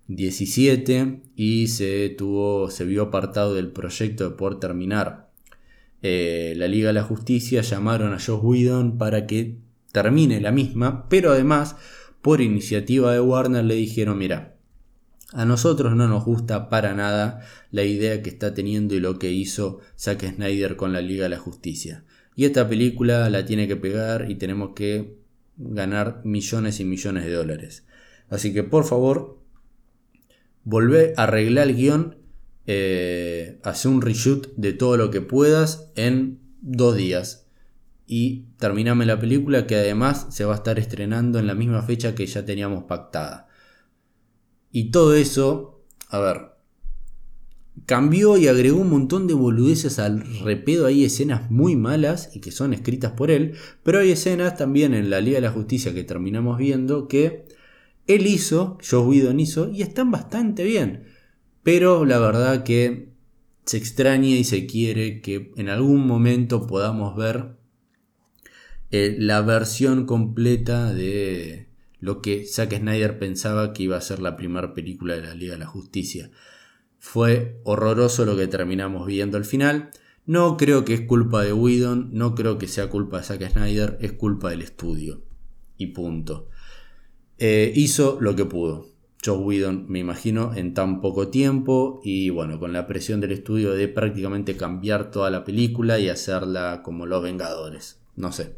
17 0.08 1.22
y 1.36 1.68
se, 1.68 2.10
tuvo, 2.10 2.70
se 2.70 2.86
vio 2.86 3.04
apartado 3.04 3.54
del 3.54 3.72
proyecto 3.72 4.30
de 4.30 4.36
poder 4.36 4.60
terminar 4.60 5.32
eh, 6.04 6.54
la 6.56 6.68
Liga 6.68 6.88
de 6.88 6.93
la 6.93 7.04
Justicia, 7.04 7.62
llamaron 7.62 8.14
a 8.14 8.20
Josh 8.20 8.39
Whedon 8.41 8.97
para 8.97 9.26
que 9.26 9.58
termine 9.91 10.41
la 10.41 10.51
misma, 10.51 11.08
pero 11.10 11.32
además 11.32 11.78
por 12.22 12.41
iniciativa 12.41 13.14
de 13.14 13.20
Warner 13.20 13.64
le 13.64 13.76
dijeron, 13.76 14.18
mira, 14.18 14.56
a 15.32 15.45
nosotros 15.45 15.95
no 15.95 16.08
nos 16.08 16.26
gusta 16.26 16.70
para 16.70 16.93
nada 16.93 17.41
la 17.72 17.84
idea 17.84 18.22
que 18.22 18.30
está 18.30 18.54
teniendo 18.54 18.93
y 18.95 18.99
lo 18.99 19.18
que 19.18 19.32
hizo 19.32 19.80
Zack 19.97 20.36
Snyder 20.36 20.76
con 20.76 20.93
la 20.93 21.01
Liga 21.01 21.24
de 21.24 21.30
la 21.30 21.39
Justicia. 21.39 22.04
Y 22.36 22.45
esta 22.45 22.68
película 22.68 23.30
la 23.30 23.45
tiene 23.45 23.68
que 23.68 23.76
pegar 23.76 24.30
y 24.30 24.36
tenemos 24.36 24.72
que 24.76 25.18
ganar 25.58 26.22
millones 26.24 26.80
y 26.80 26.86
millones 26.86 27.26
de 27.26 27.34
dólares. 27.34 27.86
Así 28.30 28.54
que 28.54 28.64
por 28.64 28.86
favor, 28.86 29.39
volvé 30.64 31.14
a 31.18 31.24
arreglar 31.24 31.68
el 31.68 31.76
guion, 31.76 32.18
eh, 32.66 33.59
hace 33.64 33.88
un 33.88 34.01
reshoot 34.01 34.53
de 34.55 34.74
todo 34.74 34.97
lo 34.97 35.11
que 35.11 35.22
puedas 35.22 35.91
en 35.95 36.39
dos 36.61 36.95
días. 36.95 37.47
Y 38.05 38.45
terminame 38.57 39.05
la 39.05 39.20
película 39.20 39.66
que 39.66 39.76
además 39.76 40.28
se 40.30 40.45
va 40.45 40.53
a 40.53 40.57
estar 40.57 40.80
estrenando 40.80 41.39
en 41.39 41.47
la 41.47 41.55
misma 41.55 41.82
fecha 41.82 42.16
que 42.16 42.26
ya 42.26 42.45
teníamos 42.45 42.84
pactada. 42.84 43.47
Y 44.72 44.91
todo 44.91 45.16
eso, 45.16 45.86
a 46.09 46.20
ver, 46.20 46.53
cambió 47.86 48.38
y 48.38 48.47
agregó 48.47 48.82
un 48.82 48.89
montón 48.89 49.28
de 49.28 49.34
boludeces 49.34 49.99
al 49.99 50.24
repedo. 50.39 50.86
Hay 50.86 51.05
escenas 51.05 51.49
muy 51.51 51.76
malas 51.76 52.32
y 52.34 52.39
que 52.39 52.51
son 52.51 52.74
escritas 52.74 53.11
por 53.11 53.32
él, 53.32 53.55
pero 53.84 53.99
hay 53.99 54.11
escenas 54.11 54.57
también 54.57 54.93
en 54.93 55.09
la 55.09 55.22
Liga 55.22 55.38
de 55.38 55.41
la 55.41 55.51
Justicia 55.51 55.93
que 55.93 56.03
terminamos 56.03 56.57
viendo 56.57 57.07
que 57.07 57.45
él 58.07 58.28
hizo, 58.28 58.78
Joe 58.88 59.05
Whedon 59.05 59.39
hizo, 59.39 59.70
y 59.70 59.82
están 59.82 60.11
bastante 60.11 60.64
bien. 60.64 61.05
Pero 61.64 62.05
la 62.05 62.20
verdad 62.20 62.64
que 62.64 63.09
se 63.66 63.78
extraña 63.78 64.30
y 64.30 64.43
se 64.43 64.66
quiere 64.66 65.22
que 65.22 65.51
en 65.55 65.70
algún 65.70 66.05
momento 66.05 66.68
podamos 66.68 67.16
ver 67.16 67.55
eh, 68.91 69.16
la 69.18 69.41
versión 69.41 70.05
completa 70.05 70.93
de 70.93 71.70
lo 71.99 72.22
que 72.22 72.45
Zack 72.45 72.78
Snyder 72.78 73.18
pensaba 73.18 73.72
que 73.72 73.84
iba 73.84 73.97
a 73.97 74.01
ser 74.01 74.20
la 74.20 74.36
primera 74.36 74.74
película 74.74 75.16
de 75.16 75.22
la 75.22 75.34
Liga 75.34 75.53
de 75.53 75.59
la 75.59 75.66
Justicia. 75.66 76.30
Fue 76.99 77.59
horroroso 77.64 78.26
lo 78.26 78.36
que 78.36 78.47
terminamos 78.47 79.07
viendo 79.07 79.38
al 79.38 79.45
final. 79.45 79.91
No 80.26 80.57
creo 80.57 80.86
que 80.86 80.93
es 80.93 81.01
culpa 81.01 81.43
de 81.43 81.53
Whedon, 81.53 82.09
no 82.14 82.36
creo 82.36 82.57
que 82.57 82.68
sea 82.68 82.89
culpa 82.89 83.18
de 83.18 83.24
Zack 83.24 83.51
Snyder, 83.51 83.97
es 84.01 84.11
culpa 84.11 84.49
del 84.49 84.61
estudio. 84.61 85.24
Y 85.78 85.88
punto. 85.88 86.49
Eh, 87.38 87.72
hizo 87.76 88.18
lo 88.22 88.36
que 88.36 88.45
pudo. 88.45 88.93
Joe 89.24 89.38
Whedon, 89.38 89.86
me 89.88 89.99
imagino, 89.99 90.53
en 90.55 90.74
tan 90.74 91.01
poco 91.01 91.30
tiempo 91.30 92.01
y 92.03 92.30
bueno, 92.30 92.59
con 92.59 92.74
la 92.74 92.88
presión 92.88 93.21
del 93.21 93.32
estudio 93.32 93.71
de 93.71 93.88
prácticamente 93.88 94.57
cambiar 94.57 95.11
toda 95.11 95.30
la 95.30 95.43
película 95.43 95.99
y 95.99 96.09
hacerla 96.09 96.82
como 96.84 97.05
Los 97.05 97.24
Vengadores. 97.24 97.99
No 98.15 98.32
sé. 98.32 98.55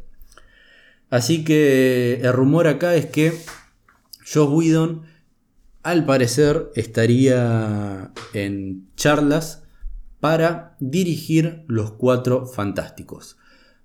Así 1.08 1.44
que 1.44 2.20
el 2.22 2.32
rumor 2.32 2.66
acá 2.66 2.94
es 2.96 3.06
que 3.06 3.32
Joe 4.32 4.46
Whedon 4.46 5.02
al 5.84 6.04
parecer 6.04 6.72
estaría 6.74 8.10
en 8.32 8.88
charlas 8.96 9.62
para 10.18 10.76
dirigir 10.80 11.64
Los 11.68 11.92
Cuatro 11.92 12.46
Fantásticos. 12.46 13.36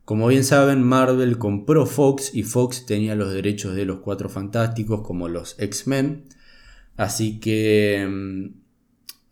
Como 0.03 0.27
bien 0.27 0.43
saben, 0.43 0.81
Marvel 0.81 1.37
compró 1.37 1.85
Fox 1.85 2.33
y 2.33 2.41
Fox 2.41 2.87
tenía 2.87 3.13
los 3.15 3.31
derechos 3.31 3.75
de 3.75 3.85
los 3.85 3.99
Cuatro 3.99 4.29
Fantásticos 4.29 5.01
como 5.01 5.27
los 5.27 5.55
X-Men. 5.59 6.25
Así 7.01 7.39
que, 7.39 8.07
mm, 8.07 8.61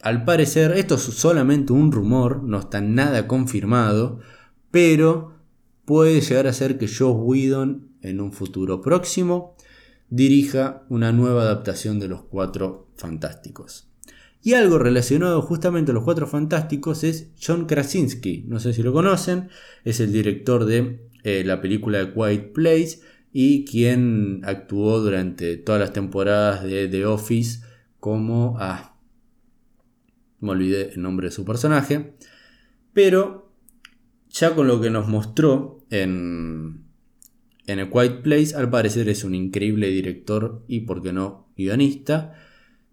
al 0.02 0.26
parecer, 0.26 0.72
esto 0.72 0.96
es 0.96 1.02
solamente 1.02 1.72
un 1.72 1.92
rumor, 1.92 2.42
no 2.42 2.62
está 2.62 2.82
nada 2.82 3.28
confirmado, 3.28 4.22
pero 4.72 5.36
puede 5.86 6.20
llegar 6.20 6.48
a 6.48 6.54
ser 6.54 6.80
que 6.80 6.88
Josh 6.88 7.14
Whedon 7.16 7.92
en 8.02 8.22
un 8.22 8.34
futuro 8.34 8.82
próximo 8.82 9.56
dirija 10.10 10.84
una 10.90 11.12
nueva 11.12 11.44
adaptación 11.44 12.00
de 12.00 12.08
los 12.08 12.24
Cuatro 12.24 12.88
Fantásticos. 12.96 13.92
Y 14.42 14.56
algo 14.56 14.80
relacionado 14.80 15.40
justamente 15.44 15.92
a 15.92 15.94
los 15.94 16.06
Cuatro 16.06 16.26
Fantásticos 16.26 17.04
es 17.04 17.28
John 17.40 17.68
Krasinski. 17.68 18.46
No 18.48 18.60
sé 18.60 18.74
si 18.74 18.82
lo 18.82 18.94
conocen, 18.94 19.50
es 19.86 20.00
el 20.00 20.12
director 20.12 20.66
de 20.66 21.08
eh, 21.24 21.44
la 21.46 21.62
película 21.62 22.04
The 22.04 22.14
Quiet 22.14 22.52
Place 22.52 23.02
y 23.42 23.64
quien 23.64 24.42
actuó 24.44 25.00
durante 25.00 25.56
todas 25.56 25.80
las 25.80 25.94
temporadas 25.94 26.62
de 26.62 26.90
The 26.90 27.06
Office 27.06 27.62
como... 28.02 28.58
Ah, 28.60 28.98
me 30.42 30.52
olvidé 30.52 30.92
el 30.94 31.02
nombre 31.02 31.28
de 31.28 31.32
su 31.32 31.46
personaje. 31.46 32.16
Pero 32.92 33.54
ya 34.30 34.56
con 34.56 34.68
lo 34.68 34.82
que 34.82 34.90
nos 34.90 35.08
mostró 35.08 35.86
en, 35.90 36.84
en 37.66 37.80
A 37.80 37.90
Quiet 37.90 38.24
Place, 38.24 38.58
al 38.58 38.70
parecer 38.70 39.08
es 39.08 39.24
un 39.24 39.34
increíble 39.34 39.88
director 39.88 40.66
y, 40.68 40.82
por 40.82 41.02
qué 41.02 41.14
no, 41.14 41.48
guionista. 41.56 42.34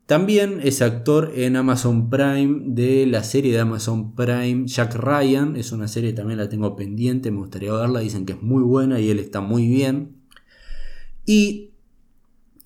También 0.07 0.61
es 0.63 0.81
actor 0.81 1.33
en 1.35 1.57
Amazon 1.57 2.09
Prime 2.09 2.63
de 2.67 3.05
la 3.07 3.25
serie 3.25 3.51
de 3.53 3.59
Amazon 3.59 4.15
Prime 4.15 4.69
Jack 4.69 4.95
Ryan. 4.95 5.57
Es 5.57 5.73
una 5.73 5.89
serie 5.89 6.13
también 6.13 6.39
la 6.39 6.49
tengo 6.49 6.77
pendiente, 6.77 7.33
me 7.33 7.39
gustaría 7.39 7.73
verla. 7.73 7.99
Dicen 7.99 8.25
que 8.27 8.35
es 8.35 8.43
muy 8.43 8.63
buena 8.63 9.01
y 9.01 9.11
él 9.11 9.19
está 9.19 9.41
muy 9.41 9.67
bien. 9.67 10.16
Y 11.27 11.73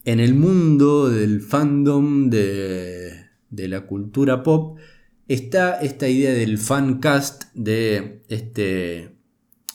en 0.05 0.21
el 0.21 0.35
mundo 0.35 1.09
del 1.09 1.41
fandom 1.41 2.31
de, 2.31 3.27
de 3.51 3.69
la 3.69 3.87
cultura 3.87 4.43
pop 4.43 4.79
está 5.29 5.81
esta 5.81 6.09
idea 6.09 6.33
del 6.33 6.59
fan 6.59 6.99
cast 6.99 7.45
de 7.55 8.25
este, 8.29 9.15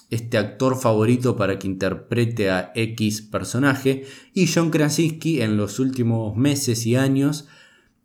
este 0.10 0.38
actor 0.38 0.78
favorito 0.78 1.36
para 1.36 1.58
que 1.58 1.68
interprete 1.68 2.50
a 2.50 2.72
X 2.76 3.22
personaje. 3.22 4.04
Y 4.34 4.48
John 4.48 4.70
Krasinski 4.70 5.42
en 5.42 5.58
los 5.58 5.80
últimos 5.80 6.36
meses 6.36 6.86
y 6.86 6.96
años 6.96 7.48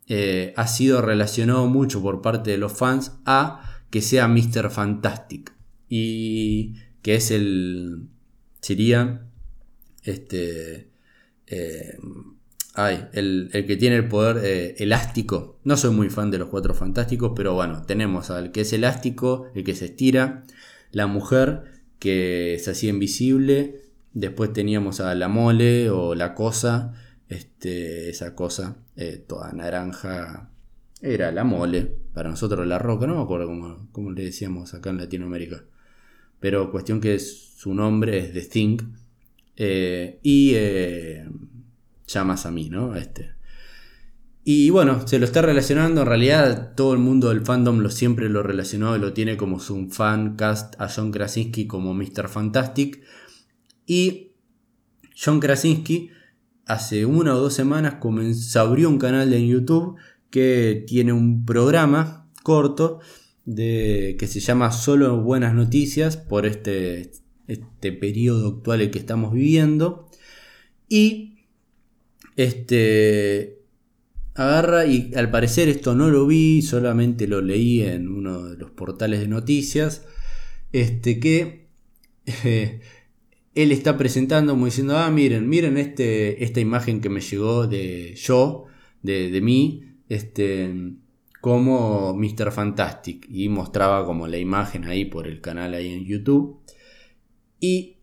eh, 0.07 0.53
ha 0.55 0.67
sido 0.67 1.01
relacionado 1.01 1.67
mucho 1.67 2.01
por 2.01 2.21
parte 2.21 2.51
de 2.51 2.57
los 2.57 2.73
fans 2.73 3.13
a 3.25 3.83
que 3.89 4.01
sea 4.01 4.27
Mr. 4.27 4.69
Fantastic. 4.69 5.53
Y 5.89 6.75
que 7.01 7.15
es 7.15 7.31
el, 7.31 8.07
sería 8.61 9.27
este, 10.03 10.89
eh, 11.47 11.97
ay, 12.73 13.07
el, 13.13 13.49
que 13.51 13.77
tiene 13.77 13.97
el 13.97 14.07
poder 14.07 14.43
eh, 14.43 14.75
elástico. 14.79 15.59
No 15.63 15.77
soy 15.77 15.93
muy 15.95 16.09
fan 16.09 16.31
de 16.31 16.37
los 16.37 16.49
cuatro 16.49 16.73
fantásticos, 16.73 17.33
pero 17.35 17.53
bueno, 17.53 17.83
tenemos 17.85 18.29
al 18.29 18.51
que 18.51 18.61
es 18.61 18.73
elástico, 18.73 19.47
el 19.55 19.63
que 19.63 19.75
se 19.75 19.85
estira, 19.85 20.45
la 20.91 21.07
mujer 21.07 21.63
que 21.99 22.57
se 22.59 22.71
hacía 22.71 22.89
invisible, 22.89 23.81
después 24.13 24.53
teníamos 24.53 24.99
a 24.99 25.13
la 25.15 25.27
mole 25.27 25.89
o 25.89 26.15
la 26.15 26.33
cosa, 26.33 26.93
este, 27.29 28.09
esa 28.09 28.35
cosa 28.35 28.77
eh, 28.95 29.23
toda 29.25 29.51
naranja. 29.53 30.49
Era 31.01 31.31
la 31.31 31.43
mole, 31.43 31.95
para 32.13 32.29
nosotros 32.29 32.67
la 32.67 32.77
roca, 32.77 33.07
no 33.07 33.15
me 33.15 33.21
acuerdo 33.23 33.47
cómo, 33.91 34.11
le 34.11 34.23
decíamos 34.25 34.73
acá 34.73 34.91
en 34.91 34.97
Latinoamérica. 34.97 35.63
Pero 36.39 36.71
cuestión 36.71 37.01
que 37.01 37.17
su 37.19 37.73
nombre 37.73 38.17
es 38.19 38.33
The 38.33 38.41
Thing. 38.41 38.77
Y 40.23 40.55
llamas 42.07 42.45
a 42.45 42.51
mí, 42.51 42.69
¿no? 42.69 42.95
Este. 42.95 43.31
Y 44.43 44.71
bueno, 44.71 45.07
se 45.07 45.19
lo 45.19 45.25
está 45.25 45.41
relacionando. 45.41 46.01
En 46.01 46.07
realidad, 46.07 46.73
todo 46.75 46.93
el 46.93 46.99
mundo 46.99 47.29
del 47.29 47.45
fandom 47.45 47.79
lo 47.79 47.89
siempre 47.89 48.27
lo 48.27 48.41
relacionó 48.41 48.95
y 48.95 48.99
lo 48.99 49.13
tiene 49.13 49.37
como 49.37 49.59
su 49.59 49.89
fan 49.89 50.35
cast 50.35 50.79
a 50.81 50.89
John 50.89 51.11
Krasinski 51.11 51.67
como 51.67 51.93
Mr. 51.93 52.27
Fantastic. 52.27 53.01
Y 53.85 54.31
John 55.15 55.39
Krasinski 55.39 56.09
hace 56.65 57.05
una 57.05 57.35
o 57.35 57.39
dos 57.39 57.53
semanas 57.53 57.95
comenzó, 57.95 58.61
abrió 58.61 58.89
un 58.89 58.97
canal 58.97 59.29
de 59.29 59.45
YouTube 59.45 59.97
que 60.31 60.85
tiene 60.87 61.13
un 61.13 61.45
programa 61.45 62.29
corto 62.41 62.99
de, 63.45 64.15
que 64.17 64.27
se 64.27 64.39
llama 64.39 64.71
Solo 64.71 65.21
Buenas 65.21 65.53
Noticias 65.53 66.17
por 66.17 66.45
este, 66.45 67.11
este 67.51 67.91
periodo 67.91 68.49
actual 68.57 68.81
en 68.81 68.91
que 68.91 68.99
estamos 68.99 69.33
viviendo. 69.33 70.09
Y 70.89 71.45
este 72.35 73.61
agarra 74.33 74.85
y 74.85 75.11
al 75.15 75.29
parecer 75.29 75.69
esto 75.69 75.95
no 75.95 76.09
lo 76.09 76.25
vi, 76.27 76.61
solamente 76.61 77.27
lo 77.27 77.41
leí 77.41 77.81
en 77.81 78.07
uno 78.07 78.43
de 78.49 78.57
los 78.57 78.71
portales 78.71 79.19
de 79.19 79.27
noticias, 79.27 80.05
este 80.71 81.19
que 81.19 81.67
eh, 82.43 82.79
él 83.55 83.71
está 83.71 83.97
presentando 83.97 84.53
como 84.53 84.65
diciendo, 84.65 84.97
ah, 84.97 85.11
miren, 85.11 85.49
miren 85.49 85.77
este, 85.77 86.43
esta 86.43 86.59
imagen 86.59 87.01
que 87.01 87.09
me 87.09 87.21
llegó 87.21 87.67
de 87.67 88.15
yo, 88.15 88.65
de, 89.01 89.29
de 89.29 89.41
mí, 89.41 89.95
este, 90.07 90.93
como 91.41 92.13
Mr. 92.13 92.51
Fantastic, 92.51 93.27
y 93.29 93.49
mostraba 93.49 94.05
como 94.05 94.27
la 94.27 94.37
imagen 94.37 94.85
ahí 94.85 95.05
por 95.05 95.27
el 95.27 95.41
canal 95.41 95.73
ahí 95.73 95.91
en 95.91 96.05
YouTube, 96.05 96.61
y 97.61 97.99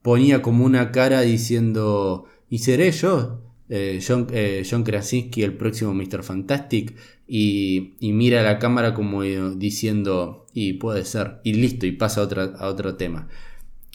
ponía 0.00 0.40
como 0.40 0.64
una 0.64 0.92
cara 0.92 1.20
diciendo, 1.20 2.24
¿y 2.48 2.60
seré 2.60 2.90
yo? 2.92 3.42
Eh, 3.68 3.98
eh, 4.32 4.66
John, 4.70 4.84
Krasinski, 4.84 5.42
el 5.42 5.56
próximo 5.56 5.92
Mr. 5.92 6.22
Fantastic, 6.22 6.96
y, 7.26 7.94
mira 8.00 8.40
a 8.40 8.42
la 8.44 8.58
cámara 8.58 8.94
como 8.94 9.22
diciendo, 9.22 10.46
y 10.54 10.74
puede 10.74 11.04
ser, 11.04 11.40
y 11.44 11.54
listo, 11.54 11.86
y 11.86 11.92
pasa 11.92 12.22
a, 12.22 12.44
a 12.64 12.68
otro 12.68 12.96
tema. 12.96 13.28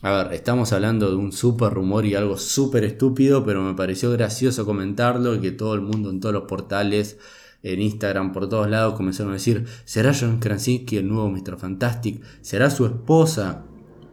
A 0.02 0.12
ver, 0.12 0.34
estamos 0.34 0.74
hablando 0.74 1.10
de 1.10 1.16
un 1.16 1.32
súper 1.32 1.74
rumor 1.74 2.06
y 2.06 2.16
algo 2.16 2.38
súper 2.38 2.84
estúpido, 2.86 3.46
pero 3.46 3.62
me 3.62 3.74
pareció 3.74 4.12
gracioso 4.12 4.66
comentarlo 4.66 5.36
y 5.36 5.40
que 5.40 5.52
todo 5.52 5.74
el 5.76 5.82
mundo 5.82 6.10
en 6.10 6.20
todos 6.20 6.34
los 6.34 6.44
portales, 6.44 7.18
en 7.64 7.82
Instagram, 7.82 8.32
por 8.32 8.48
todos 8.50 8.70
lados, 8.70 8.96
comenzaron 8.96 9.32
a 9.32 9.36
decir, 9.36 9.66
¿será 9.86 10.14
John 10.18 10.40
Krasinski 10.40 10.98
el 10.98 11.08
nuevo 11.08 11.30
Mr. 11.30 11.58
Fantastic? 11.58 12.24
¿Será 12.42 12.70
su 12.70 12.86
esposa? 12.86 13.66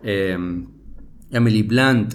Em, 0.02 0.75
Emily 1.30 1.62
Blunt, 1.62 2.14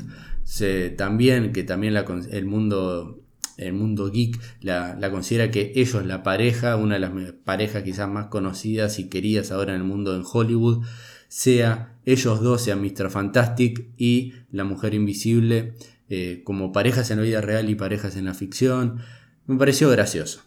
también, 0.97 1.53
que 1.53 1.63
también 1.63 1.95
el 2.31 2.45
mundo 2.45 3.21
el 3.57 3.73
mundo 3.73 4.11
geek 4.11 4.39
la, 4.61 4.97
considera 5.11 5.51
que 5.51 5.73
ellos, 5.75 6.05
la 6.05 6.23
pareja, 6.23 6.75
una 6.75 6.95
de 6.95 7.01
las 7.01 7.11
parejas 7.43 7.83
quizás 7.83 8.09
más 8.09 8.27
conocidas 8.27 8.99
y 8.99 9.07
queridas 9.07 9.51
ahora 9.51 9.75
en 9.75 9.81
el 9.81 9.87
mundo 9.87 10.15
en 10.15 10.23
Hollywood, 10.25 10.85
sea 11.27 11.95
ellos 12.05 12.41
dos, 12.41 12.63
sea 12.63 12.75
Mr. 12.75 13.09
Fantastic 13.09 13.89
y 13.97 14.33
la 14.51 14.63
Mujer 14.63 14.93
Invisible, 14.93 15.75
eh, 16.09 16.41
como 16.43 16.71
parejas 16.71 17.09
en 17.11 17.17
la 17.17 17.23
vida 17.23 17.41
real 17.41 17.69
y 17.69 17.75
parejas 17.75 18.15
en 18.17 18.25
la 18.25 18.33
ficción. 18.33 18.97
Me 19.45 19.57
pareció 19.57 19.89
gracioso. 19.89 20.41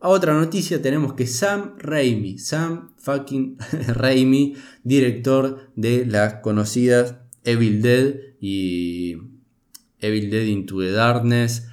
A 0.00 0.08
otra 0.08 0.34
noticia 0.34 0.82
tenemos 0.82 1.14
que 1.14 1.26
Sam 1.26 1.76
Raimi, 1.78 2.38
Sam 2.38 2.94
fucking 2.98 3.56
Raimi, 3.88 4.54
director 4.82 5.70
de 5.76 6.04
las 6.04 6.34
conocidas 6.34 7.16
Evil 7.44 7.82
Dead 7.82 8.14
y 8.40 9.16
Evil 10.00 10.30
Dead 10.30 10.44
Into 10.44 10.80
the 10.80 10.90
Darkness, 10.90 11.68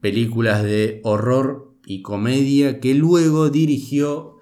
películas 0.00 0.62
de 0.62 1.00
horror 1.04 1.74
y 1.84 2.02
comedia 2.02 2.80
que 2.80 2.94
luego 2.94 3.50
dirigió 3.50 4.36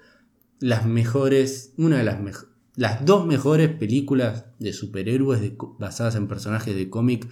las 0.59 0.85
mejores, 0.85 1.73
una 1.77 1.97
de 1.97 2.33
las 2.75 3.05
dos 3.05 3.25
mejores 3.25 3.69
películas 3.69 4.45
de 4.59 4.73
superhéroes 4.73 5.53
basadas 5.79 6.15
en 6.15 6.27
personajes 6.27 6.75
de 6.75 6.89
cómic 6.89 7.27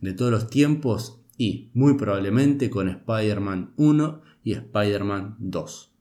de 0.00 0.12
todos 0.12 0.30
los 0.30 0.48
tiempos 0.48 1.20
y 1.36 1.70
muy 1.74 1.94
probablemente 1.94 2.68
con 2.68 2.88
Spider-Man 2.88 3.72
1 3.76 4.22
y 4.44 4.52
Spider-Man 4.52 5.36
2. 5.38 5.94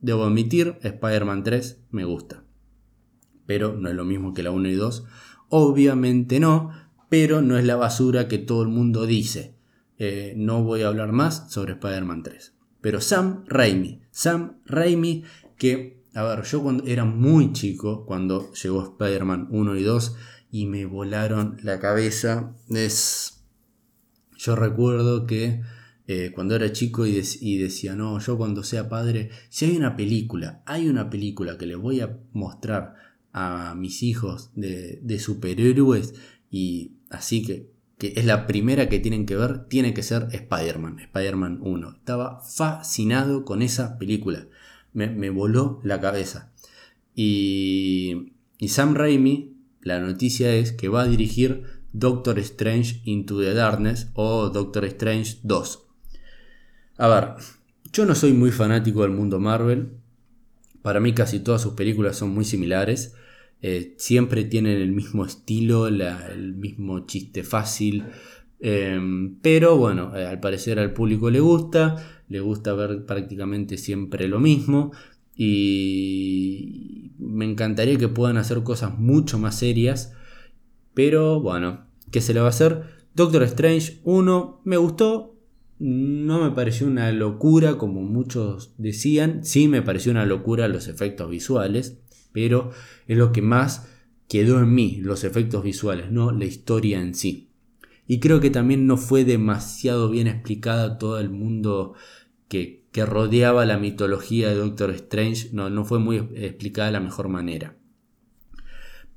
Debo 0.00 0.24
admitir, 0.24 0.78
Spider-Man 0.82 1.42
3 1.42 1.84
me 1.90 2.04
gusta, 2.04 2.44
pero 3.46 3.74
no 3.74 3.88
es 3.88 3.94
lo 3.94 4.04
mismo 4.04 4.34
que 4.34 4.42
la 4.42 4.50
1 4.50 4.68
y 4.68 4.74
2. 4.74 5.04
Obviamente 5.48 6.40
no, 6.40 6.72
pero 7.08 7.40
no 7.40 7.58
es 7.58 7.64
la 7.64 7.76
basura 7.76 8.28
que 8.28 8.38
todo 8.38 8.62
el 8.62 8.68
mundo 8.68 9.06
dice. 9.06 9.54
Eh, 9.98 10.34
no 10.36 10.62
voy 10.62 10.82
a 10.82 10.88
hablar 10.88 11.12
más 11.12 11.50
sobre 11.50 11.72
Spider-Man 11.72 12.22
3. 12.22 12.54
Pero 12.80 13.00
Sam 13.00 13.44
Raimi, 13.46 14.00
Sam 14.10 14.58
Raimi 14.66 15.24
que, 15.56 16.04
a 16.14 16.22
ver, 16.22 16.44
yo 16.44 16.62
cuando 16.62 16.84
era 16.84 17.04
muy 17.04 17.52
chico, 17.52 18.06
cuando 18.06 18.52
llegó 18.52 18.82
Spider-Man 18.82 19.48
1 19.50 19.76
y 19.76 19.82
2 19.82 20.16
y 20.52 20.66
me 20.66 20.86
volaron 20.86 21.58
la 21.62 21.80
cabeza, 21.80 22.54
es... 22.70 23.34
Yo 24.36 24.54
recuerdo 24.54 25.26
que 25.26 25.62
eh, 26.06 26.30
cuando 26.32 26.54
era 26.54 26.72
chico 26.72 27.04
y, 27.04 27.58
decía, 27.58 27.96
no, 27.96 28.18
yo 28.20 28.38
cuando 28.38 28.62
sea 28.62 28.88
padre, 28.88 29.30
si 29.50 29.66
hay 29.66 29.76
una 29.76 29.96
película, 29.96 30.62
hay 30.64 30.88
una 30.88 31.10
película 31.10 31.58
que 31.58 31.66
les 31.66 31.76
voy 31.76 32.00
a 32.00 32.16
mostrar 32.32 32.94
a 33.38 33.74
mis 33.74 34.02
hijos 34.02 34.50
de, 34.54 35.18
superhéroes 35.18 36.14
y 36.50 36.92
así 37.08 37.44
que 37.44 37.70
que 37.98 38.12
es 38.14 38.24
la 38.24 38.46
primera 38.46 38.88
que 38.88 39.00
tienen 39.00 39.26
que 39.26 39.34
ver, 39.34 39.66
tiene 39.66 39.92
que 39.92 40.04
ser 40.04 40.28
Spider-Man, 40.30 41.00
Spider-Man 41.00 41.58
1. 41.60 41.90
Estaba 41.96 42.40
fascinado 42.40 43.44
con 43.44 43.60
esa 43.60 43.98
película. 43.98 44.46
Me, 44.92 45.30
voló 45.30 45.80
la 45.82 46.00
cabeza. 46.00 46.52
Y, 47.16 48.34
y, 48.58 48.68
Sam 48.68 48.94
Raimi, 48.94 49.56
la 49.80 49.98
noticia 49.98 50.54
es 50.54 50.70
que 50.70 50.88
va 50.88 51.02
a 51.02 51.08
dirigir 51.08 51.64
Doctor 51.92 52.38
Strange 52.38 53.00
Into 53.04 53.40
the 53.40 53.52
Darkness 53.52 54.10
o 54.14 54.50
Doctor 54.50 54.84
Strange 54.84 55.40
2. 55.42 55.86
A 56.98 57.08
ver, 57.08 57.34
yo 57.92 58.06
no 58.06 58.14
soy 58.14 58.32
muy 58.32 58.52
fanático 58.52 59.02
del 59.02 59.10
mundo 59.10 59.40
Marvel. 59.40 59.98
Para 60.82 61.00
mí 61.00 61.14
casi 61.14 61.40
todas 61.40 61.62
sus 61.62 61.74
películas 61.74 62.16
son 62.16 62.30
muy 62.30 62.44
similares. 62.44 63.14
Eh, 63.60 63.94
siempre 63.96 64.44
tienen 64.44 64.80
el 64.80 64.92
mismo 64.92 65.24
estilo, 65.24 65.88
el 65.88 66.54
mismo 66.54 67.06
chiste 67.06 67.42
fácil. 67.42 68.04
Em, 68.60 69.36
pero 69.40 69.76
bueno, 69.76 70.16
eh, 70.16 70.26
al 70.26 70.40
parecer 70.40 70.78
al 70.78 70.92
público 70.92 71.30
le 71.30 71.40
gusta, 71.40 72.22
le 72.28 72.40
gusta 72.40 72.72
ver 72.74 73.04
prácticamente 73.04 73.76
siempre 73.76 74.28
lo 74.28 74.40
mismo. 74.40 74.92
Y 75.36 77.12
me 77.18 77.44
encantaría 77.44 77.96
que 77.96 78.08
puedan 78.08 78.36
hacer 78.36 78.62
cosas 78.62 78.98
mucho 78.98 79.38
más 79.38 79.58
serias. 79.58 80.12
Pero 80.94 81.40
bueno, 81.40 81.86
¿qué 82.10 82.20
se 82.20 82.34
le 82.34 82.40
va 82.40 82.46
a 82.46 82.50
hacer? 82.50 82.82
Doctor 83.14 83.42
Strange 83.44 84.00
1 84.04 84.60
me 84.64 84.76
gustó, 84.76 85.36
no 85.78 86.42
me 86.42 86.50
pareció 86.50 86.86
una 86.86 87.10
locura 87.12 87.78
como 87.78 88.02
muchos 88.02 88.74
decían, 88.78 89.44
sí 89.44 89.68
me 89.68 89.82
pareció 89.82 90.12
una 90.12 90.26
locura 90.26 90.68
los 90.68 90.88
efectos 90.88 91.30
visuales 91.30 91.98
pero 92.32 92.70
es 93.06 93.16
lo 93.16 93.32
que 93.32 93.42
más 93.42 93.88
quedó 94.28 94.60
en 94.60 94.74
mí, 94.74 95.00
los 95.02 95.24
efectos 95.24 95.64
visuales, 95.64 96.10
no 96.10 96.30
la 96.32 96.44
historia 96.44 97.00
en 97.00 97.14
sí. 97.14 97.48
Y 98.06 98.20
creo 98.20 98.40
que 98.40 98.50
también 98.50 98.86
no 98.86 98.96
fue 98.96 99.24
demasiado 99.24 100.08
bien 100.10 100.26
explicada 100.26 100.98
todo 100.98 101.18
el 101.18 101.30
mundo 101.30 101.94
que, 102.48 102.78
rodeaba 102.98 103.64
la 103.64 103.78
mitología 103.78 104.48
de 104.48 104.56
Doctor 104.56 104.90
Strange, 104.90 105.50
no, 105.52 105.70
no 105.70 105.84
fue 105.84 106.00
muy 106.00 106.16
explicada 106.34 106.88
de 106.88 106.94
la 106.94 107.00
mejor 107.00 107.28
manera. 107.28 107.76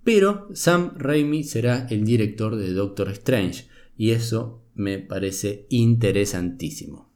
Pero 0.04 0.50
Sam 0.54 0.94
Raimi 0.98 1.44
será 1.44 1.88
el 1.90 2.06
director 2.06 2.58
de 2.58 2.74
Doctor 2.74 3.10
Strange 3.10 3.66
y 3.98 4.12
eso 4.12 4.62
me 4.76 5.00
parece 5.00 5.66
interesantísimo. 5.70 7.12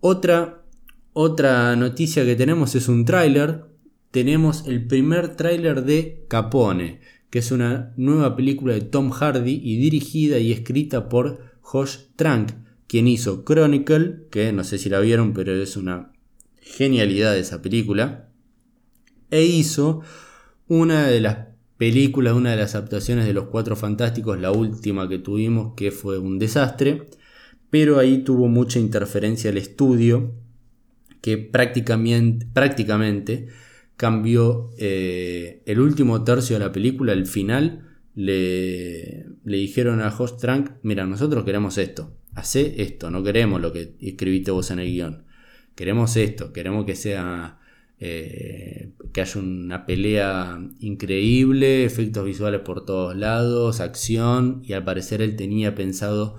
Otra, 0.00 0.64
otra 1.12 1.76
noticia 1.76 2.24
que 2.24 2.34
tenemos 2.34 2.74
es 2.74 2.88
un 2.88 3.04
tráiler 3.04 3.69
tenemos 4.10 4.66
el 4.66 4.86
primer 4.86 5.36
tráiler 5.36 5.84
de 5.84 6.24
Capone. 6.28 7.00
que 7.30 7.38
es 7.38 7.52
una 7.52 7.92
nueva 7.96 8.34
película 8.34 8.74
de 8.74 8.80
Tom 8.80 9.10
Hardy 9.10 9.60
y 9.62 9.76
dirigida 9.76 10.40
y 10.40 10.50
escrita 10.50 11.08
por 11.08 11.44
Josh 11.60 11.98
Trank, 12.16 12.50
quien 12.88 13.06
hizo 13.06 13.44
Chronicle, 13.44 14.24
que 14.32 14.52
no 14.52 14.64
sé 14.64 14.78
si 14.78 14.88
la 14.88 14.98
vieron, 14.98 15.32
pero 15.32 15.54
es 15.54 15.76
una 15.76 16.10
genialidad 16.60 17.38
esa 17.38 17.62
película, 17.62 18.28
e 19.30 19.44
hizo 19.44 20.00
una 20.66 21.06
de 21.06 21.20
las 21.20 21.38
películas, 21.76 22.34
una 22.34 22.50
de 22.50 22.56
las 22.56 22.74
adaptaciones 22.74 23.26
de 23.26 23.32
Los 23.32 23.44
Cuatro 23.44 23.76
Fantásticos, 23.76 24.40
la 24.40 24.50
última 24.50 25.08
que 25.08 25.20
tuvimos, 25.20 25.74
que 25.76 25.92
fue 25.92 26.18
un 26.18 26.40
desastre, 26.40 27.10
pero 27.70 28.00
ahí 28.00 28.24
tuvo 28.24 28.48
mucha 28.48 28.80
interferencia 28.80 29.50
el 29.50 29.58
estudio, 29.58 30.34
que 31.20 31.38
prácticamente, 31.38 32.44
prácticamente 32.52 33.46
cambió 34.00 34.70
eh, 34.78 35.62
el 35.66 35.78
último 35.78 36.24
tercio 36.24 36.58
de 36.58 36.64
la 36.64 36.72
película, 36.72 37.12
el 37.12 37.26
final, 37.26 37.98
le, 38.14 39.26
le 39.44 39.56
dijeron 39.58 40.00
a 40.00 40.10
Josh 40.10 40.38
Trank, 40.40 40.70
mira, 40.82 41.04
nosotros 41.04 41.44
queremos 41.44 41.76
esto, 41.76 42.16
hace 42.34 42.80
esto, 42.80 43.10
no 43.10 43.22
queremos 43.22 43.60
lo 43.60 43.74
que 43.74 43.96
escribiste 44.00 44.52
vos 44.52 44.70
en 44.70 44.78
el 44.78 44.86
guion, 44.86 45.24
queremos 45.74 46.16
esto, 46.16 46.50
queremos 46.54 46.86
que 46.86 46.96
sea 46.96 47.58
eh, 47.98 48.92
que 49.12 49.20
haya 49.20 49.38
una 49.38 49.84
pelea 49.84 50.58
increíble, 50.78 51.84
efectos 51.84 52.24
visuales 52.24 52.62
por 52.62 52.86
todos 52.86 53.14
lados, 53.14 53.80
acción, 53.80 54.62
y 54.64 54.72
al 54.72 54.82
parecer 54.82 55.20
él 55.20 55.36
tenía 55.36 55.74
pensado 55.74 56.38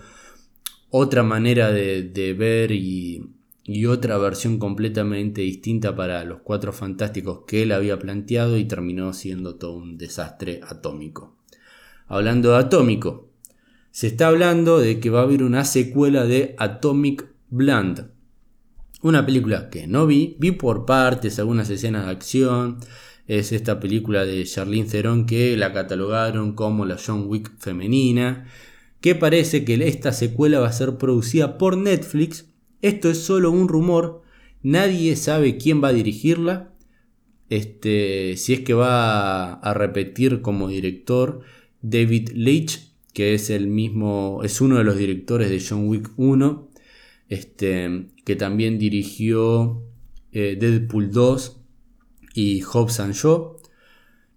otra 0.89 1.21
manera 1.21 1.71
de, 1.71 2.35
ver 2.35 2.71
y, 2.71 3.35
y, 3.73 3.85
otra 3.85 4.17
versión 4.17 4.57
completamente 4.57 5.41
distinta 5.41 5.95
para 5.95 6.23
los 6.23 6.41
cuatro 6.41 6.73
fantásticos 6.73 7.41
que 7.47 7.63
él 7.63 7.71
había 7.71 7.99
planteado 7.99 8.57
y 8.57 8.65
terminó 8.65 9.13
siendo 9.13 9.55
todo 9.55 9.73
un 9.73 9.97
desastre 9.97 10.61
atómico. 10.67 11.37
Hablando 12.07 12.51
de 12.51 12.57
atómico, 12.57 13.29
se 13.91 14.07
está 14.07 14.27
hablando 14.27 14.79
de 14.79 14.99
que 14.99 15.09
va 15.09 15.21
a 15.21 15.23
haber 15.23 15.43
una 15.43 15.65
secuela 15.65 16.25
de 16.25 16.55
Atomic 16.57 17.25
Blonde 17.49 18.05
una 19.01 19.25
película 19.25 19.69
que 19.69 19.87
no 19.87 20.05
vi, 20.05 20.35
vi 20.39 20.51
por 20.51 20.85
partes 20.85 21.39
algunas 21.39 21.69
escenas 21.69 22.05
de 22.05 22.11
acción. 22.11 22.77
Es 23.27 23.51
esta 23.51 23.79
película 23.79 24.25
de 24.25 24.43
Charlene 24.45 24.87
Theron 24.87 25.25
que 25.25 25.57
la 25.57 25.73
catalogaron 25.73 26.53
como 26.53 26.85
la 26.85 26.97
John 27.03 27.25
Wick 27.27 27.51
femenina. 27.57 28.45
Que 28.99 29.15
parece 29.15 29.65
que 29.65 29.73
esta 29.87 30.11
secuela 30.11 30.59
va 30.59 30.67
a 30.67 30.73
ser 30.73 30.97
producida 30.97 31.57
por 31.57 31.77
Netflix. 31.77 32.45
Esto 32.81 33.09
es 33.09 33.19
solo 33.23 33.51
un 33.51 33.67
rumor. 33.67 34.23
Nadie 34.63 35.15
sabe 35.15 35.57
quién 35.57 35.83
va 35.83 35.89
a 35.89 35.93
dirigirla. 35.93 36.73
Este, 37.49 38.37
si 38.37 38.53
es 38.53 38.59
que 38.61 38.73
va 38.73 39.53
a 39.53 39.73
repetir 39.73 40.41
como 40.41 40.69
director 40.69 41.41
David 41.81 42.29
Leitch, 42.33 42.93
que 43.13 43.33
es 43.33 43.49
el 43.49 43.67
mismo, 43.67 44.41
es 44.43 44.61
uno 44.61 44.77
de 44.77 44.83
los 44.83 44.97
directores 44.97 45.49
de 45.49 45.61
John 45.67 45.87
Wick 45.89 46.11
1 46.15 46.71
este, 47.31 48.07
que 48.25 48.35
también 48.35 48.77
dirigió 48.77 49.81
eh, 50.33 50.57
Deadpool 50.59 51.11
2 51.11 51.61
y 52.33 52.61
Hobbs 52.61 52.99
and 52.99 53.13
Shaw. 53.13 53.55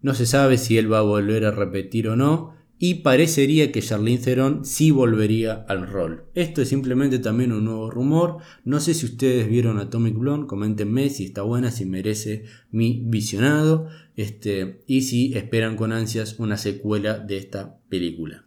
No 0.00 0.14
se 0.14 0.26
sabe 0.26 0.58
si 0.58 0.78
él 0.78 0.92
va 0.92 0.98
a 0.98 1.02
volver 1.02 1.44
a 1.44 1.50
repetir 1.50 2.06
o 2.08 2.14
no. 2.14 2.54
Y 2.86 2.96
parecería 2.96 3.72
que 3.72 3.80
Charlene 3.80 4.18
Theron 4.18 4.66
sí 4.66 4.90
volvería 4.90 5.64
al 5.68 5.86
rol. 5.86 6.26
Esto 6.34 6.60
es 6.60 6.68
simplemente 6.68 7.18
también 7.18 7.50
un 7.50 7.64
nuevo 7.64 7.90
rumor. 7.90 8.40
No 8.66 8.78
sé 8.78 8.92
si 8.92 9.06
ustedes 9.06 9.48
vieron 9.48 9.78
Atomic 9.78 10.14
Blonde. 10.18 10.46
Coméntenme 10.46 11.08
si 11.08 11.24
está 11.24 11.40
buena, 11.40 11.70
si 11.70 11.86
merece 11.86 12.44
mi 12.70 13.00
visionado. 13.06 13.88
Este, 14.16 14.82
y 14.86 15.00
si 15.00 15.32
esperan 15.32 15.76
con 15.76 15.92
ansias 15.92 16.38
una 16.38 16.58
secuela 16.58 17.18
de 17.18 17.38
esta 17.38 17.78
película. 17.88 18.44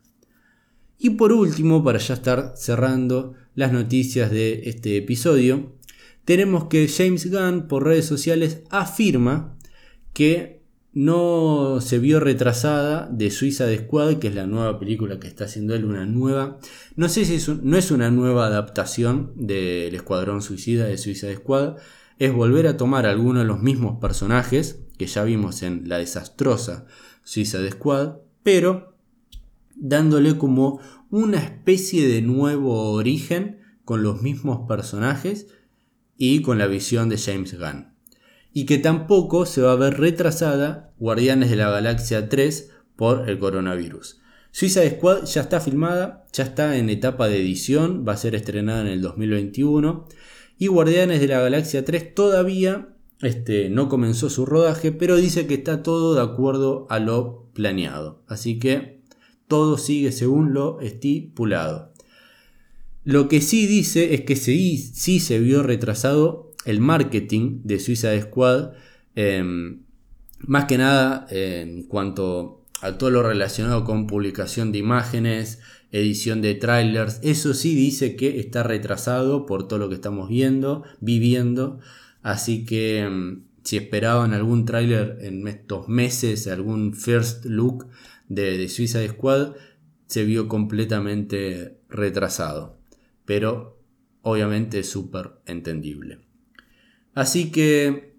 Y 1.00 1.10
por 1.10 1.34
último, 1.34 1.84
para 1.84 1.98
ya 1.98 2.14
estar 2.14 2.54
cerrando 2.56 3.34
las 3.56 3.74
noticias 3.74 4.30
de 4.30 4.70
este 4.70 4.98
episodio, 4.98 5.74
tenemos 6.26 6.66
que 6.66 6.88
James 6.88 7.32
Gunn 7.32 7.68
por 7.68 7.86
redes 7.86 8.06
sociales 8.06 8.62
afirma 8.70 9.58
que 10.14 10.57
no 10.98 11.80
se 11.80 12.00
vio 12.00 12.20
retrasada 12.20 13.08
de 13.12 13.30
Suiza 13.30 13.68
de 13.68 13.78
Squad, 13.78 14.16
que 14.16 14.30
es 14.30 14.36
la 14.36 14.48
nueva 14.48 14.80
película 14.80 15.20
que 15.20 15.28
está 15.28 15.44
haciendo 15.44 15.76
él, 15.76 15.86
una 15.86 16.08
nueva, 16.08 16.58
no 16.96 17.08
sé 17.08 17.24
si 17.24 17.36
es 17.36 17.50
no 17.50 17.78
es 17.78 17.92
una 17.92 18.10
nueva 18.10 18.48
adaptación 18.48 19.32
del 19.36 19.94
Escuadrón 19.94 20.42
Suicida 20.42 20.86
de 20.86 20.98
Suiza 20.98 21.28
de 21.28 21.36
Squad, 21.36 21.76
es 22.18 22.34
volver 22.34 22.66
a 22.66 22.78
tomar 22.78 23.06
algunos 23.06 23.44
de 23.44 23.48
los 23.48 23.62
mismos 23.62 24.00
personajes 24.02 24.80
que 24.98 25.06
ya 25.06 25.24
vimos 25.24 25.62
en 25.62 25.88
la 25.88 26.00
desastrosa 26.00 26.88
Suiza 27.24 27.60
de 27.60 27.74
Squad, 27.74 28.16
pero 28.42 28.96
dándole 29.76 30.40
como 30.40 30.80
una 31.12 31.38
especie 31.38 32.08
de 32.08 32.24
nuevo 32.24 32.94
origen 32.94 33.60
con 33.86 34.02
los 34.02 34.24
mismos 34.24 34.68
personajes 34.68 35.46
y 36.18 36.42
con 36.42 36.58
la 36.58 36.66
visión 36.66 37.08
de 37.08 37.20
James 37.20 37.56
Gunn. 37.56 37.97
Y 38.58 38.66
que 38.66 38.80
tampoco 38.80 39.46
se 39.46 39.62
va 39.62 39.74
a 39.74 39.76
ver 39.76 40.00
retrasada 40.00 40.92
Guardianes 40.98 41.52
de 41.52 41.58
la 41.58 41.70
Galaxia 41.70 42.28
3 42.28 42.72
por 42.96 43.30
el 43.30 43.38
coronavirus. 43.38 44.20
Suiza 44.50 44.82
Squad 44.90 45.26
ya 45.26 45.42
está 45.42 45.60
filmada, 45.60 46.26
ya 46.34 46.46
está 46.46 46.76
en 46.76 46.90
etapa 46.90 47.28
de 47.28 47.40
edición, 47.40 48.04
va 48.04 48.14
a 48.14 48.18
ser 48.18 48.34
estrenada 48.34 48.82
en 48.82 48.88
el 48.88 49.02
2021. 49.04 50.08
Y 50.58 50.66
Guardianes 50.66 51.20
de 51.20 51.28
la 51.28 51.40
Galaxia 51.40 51.86
3 51.86 52.16
todavía 52.16 52.88
este, 53.22 53.70
no 53.70 53.90
comenzó 53.90 54.28
su 54.32 54.44
rodaje, 54.48 54.92
pero 54.92 55.18
dice 55.18 55.46
que 55.46 55.54
está 55.54 55.84
todo 55.84 56.16
de 56.16 56.22
acuerdo 56.24 56.88
a 56.90 56.98
lo 56.98 57.52
planeado. 57.54 58.24
Así 58.26 58.58
que 58.58 59.02
todo 59.48 59.78
sigue 59.78 60.12
según 60.12 60.56
lo 60.56 60.80
estipulado. 60.80 61.94
Lo 63.04 63.28
que 63.30 63.40
sí 63.40 63.68
dice 63.68 64.16
es 64.16 64.22
que 64.22 64.36
sí, 64.36 64.80
sí 64.80 65.20
se 65.20 65.38
vio 65.38 65.62
retrasado 65.62 66.47
el 66.68 66.82
marketing 66.82 67.62
de 67.64 67.80
Suiza 67.80 68.20
Squad, 68.22 68.74
em, 69.16 69.84
más 70.40 70.66
que 70.66 70.78
nada 70.78 71.26
en 71.32 71.84
cuanto 71.84 72.62
a 72.82 72.98
todo 72.98 73.10
lo 73.10 73.24
relacionado 73.24 73.84
con 73.84 74.06
publicación 74.06 74.72
de 74.72 74.80
imágenes, 74.80 75.60
edición 75.92 76.42
de 76.42 76.54
trailers, 76.56 77.20
eso 77.24 77.54
sí 77.54 77.74
dice 77.74 78.16
que 78.16 78.40
está 78.40 78.64
retrasado 78.64 79.46
por 79.46 79.68
todo 79.68 79.80
lo 79.80 79.90
que 79.90 79.96
estamos 79.96 80.30
viendo, 80.30 80.84
viviendo, 81.00 81.80
así 82.22 82.66
que 82.66 83.00
em, 83.00 83.44
si 83.64 83.78
esperaban 83.78 84.34
algún 84.34 84.66
trailer 84.66 85.18
en 85.22 85.48
estos 85.48 85.88
meses, 85.88 86.48
algún 86.48 86.94
first 86.94 87.46
look 87.46 87.88
de, 88.30 88.68
Suiza 88.70 89.00
de 89.00 89.10
Squad 89.10 89.56
se 90.08 90.24
vio 90.24 90.48
completamente 90.48 91.78
retrasado. 91.90 92.78
Pero 93.26 93.78
obviamente 94.22 94.84
súper 94.84 95.32
entendible. 95.46 96.27
Así 97.18 97.50
que, 97.50 98.14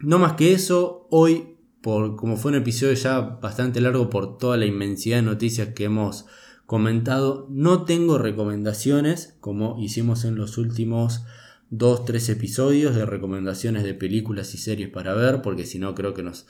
no 0.00 0.18
más 0.18 0.32
que 0.32 0.54
eso, 0.54 1.06
hoy, 1.12 1.54
por, 1.80 2.16
como 2.16 2.36
fue 2.36 2.50
un 2.50 2.56
episodio 2.56 2.92
ya 2.94 3.20
bastante 3.20 3.80
largo 3.80 4.10
por 4.10 4.38
toda 4.38 4.56
la 4.56 4.66
inmensidad 4.66 5.18
de 5.18 5.22
noticias 5.22 5.68
que 5.68 5.84
hemos 5.84 6.26
comentado, 6.66 7.46
no 7.48 7.84
tengo 7.84 8.18
recomendaciones 8.18 9.36
como 9.38 9.76
hicimos 9.78 10.24
en 10.24 10.34
los 10.34 10.58
últimos 10.58 11.22
2-3 11.70 12.30
episodios 12.30 12.96
de 12.96 13.06
recomendaciones 13.06 13.84
de 13.84 13.94
películas 13.94 14.52
y 14.54 14.58
series 14.58 14.88
para 14.88 15.14
ver, 15.14 15.40
porque 15.40 15.64
si 15.64 15.78
no 15.78 15.94
creo 15.94 16.12
que 16.12 16.24
nos 16.24 16.48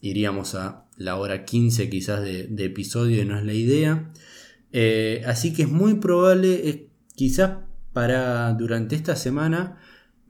iríamos 0.00 0.56
a 0.56 0.86
la 0.96 1.14
hora 1.14 1.44
15 1.44 1.88
quizás 1.90 2.22
de, 2.22 2.48
episodio 2.58 3.22
y 3.22 3.24
no 3.24 3.38
es 3.38 3.44
la 3.44 3.54
idea. 3.54 4.10
Eh, 4.72 5.22
así 5.28 5.52
que 5.52 5.62
es 5.62 5.70
muy 5.70 5.94
probable, 5.94 6.88
quizás 7.14 7.58
para 7.92 8.52
durante 8.54 8.96
esta 8.96 9.14
semana 9.14 9.78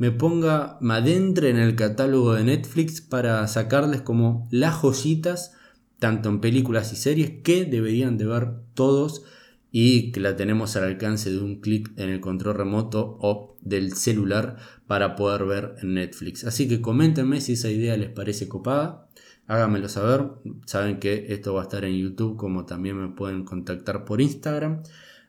me 0.01 0.11
ponga, 0.11 0.79
me 0.81 0.95
adentre 0.95 1.51
en 1.51 1.59
el 1.59 1.77
catálogo 1.77 2.33
de 2.33 2.43
Netflix 2.43 3.03
para 3.03 3.47
sacarles 3.47 4.01
como 4.01 4.49
las 4.51 4.75
joyitas, 4.75 5.53
tanto 5.99 6.31
en 6.31 6.41
películas 6.41 6.91
y 6.93 6.97
series, 6.97 7.43
que 7.45 7.67
deberían 7.67 8.17
de 8.17 8.25
ver 8.25 8.49
todos 8.73 9.23
y 9.71 10.11
que 10.11 10.21
la 10.21 10.37
tenemos 10.37 10.75
al 10.75 10.85
alcance 10.85 11.31
de 11.31 11.39
un 11.39 11.61
clic 11.61 11.93
en 11.97 12.09
el 12.09 12.21
control 12.21 12.57
remoto 12.57 13.19
o 13.21 13.59
del 13.61 13.93
celular 13.93 14.57
para 14.87 15.17
poder 15.17 15.45
ver 15.45 15.75
en 15.83 15.93
Netflix. 15.93 16.45
Así 16.45 16.67
que 16.67 16.81
coméntenme 16.81 17.43
si 17.43 17.53
esa 17.53 17.69
idea 17.69 17.95
les 17.99 18.09
parece 18.09 18.49
copada 18.49 19.07
háganmelo 19.51 19.89
saber. 19.89 20.31
Saben 20.65 20.99
que 20.99 21.27
esto 21.29 21.53
va 21.53 21.61
a 21.61 21.65
estar 21.65 21.85
en 21.85 21.95
YouTube, 21.95 22.37
como 22.37 22.65
también 22.65 22.97
me 22.97 23.09
pueden 23.09 23.45
contactar 23.45 24.05
por 24.05 24.21
Instagram. 24.21 24.83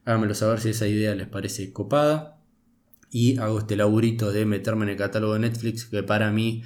Háganmelo 0.05 0.35
saber 0.35 0.61
si 0.61 0.69
esa 0.69 0.87
idea 0.87 1.13
les 1.15 1.27
parece 1.27 1.73
copada. 1.73 2.40
Y 3.11 3.37
hago 3.37 3.59
este 3.59 3.75
laburito 3.75 4.31
de 4.31 4.45
meterme 4.45 4.85
en 4.85 4.89
el 4.91 4.97
catálogo 4.97 5.33
de 5.33 5.41
Netflix, 5.41 5.85
que 5.85 6.01
para 6.01 6.31
mí 6.31 6.63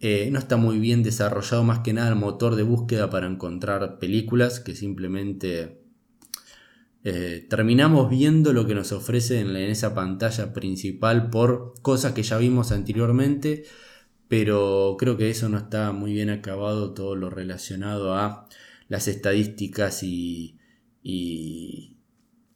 eh, 0.00 0.28
no 0.30 0.38
está 0.38 0.56
muy 0.56 0.78
bien 0.78 1.02
desarrollado, 1.02 1.64
más 1.64 1.80
que 1.80 1.92
nada 1.92 2.10
el 2.10 2.16
motor 2.16 2.54
de 2.54 2.62
búsqueda 2.62 3.10
para 3.10 3.26
encontrar 3.26 3.98
películas, 3.98 4.60
que 4.60 4.74
simplemente 4.74 5.80
eh, 7.02 7.46
terminamos 7.48 8.10
viendo 8.10 8.52
lo 8.52 8.66
que 8.66 8.74
nos 8.74 8.92
ofrece 8.92 9.40
en 9.40 9.56
esa 9.56 9.94
pantalla 9.94 10.52
principal 10.52 11.30
por 11.30 11.74
cosas 11.82 12.12
que 12.12 12.22
ya 12.22 12.36
vimos 12.38 12.72
anteriormente 12.72 13.64
pero 14.28 14.96
creo 14.98 15.16
que 15.16 15.30
eso 15.30 15.48
no 15.48 15.58
está 15.58 15.92
muy 15.92 16.12
bien 16.12 16.30
acabado 16.30 16.94
todo 16.94 17.14
lo 17.16 17.30
relacionado 17.30 18.14
a 18.14 18.48
las 18.88 19.08
estadísticas 19.08 20.02
y, 20.02 20.58
y, 21.02 21.96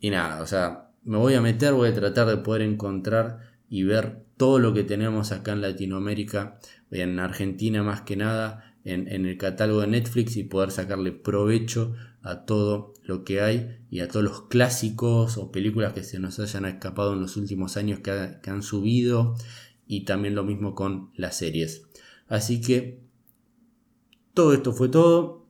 y 0.00 0.10
nada, 0.10 0.42
o 0.42 0.46
sea, 0.46 0.89
me 1.02 1.16
voy 1.16 1.34
a 1.34 1.40
meter, 1.40 1.74
voy 1.74 1.88
a 1.88 1.94
tratar 1.94 2.28
de 2.28 2.38
poder 2.38 2.62
encontrar 2.62 3.40
y 3.68 3.84
ver 3.84 4.24
todo 4.36 4.58
lo 4.58 4.74
que 4.74 4.84
tenemos 4.84 5.32
acá 5.32 5.52
en 5.52 5.60
Latinoamérica, 5.60 6.58
en 6.90 7.18
Argentina 7.18 7.82
más 7.82 8.02
que 8.02 8.16
nada, 8.16 8.74
en, 8.84 9.08
en, 9.08 9.26
el 9.26 9.36
catálogo 9.36 9.82
de 9.82 9.88
Netflix 9.88 10.36
y 10.36 10.44
poder 10.44 10.70
sacarle 10.70 11.12
provecho 11.12 11.94
a 12.22 12.44
todo 12.44 12.94
lo 13.04 13.24
que 13.24 13.40
hay 13.40 13.78
y 13.90 14.00
a 14.00 14.08
todos 14.08 14.24
los 14.24 14.42
clásicos 14.48 15.36
o 15.36 15.52
películas 15.52 15.92
que 15.92 16.02
se 16.02 16.18
nos 16.18 16.38
hayan 16.38 16.64
escapado 16.64 17.12
en 17.12 17.20
los 17.20 17.36
últimos 17.36 17.76
años 17.76 18.00
que, 18.00 18.38
que 18.42 18.50
han 18.50 18.62
subido 18.62 19.34
y 19.86 20.04
también 20.04 20.34
lo 20.34 20.44
mismo 20.44 20.74
con 20.74 21.10
las 21.16 21.36
series. 21.36 21.82
Así 22.28 22.60
que 22.60 23.00
todo 24.34 24.54
esto 24.54 24.72
fue 24.72 24.88
todo. 24.88 25.46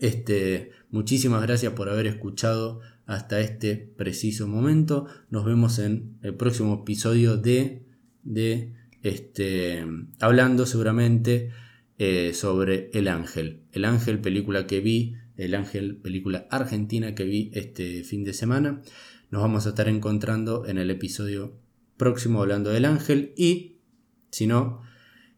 Este, 0.00 0.72
muchísimas 0.90 1.40
gracias 1.42 1.72
por 1.72 1.88
haber 1.88 2.06
escuchado 2.06 2.80
hasta 3.06 3.40
este 3.40 3.76
preciso 3.76 4.48
momento. 4.48 5.06
Nos 5.30 5.44
vemos 5.44 5.78
en 5.78 6.18
el 6.22 6.34
próximo 6.34 6.82
episodio 6.82 7.36
de, 7.36 7.86
de 8.22 8.74
este, 9.02 9.84
hablando 10.20 10.66
seguramente 10.66 11.50
eh, 11.98 12.32
sobre 12.34 12.90
El 12.92 13.08
Ángel. 13.08 13.62
El 13.72 13.84
Ángel, 13.84 14.20
película 14.20 14.66
que 14.66 14.80
vi, 14.80 15.14
El 15.36 15.54
Ángel, 15.54 15.96
película 15.96 16.46
argentina 16.50 17.14
que 17.14 17.24
vi 17.24 17.50
este 17.54 18.02
fin 18.02 18.24
de 18.24 18.34
semana. 18.34 18.82
Nos 19.30 19.42
vamos 19.42 19.66
a 19.66 19.70
estar 19.70 19.88
encontrando 19.88 20.66
en 20.66 20.78
el 20.78 20.90
episodio 20.90 21.56
próximo 21.96 22.42
hablando 22.42 22.70
del 22.70 22.84
Ángel 22.84 23.32
y 23.36 23.76
si 24.30 24.46
no, 24.46 24.82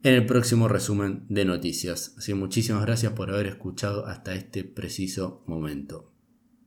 en 0.02 0.14
el 0.14 0.26
próximo 0.26 0.68
resumen 0.68 1.24
de 1.28 1.44
noticias. 1.44 2.14
Así 2.16 2.32
que 2.32 2.36
muchísimas 2.36 2.84
gracias 2.84 3.12
por 3.12 3.30
haber 3.30 3.46
escuchado 3.46 4.06
hasta 4.06 4.34
este 4.34 4.64
preciso 4.64 5.42
momento. 5.46 6.17